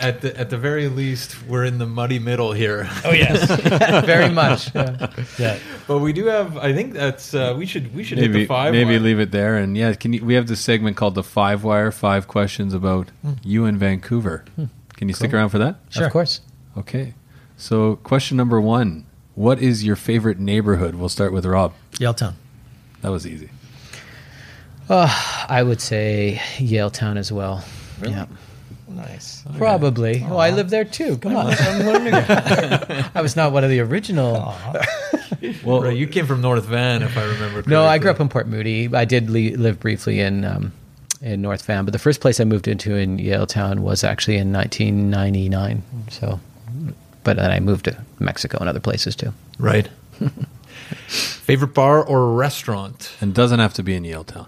[0.00, 2.88] at the at the very least we're in the muddy middle here.
[3.04, 3.48] Oh, yes.
[4.04, 4.74] Very much.
[4.74, 5.12] yeah.
[5.38, 5.58] yeah.
[5.86, 6.56] But we do have.
[6.58, 8.72] I think that's uh, we should we should hit Maybe the five.
[8.72, 9.00] maybe wire.
[9.00, 9.56] leave it there.
[9.56, 11.92] And yeah, can you, we have this segment called the Five Wire?
[11.92, 13.10] Five questions about
[13.42, 14.44] you in Vancouver.
[14.96, 15.76] Can you stick around for that?
[15.90, 16.06] Sure.
[16.06, 16.40] Of course.
[16.76, 17.14] Okay.
[17.56, 20.96] So question number one: What is your favorite neighborhood?
[20.96, 21.72] We'll start with Rob.
[21.92, 22.34] Yaletown.
[23.02, 23.50] That was easy.
[24.88, 27.64] I would say Yaletown as well.
[28.02, 28.26] Yeah.
[28.88, 29.42] Nice.
[29.58, 30.24] Probably.
[30.28, 31.18] Oh, I live there too.
[31.18, 31.46] Come on.
[31.58, 32.14] I'm learning.
[32.14, 34.54] I was not one of the original.
[35.64, 37.54] Well, right, you came from North Van, if I remember.
[37.56, 37.70] correctly.
[37.70, 38.88] No, I grew up in Port Moody.
[38.92, 40.72] I did le- live briefly in um,
[41.20, 44.52] in North Van, but the first place I moved into in Yaletown was actually in
[44.52, 45.82] 1999.
[46.10, 46.40] So,
[47.22, 49.32] but then I moved to Mexico and other places too.
[49.58, 49.88] Right.
[51.08, 53.14] Favorite bar or restaurant?
[53.20, 54.46] And doesn't have to be in Yaletown.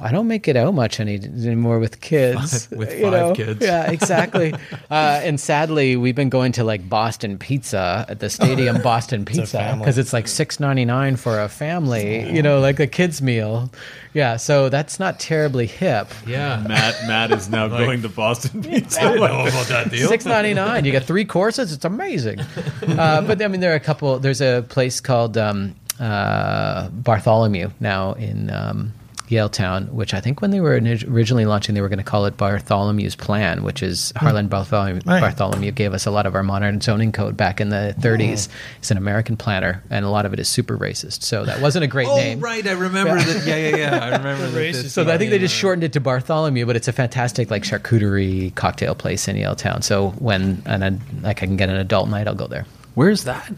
[0.00, 2.66] I don't make it out much any, anymore with kids.
[2.66, 3.62] Five- with you five kids.
[3.64, 4.52] Yeah, exactly.
[4.90, 9.74] uh, and sadly, we've been going to like Boston Pizza at the stadium, Boston Pizza,
[9.78, 12.30] because it's like six ninety nine for a family.
[12.30, 13.70] You know, like a kids meal.
[14.12, 16.08] Yeah, so that's not terribly hip.
[16.26, 16.64] Yeah.
[16.66, 19.00] Matt Matt is now Like- going to Boston Pizza.
[19.00, 20.08] I didn't know about that deal.
[20.08, 20.84] Six ninety nine.
[20.84, 21.72] You get three courses.
[21.72, 22.40] It's amazing.
[22.40, 24.18] Uh, but I mean, there are a couple.
[24.18, 28.92] There's a place called um, uh, Bartholomew now in um,
[29.28, 30.74] Yaletown, which I think when they were
[31.08, 35.20] originally launching, they were going to call it Bartholomew's Plan, which is Harlan Bartholomew, Right.
[35.20, 38.48] Bartholomew gave us a lot of our modern zoning code back in the 30s.
[38.78, 41.22] He's an American planner, and a lot of it is super racist.
[41.22, 42.40] So that wasn't a great Oh, name.
[42.40, 42.66] right.
[42.66, 43.46] I remember that.
[43.46, 43.98] Yeah, yeah, yeah.
[44.04, 44.52] I remember that.
[44.72, 47.62] this So I think they just shortened it to Bartholomew, but it's a fantastic like
[47.64, 49.82] charcuterie cocktail place in Yaletown.
[49.82, 50.90] So when and I,
[51.22, 53.52] like I can get an adult night, I'll go there Where's that?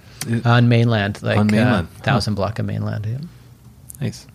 [0.44, 1.88] on mainland, like On mainland.
[1.98, 3.06] uh, thousand block of mainland.
[3.06, 3.18] Yeah.
[4.00, 4.26] Nice.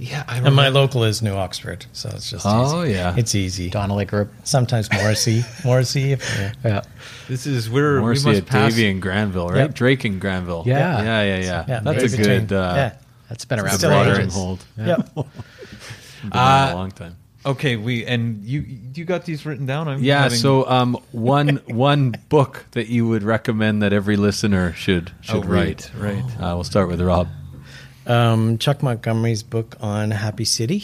[0.00, 2.92] Yeah, I And my local is New Oxford, so it's just Oh, easy.
[2.94, 3.14] yeah.
[3.16, 3.68] It's easy.
[3.68, 4.32] Donnelly Group.
[4.44, 5.44] Sometimes Morrissey.
[5.64, 6.12] Morrissey.
[6.12, 6.52] If, yeah.
[6.64, 6.80] Yeah.
[7.28, 8.74] This is we're Morrissey we must at pass.
[8.74, 9.58] Davie and Granville, right?
[9.58, 9.74] Yep.
[9.74, 10.62] Drake and Granville.
[10.66, 11.02] Yeah.
[11.02, 11.64] yeah, yeah, yeah.
[11.68, 12.92] Yeah, That's a between- good uh, yeah.
[13.28, 14.08] That's been around Still for ages.
[14.08, 14.34] watering ages.
[14.34, 14.64] hold.
[14.78, 15.14] Yep.
[16.22, 17.16] Been Uh, a long time.
[17.46, 18.64] Okay, we and you
[18.94, 19.86] you got these written down.
[19.88, 20.22] I'm Yeah.
[20.24, 25.36] having- So, um, one one book that you would recommend that every listener should should
[25.44, 25.84] Oh, read.
[25.96, 26.24] right, right.
[26.40, 27.28] Uh, we'll start with Rob.
[28.08, 30.78] Um, Chuck Montgomery's book on Happy City.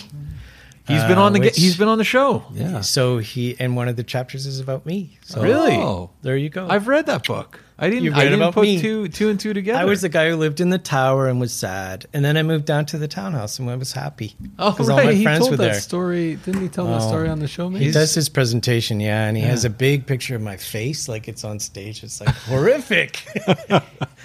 [0.87, 2.45] he's been uh, on the which- he's been on the show.
[2.53, 2.83] Yeah.
[2.83, 5.19] So he and one of the chapters is about me.
[5.25, 5.75] So Really?
[5.77, 6.11] Oh.
[6.23, 6.69] there you go.
[6.69, 7.61] I've read that book.
[7.77, 8.05] I didn't.
[8.05, 8.81] You I didn't put me.
[8.81, 9.81] two two and two together.
[9.81, 12.45] I was the guy who lived in the tower and was sad, and then I
[12.45, 14.37] moved down to the townhouse and I was happy.
[14.61, 15.07] Oh, 'Cause all right.
[15.07, 15.75] my he friends told that there.
[15.81, 16.37] story.
[16.37, 17.09] Didn't he tell that Oh.
[17.09, 17.69] story on the show?
[17.69, 17.87] Maybe?
[17.87, 21.27] He does his presentation, yeah, and he has a big picture of my face, like
[21.27, 22.05] it's on stage.
[22.05, 23.25] It's like horrific.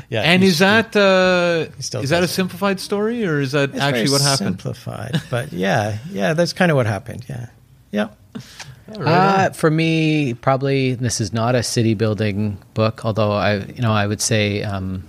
[0.09, 2.27] yeah, and is that uh, is that a it.
[2.27, 4.61] simplified story or is that it's actually what happened?
[4.61, 7.26] Simplified, but yeah, yeah, that's kind of what happened.
[7.27, 7.47] Yeah,
[7.91, 8.09] yeah.
[8.97, 13.91] Uh, for me, probably this is not a city building book, although I, you know,
[13.91, 15.03] I would say um,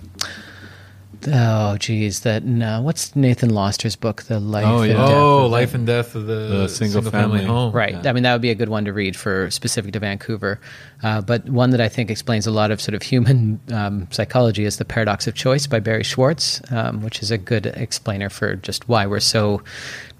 [1.27, 2.81] Oh, geez, that no.
[2.81, 4.97] What's Nathan Lauster's book, The Life Oh, and yeah.
[4.97, 7.45] Death Oh, of life and death of the, The single, single family, family.
[7.45, 7.71] home.
[7.73, 7.93] Right.
[8.03, 8.09] Yeah.
[8.09, 10.59] I mean, that would be a good one to read for specific to Vancouver.
[11.03, 14.65] Uh, but one that I think explains a lot of sort of human um, psychology
[14.65, 18.55] is The Paradox of Choice by Barry Schwartz, um, which is a good explainer for
[18.55, 19.61] just why we're so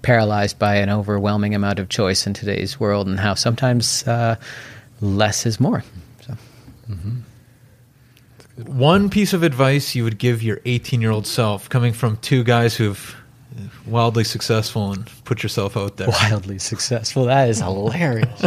[0.02, 4.36] paralyzed by an overwhelming amount of choice in today's world and how sometimes uh,
[5.00, 5.82] less is more.
[6.26, 6.36] So.
[8.56, 12.44] One piece of advice you would give your 18 year old self, coming from two
[12.44, 13.16] guys who've
[13.86, 16.08] wildly successful and put yourself out there.
[16.08, 17.24] wildly successful.
[17.24, 18.42] That is hilarious.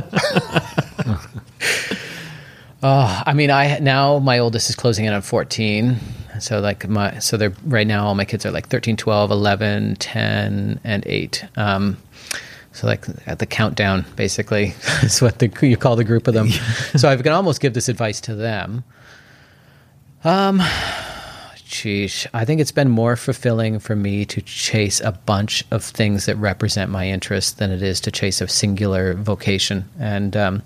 [2.84, 5.98] oh, I mean, I now my oldest is closing in on 14.
[6.40, 9.96] So like my so they're right now all my kids are like 13, 12, 11,
[9.96, 11.46] 10 and 8.
[11.56, 11.98] Um
[12.74, 16.50] so like at the countdown basically is what the you call the group of them.
[16.96, 18.84] so I can almost give this advice to them.
[20.26, 20.62] Um
[21.76, 22.26] Sheesh.
[22.34, 26.36] I think it's been more fulfilling for me to chase a bunch of things that
[26.38, 29.84] represent my interests than it is to chase a singular vocation.
[30.00, 30.64] And um,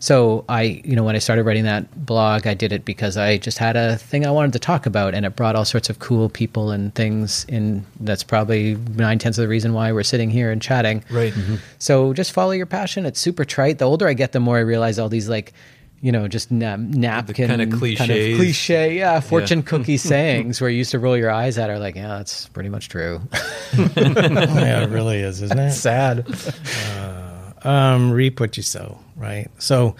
[0.00, 3.38] so I, you know, when I started writing that blog, I did it because I
[3.38, 5.98] just had a thing I wanted to talk about, and it brought all sorts of
[5.98, 7.86] cool people and things in.
[8.00, 11.04] That's probably nine tenths of the reason why we're sitting here and chatting.
[11.10, 11.32] Right.
[11.78, 13.06] So just follow your passion.
[13.06, 13.78] It's super trite.
[13.78, 15.52] The older I get, the more I realize all these like,
[16.02, 18.36] you know, just na- napkin kinda cliches.
[18.36, 21.94] cliche, yeah, fortune cookie sayings where you used to roll your eyes at are like,
[21.94, 23.20] yeah, that's pretty much true.
[23.74, 25.70] yeah, it really is, isn't it?
[25.72, 26.26] Sad.
[27.62, 29.50] um, reap what you sow, right?
[29.58, 29.94] So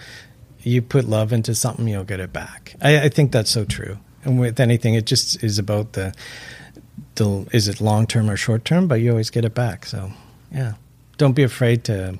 [0.63, 2.75] you put love into something, you'll get it back.
[2.81, 3.97] I, I think that's so true.
[4.23, 6.13] And with anything, it just is about the,
[7.15, 9.85] the is it long term or short term, but you always get it back.
[9.85, 10.11] So
[10.51, 10.73] yeah,
[11.17, 12.17] don't be afraid to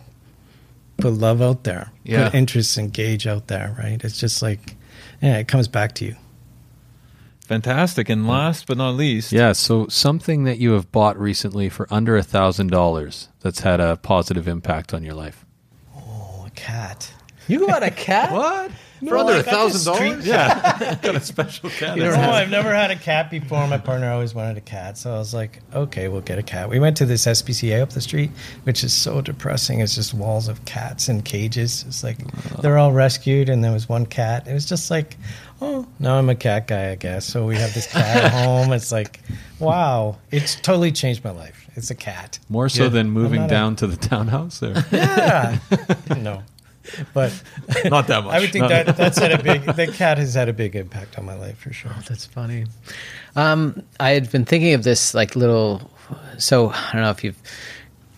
[1.02, 2.26] put love out there, Yeah.
[2.30, 4.04] put interest, engage out there, right?
[4.04, 4.76] It's just like,
[5.22, 6.16] yeah, it comes back to you.
[7.46, 8.08] Fantastic.
[8.08, 12.16] And last but not least, Yeah, so something that you have bought recently for under
[12.16, 15.46] a thousand dollars that's had a positive impact on your life.
[15.96, 17.12] Oh, a cat.
[17.48, 18.32] You got a cat?
[18.34, 18.72] what?
[19.08, 20.28] For under I a got thousand dollars?
[20.28, 20.96] Yeah.
[21.02, 21.98] Got a special cat.
[21.98, 23.68] No, I've never had a cat before.
[23.68, 26.70] My partner always wanted a cat, so I was like, okay, we'll get a cat.
[26.70, 28.30] We went to this SPCA up the street,
[28.64, 29.80] which is so depressing.
[29.82, 31.84] It's just walls of cats in cages.
[31.88, 32.18] It's like
[32.54, 32.62] uh.
[32.62, 34.48] they're all rescued, and there was one cat.
[34.48, 35.18] It was just like,
[35.62, 37.26] oh, now I'm a cat guy, I guess.
[37.26, 38.72] So we have this cat at home.
[38.74, 39.20] It's like,
[39.60, 41.58] wow, it's totally changed my life.
[41.76, 42.38] It's a cat.
[42.50, 42.90] More so Yeah.
[42.90, 44.84] than moving not a- down to the townhouse there.
[44.92, 45.58] Yeah,
[46.18, 46.44] no,
[47.14, 47.32] but
[47.86, 48.34] Not that much.
[48.34, 49.64] I would think that that's had a big.
[49.64, 51.92] The cat has had a big impact on my life for sure.
[52.08, 52.66] That's funny.
[53.36, 55.90] Um, I had been thinking of this like little.
[56.38, 57.42] So I don't know if you've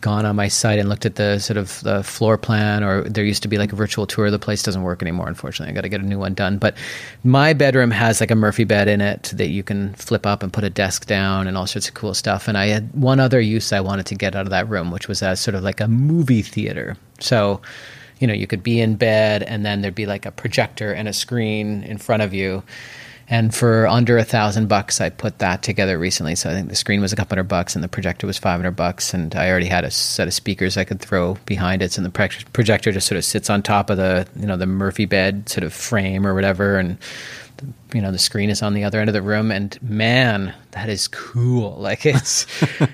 [0.04, 3.24] gone on my site and looked at the sort of the floor plan, or there
[3.24, 4.30] used to be like a virtual tour.
[4.30, 5.72] The place doesn't work anymore, unfortunately.
[5.72, 6.58] I got to get a new one done.
[6.58, 6.76] But
[7.24, 10.52] my bedroom has like a Murphy bed in it that you can flip up and
[10.52, 12.48] put a desk down and all sorts of cool stuff.
[12.48, 15.08] And I had one other use I wanted to get out of that room, which
[15.08, 16.98] was as sort of like a movie theater.
[17.20, 17.62] So
[18.20, 21.08] you know, you could be in bed and then there'd be like a projector and
[21.08, 22.64] a screen in front of you.
[23.30, 26.36] And for under a thousand bucks, I put that together recently.
[26.36, 28.72] So I think the screen was a couple hundred bucks and the projector was 500
[28.72, 29.14] bucks.
[29.14, 31.98] And I already had a set of speakers I could throw behind it.
[31.98, 35.06] And the projector just sort of sits on top of the, you know, the Murphy
[35.06, 36.78] bed sort of frame or whatever.
[36.78, 36.98] And,
[37.94, 39.52] you know, the screen is on the other end of the room.
[39.52, 41.78] And man, that is cool.
[41.84, 42.48] Like it's,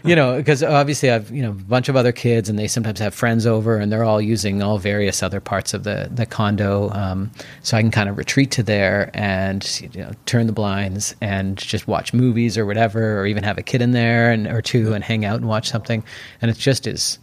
[0.04, 3.00] you know, because obviously I've, you know, a bunch of other kids and they sometimes
[3.00, 6.90] have friends over and they're all using all various other parts of the, the condo.
[6.92, 7.32] Um,
[7.62, 11.58] so I can kind of retreat to there and, you know, turn the blinds and
[11.58, 14.94] just watch movies or whatever, or even have a kid in there and, or two
[14.94, 16.04] and hang out and watch something.
[16.42, 17.20] And it just is,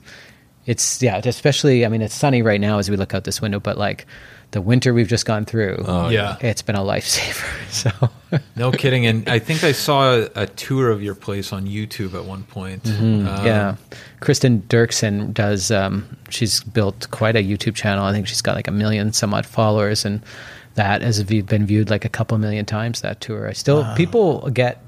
[0.67, 3.59] it's, yeah, especially, I mean, it's sunny right now as we look out this window,
[3.59, 4.07] but like,
[4.53, 6.37] the winter we've just gone through, Oh, yeah.
[6.41, 7.53] it's been a lifesaver.
[7.77, 7.91] So
[8.55, 9.05] No kidding.
[9.07, 12.45] And I think I saw a, a tour of your place on YouTube at one
[12.45, 12.87] point.
[12.87, 13.77] Um, yeah,
[14.21, 15.71] Kirsten Dirksen does.
[15.71, 18.05] Um, she's built quite a YouTube channel.
[18.05, 20.23] I think she's got like a million some odd followers, and
[20.75, 23.03] that has been viewed like a couple million times.
[23.03, 23.47] That tour.
[23.49, 24.83] I still people get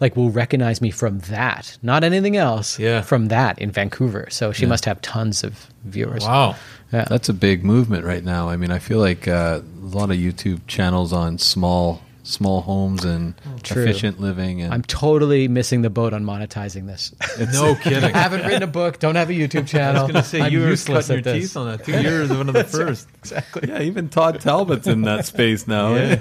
[0.00, 2.76] like will recognize me from that, not anything else.
[2.78, 3.02] Yeah.
[3.02, 4.26] from that in Vancouver.
[4.30, 6.24] So she must have tons of viewers.
[6.24, 6.56] Wow.
[6.92, 7.04] Yeah.
[7.08, 8.48] That's a big movement right now.
[8.48, 13.04] I mean, I feel like uh, a lot of YouTube channels on small small homes
[13.04, 13.82] and True.
[13.82, 14.62] efficient living.
[14.62, 17.12] And I'm totally missing the boat on monetizing this.
[17.52, 18.14] No kidding.
[18.14, 18.98] I haven't written a book.
[19.00, 20.02] Don't have a YouTube channel.
[20.02, 21.42] I was going to say, I'm you were cutting your this.
[21.48, 21.84] teeth on that.
[21.84, 23.08] Two years, one of the first.
[23.18, 23.68] Exactly.
[23.68, 25.94] yeah, even Todd Talbot's in that space now.
[25.94, 26.18] eh?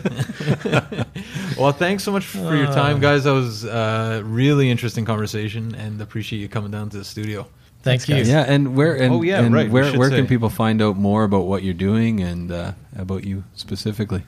[1.58, 3.26] Well, thanks so much for your time, guys.
[3.26, 7.46] That was a really interesting conversation and appreciate you coming down to the studio.
[7.84, 8.16] Thank you.
[8.18, 10.18] Yeah, and where and, Oh, yeah, and right, where where say.
[10.18, 14.24] can people find out more about what you're doing and uh, about you specifically?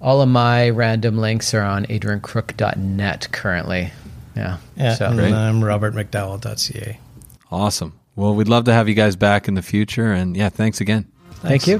[0.00, 3.92] All of my random links are on adriancrook.net currently.
[4.34, 4.56] Yeah.
[4.76, 6.98] Yeah, So- and then I'm robertmcdowell.ca.
[7.50, 7.92] Awesome.
[8.16, 10.12] Well, we'd love to have you guys back in the future.
[10.12, 11.06] And yeah, thanks again.
[11.42, 11.78] Thank you.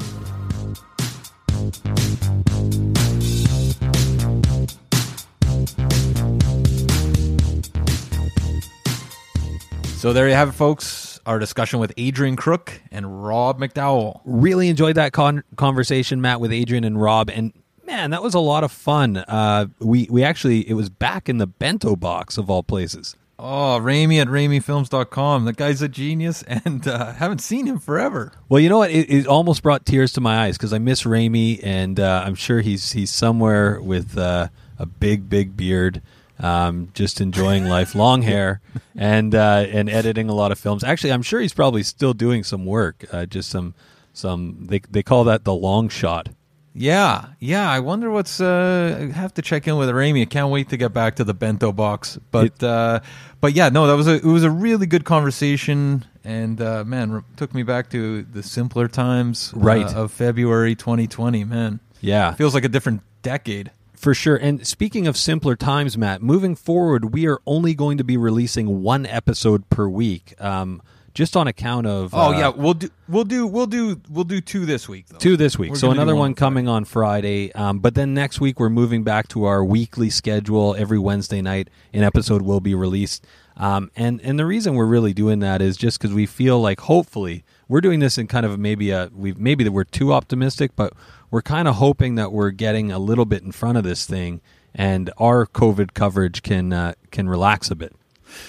[10.03, 11.21] So there you have it, folks.
[11.27, 14.21] Our discussion with Adrian Crook and Rob McDowell.
[14.25, 17.53] really enjoyed that con- conversation, Matt, with Adrian and Rob, and
[17.87, 19.19] man, that was a lot of fun.
[19.19, 23.15] Uh, we we actually it was back in the bento box of all places.
[23.39, 25.45] Oh, Ramey at RameyFilms.com.
[25.45, 28.33] The guy's a genius, and uh, haven't seen him forever.
[28.49, 28.91] Well, you know what?
[28.91, 32.35] It, it almost brought tears to my eyes because I miss Raimi, and uh, I'm
[32.35, 34.49] sure he's he's somewhere with uh,
[34.81, 36.03] a big, big beard,
[36.39, 38.61] um, just enjoying life, long hair,
[38.97, 40.83] and uh, and editing a lot of films.
[40.85, 43.05] Actually, I'm sure he's probably still doing some work.
[43.13, 43.75] Uh, just some
[44.13, 46.29] some they they call that the long shot.
[46.75, 47.71] Yeah, yeah.
[47.71, 48.41] I wonder what's.
[48.41, 50.23] Uh, I have to check in with Rami.
[50.23, 52.19] I can't wait to get back to the bento box.
[52.31, 53.01] But uh,
[53.43, 57.11] but yeah, no, that was a it was a really good conversation, and uh, man,
[57.11, 59.95] r- took me back to the simpler times, uh, Right.
[59.95, 61.45] of February 2020.
[61.45, 63.71] Man, Yeah, feels like a different decade.
[64.03, 64.35] For sure.
[64.35, 68.83] And speaking of simpler times, Matt, moving forward, we are only going to be releasing
[68.83, 70.83] one episode per week, um,
[71.15, 72.13] just on account of.
[72.13, 75.07] Oh uh, yeah, we'll do we'll do we'll do we'll do two this week.
[75.07, 75.19] Though.
[75.19, 75.71] Two this week.
[75.71, 77.53] We're so another one one coming on Friday.
[77.53, 80.75] Um, but then next week, we're moving back to our weekly schedule.
[80.77, 83.25] Every Wednesday night, an episode will be released.
[83.57, 86.81] Um, and, and the reason we're really doing that is just because we feel like
[86.81, 90.73] hopefully we're doing this in kind of maybe a we maybe that we're too optimistic,
[90.75, 90.93] but
[91.33, 94.41] we're kind of hoping that we're getting a little bit in front of this thing,
[94.75, 97.97] and our COVID coverage can uh, can relax a bit.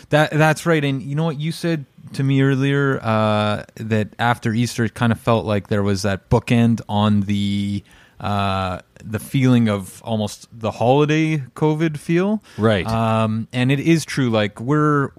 [0.10, 0.84] That that's right.
[0.84, 5.12] And you know what you said to me earlier uh, that after Easter, it kind
[5.12, 7.84] of felt like there was that bookend on the
[8.20, 12.44] uh, the feeling of almost the holiday COVID feel.
[12.58, 12.86] Right.
[12.86, 14.30] Um, and it is true.
[14.30, 15.12] Like we're,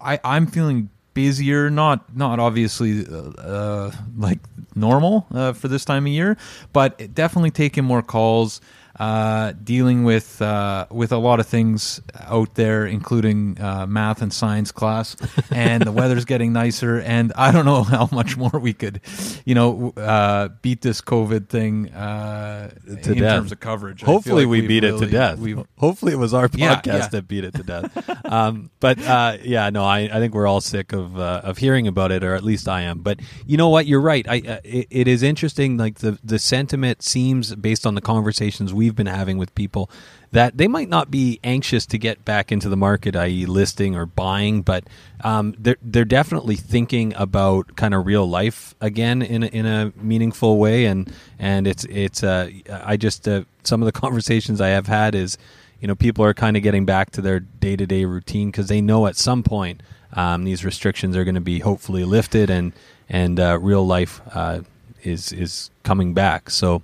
[0.00, 1.70] I I'm feeling busier.
[1.70, 4.40] Not not obviously uh, uh, like
[4.74, 6.36] normal uh, for this time of year,
[6.72, 8.60] but definitely taking more calls
[8.98, 14.32] uh, dealing with uh, with a lot of things out there, including uh, math and
[14.32, 15.16] science class,
[15.50, 17.00] and the weather's getting nicer.
[17.00, 19.00] And I don't know how much more we could,
[19.44, 23.16] you know, uh, beat this COVID thing uh, in death.
[23.18, 24.02] terms of coverage.
[24.02, 25.38] Hopefully, like we beat it to death.
[25.38, 27.08] we've- Hopefully, it was our podcast yeah.
[27.08, 28.26] that beat it to death.
[28.30, 31.86] um, but uh, yeah, no, I, I think we're all sick of uh, of hearing
[31.88, 33.00] about it, or at least I am.
[33.00, 33.86] But you know what?
[33.86, 34.26] You're right.
[34.28, 35.76] I, uh, it, it is interesting.
[35.76, 39.90] Like the the sentiment seems, based on the conversations we've been having with people,
[40.32, 44.04] that they might not be anxious to get back into the market, i.e., listing or
[44.04, 44.84] buying, but
[45.22, 49.92] um, they're they're definitely thinking about kind of real life again in a, in a
[49.96, 54.68] meaningful way, and and it's it's uh, I just uh, some of the conversations I
[54.68, 55.38] have had is
[55.80, 58.68] you know people are kind of getting back to their day to day routine because
[58.68, 59.82] they know at some point
[60.12, 62.72] um, these restrictions are going to be hopefully lifted and
[63.08, 64.60] and uh, real life uh,
[65.04, 66.50] is is coming back.
[66.50, 66.82] So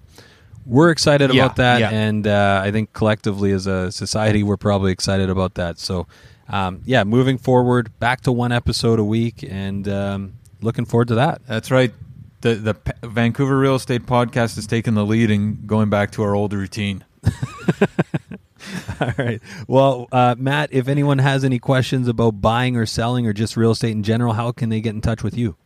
[0.67, 1.91] we're excited Yeah, about that, yeah.
[1.91, 5.79] and uh, I think collectively as a society we're probably excited about that.
[5.79, 6.07] So
[6.49, 11.15] um, yeah, moving forward, back to one episode a week, and um, looking forward to
[11.17, 11.43] that.
[11.47, 11.93] That's right.
[12.41, 16.23] The the P- Vancouver Real Estate Podcast has taken the lead in going back to
[16.23, 17.05] our old routine.
[19.01, 19.41] All right.
[19.67, 23.71] Well, uh, Matt, if anyone has any questions about buying or selling or just real
[23.71, 25.57] estate in general, how can they get in touch with you?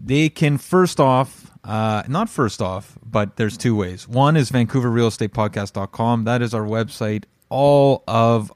[0.00, 4.08] They can first off, uh, not first off, but there's two ways.
[4.08, 6.24] One is VancouverRealEstatePodcast.com.
[6.24, 7.24] That is our website.
[7.48, 8.52] All of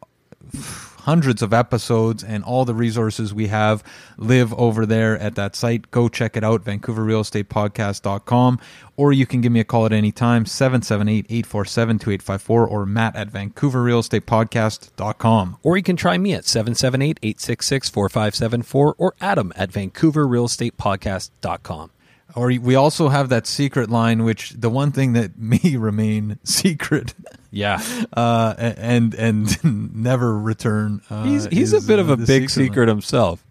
[1.05, 3.85] hundreds of episodes and all the resources we have
[4.16, 5.90] live over there at that site.
[5.90, 8.59] Go check it out, VancouverRealEstatePodcast.com.
[8.97, 15.59] Or you can give me a call at any time, 778-847-2854 or matt at VancouverRealEstatePodcast.com.
[15.62, 21.90] Or you can try me at 778 866 4574 or Adam at VancouverRealEstatePodcast.com.
[22.36, 27.15] Or we also have that secret line, which the one thing that may remain secret,
[27.51, 27.81] Yeah.
[28.12, 31.01] uh, and and never return.
[31.09, 33.44] Uh, He's, he's a is, bit uh, of a big secret himself.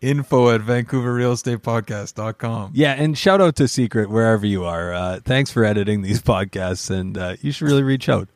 [0.00, 2.70] Info at VancouverRealEstatePodcast.com.
[2.72, 4.94] Yeah, and shout out to Secret wherever you are.
[4.94, 8.28] Uh, thanks for editing these podcasts, and uh, you should really reach out.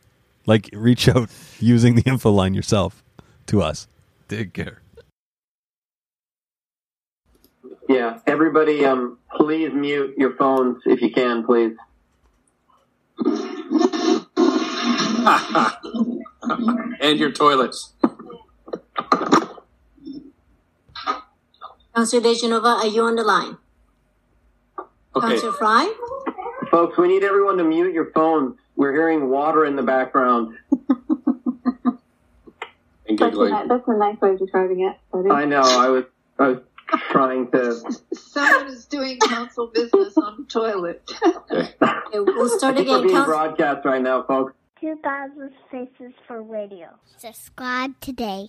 [0.44, 1.30] Like, reach out
[1.60, 3.04] using the info line yourself
[3.46, 3.86] to us.
[4.28, 4.81] Take care.
[7.92, 11.76] Yeah, everybody, um, please mute your phones if you can, please.
[17.00, 17.92] and your toilets.
[21.94, 23.58] Councillor De Genova, are you on the line?
[25.14, 25.28] Okay.
[25.28, 25.92] Councillor Fry?
[26.70, 28.56] Folks, we need everyone to mute your phones.
[28.74, 30.56] We're hearing water in the background.
[33.06, 33.68] giggling.
[33.68, 34.96] That's a nice way of describing it.
[35.30, 35.60] I know.
[35.60, 36.04] I was
[36.38, 36.58] I was
[37.10, 37.74] trying to.
[38.14, 41.02] Someone is doing council business on the toilet.
[41.50, 41.74] Okay,
[42.14, 43.06] we'll start I think we're again.
[43.06, 44.52] being Council- broadcast right now, folks.
[44.80, 46.88] 2000 Faces for Radio.
[47.18, 48.48] Subscribe today.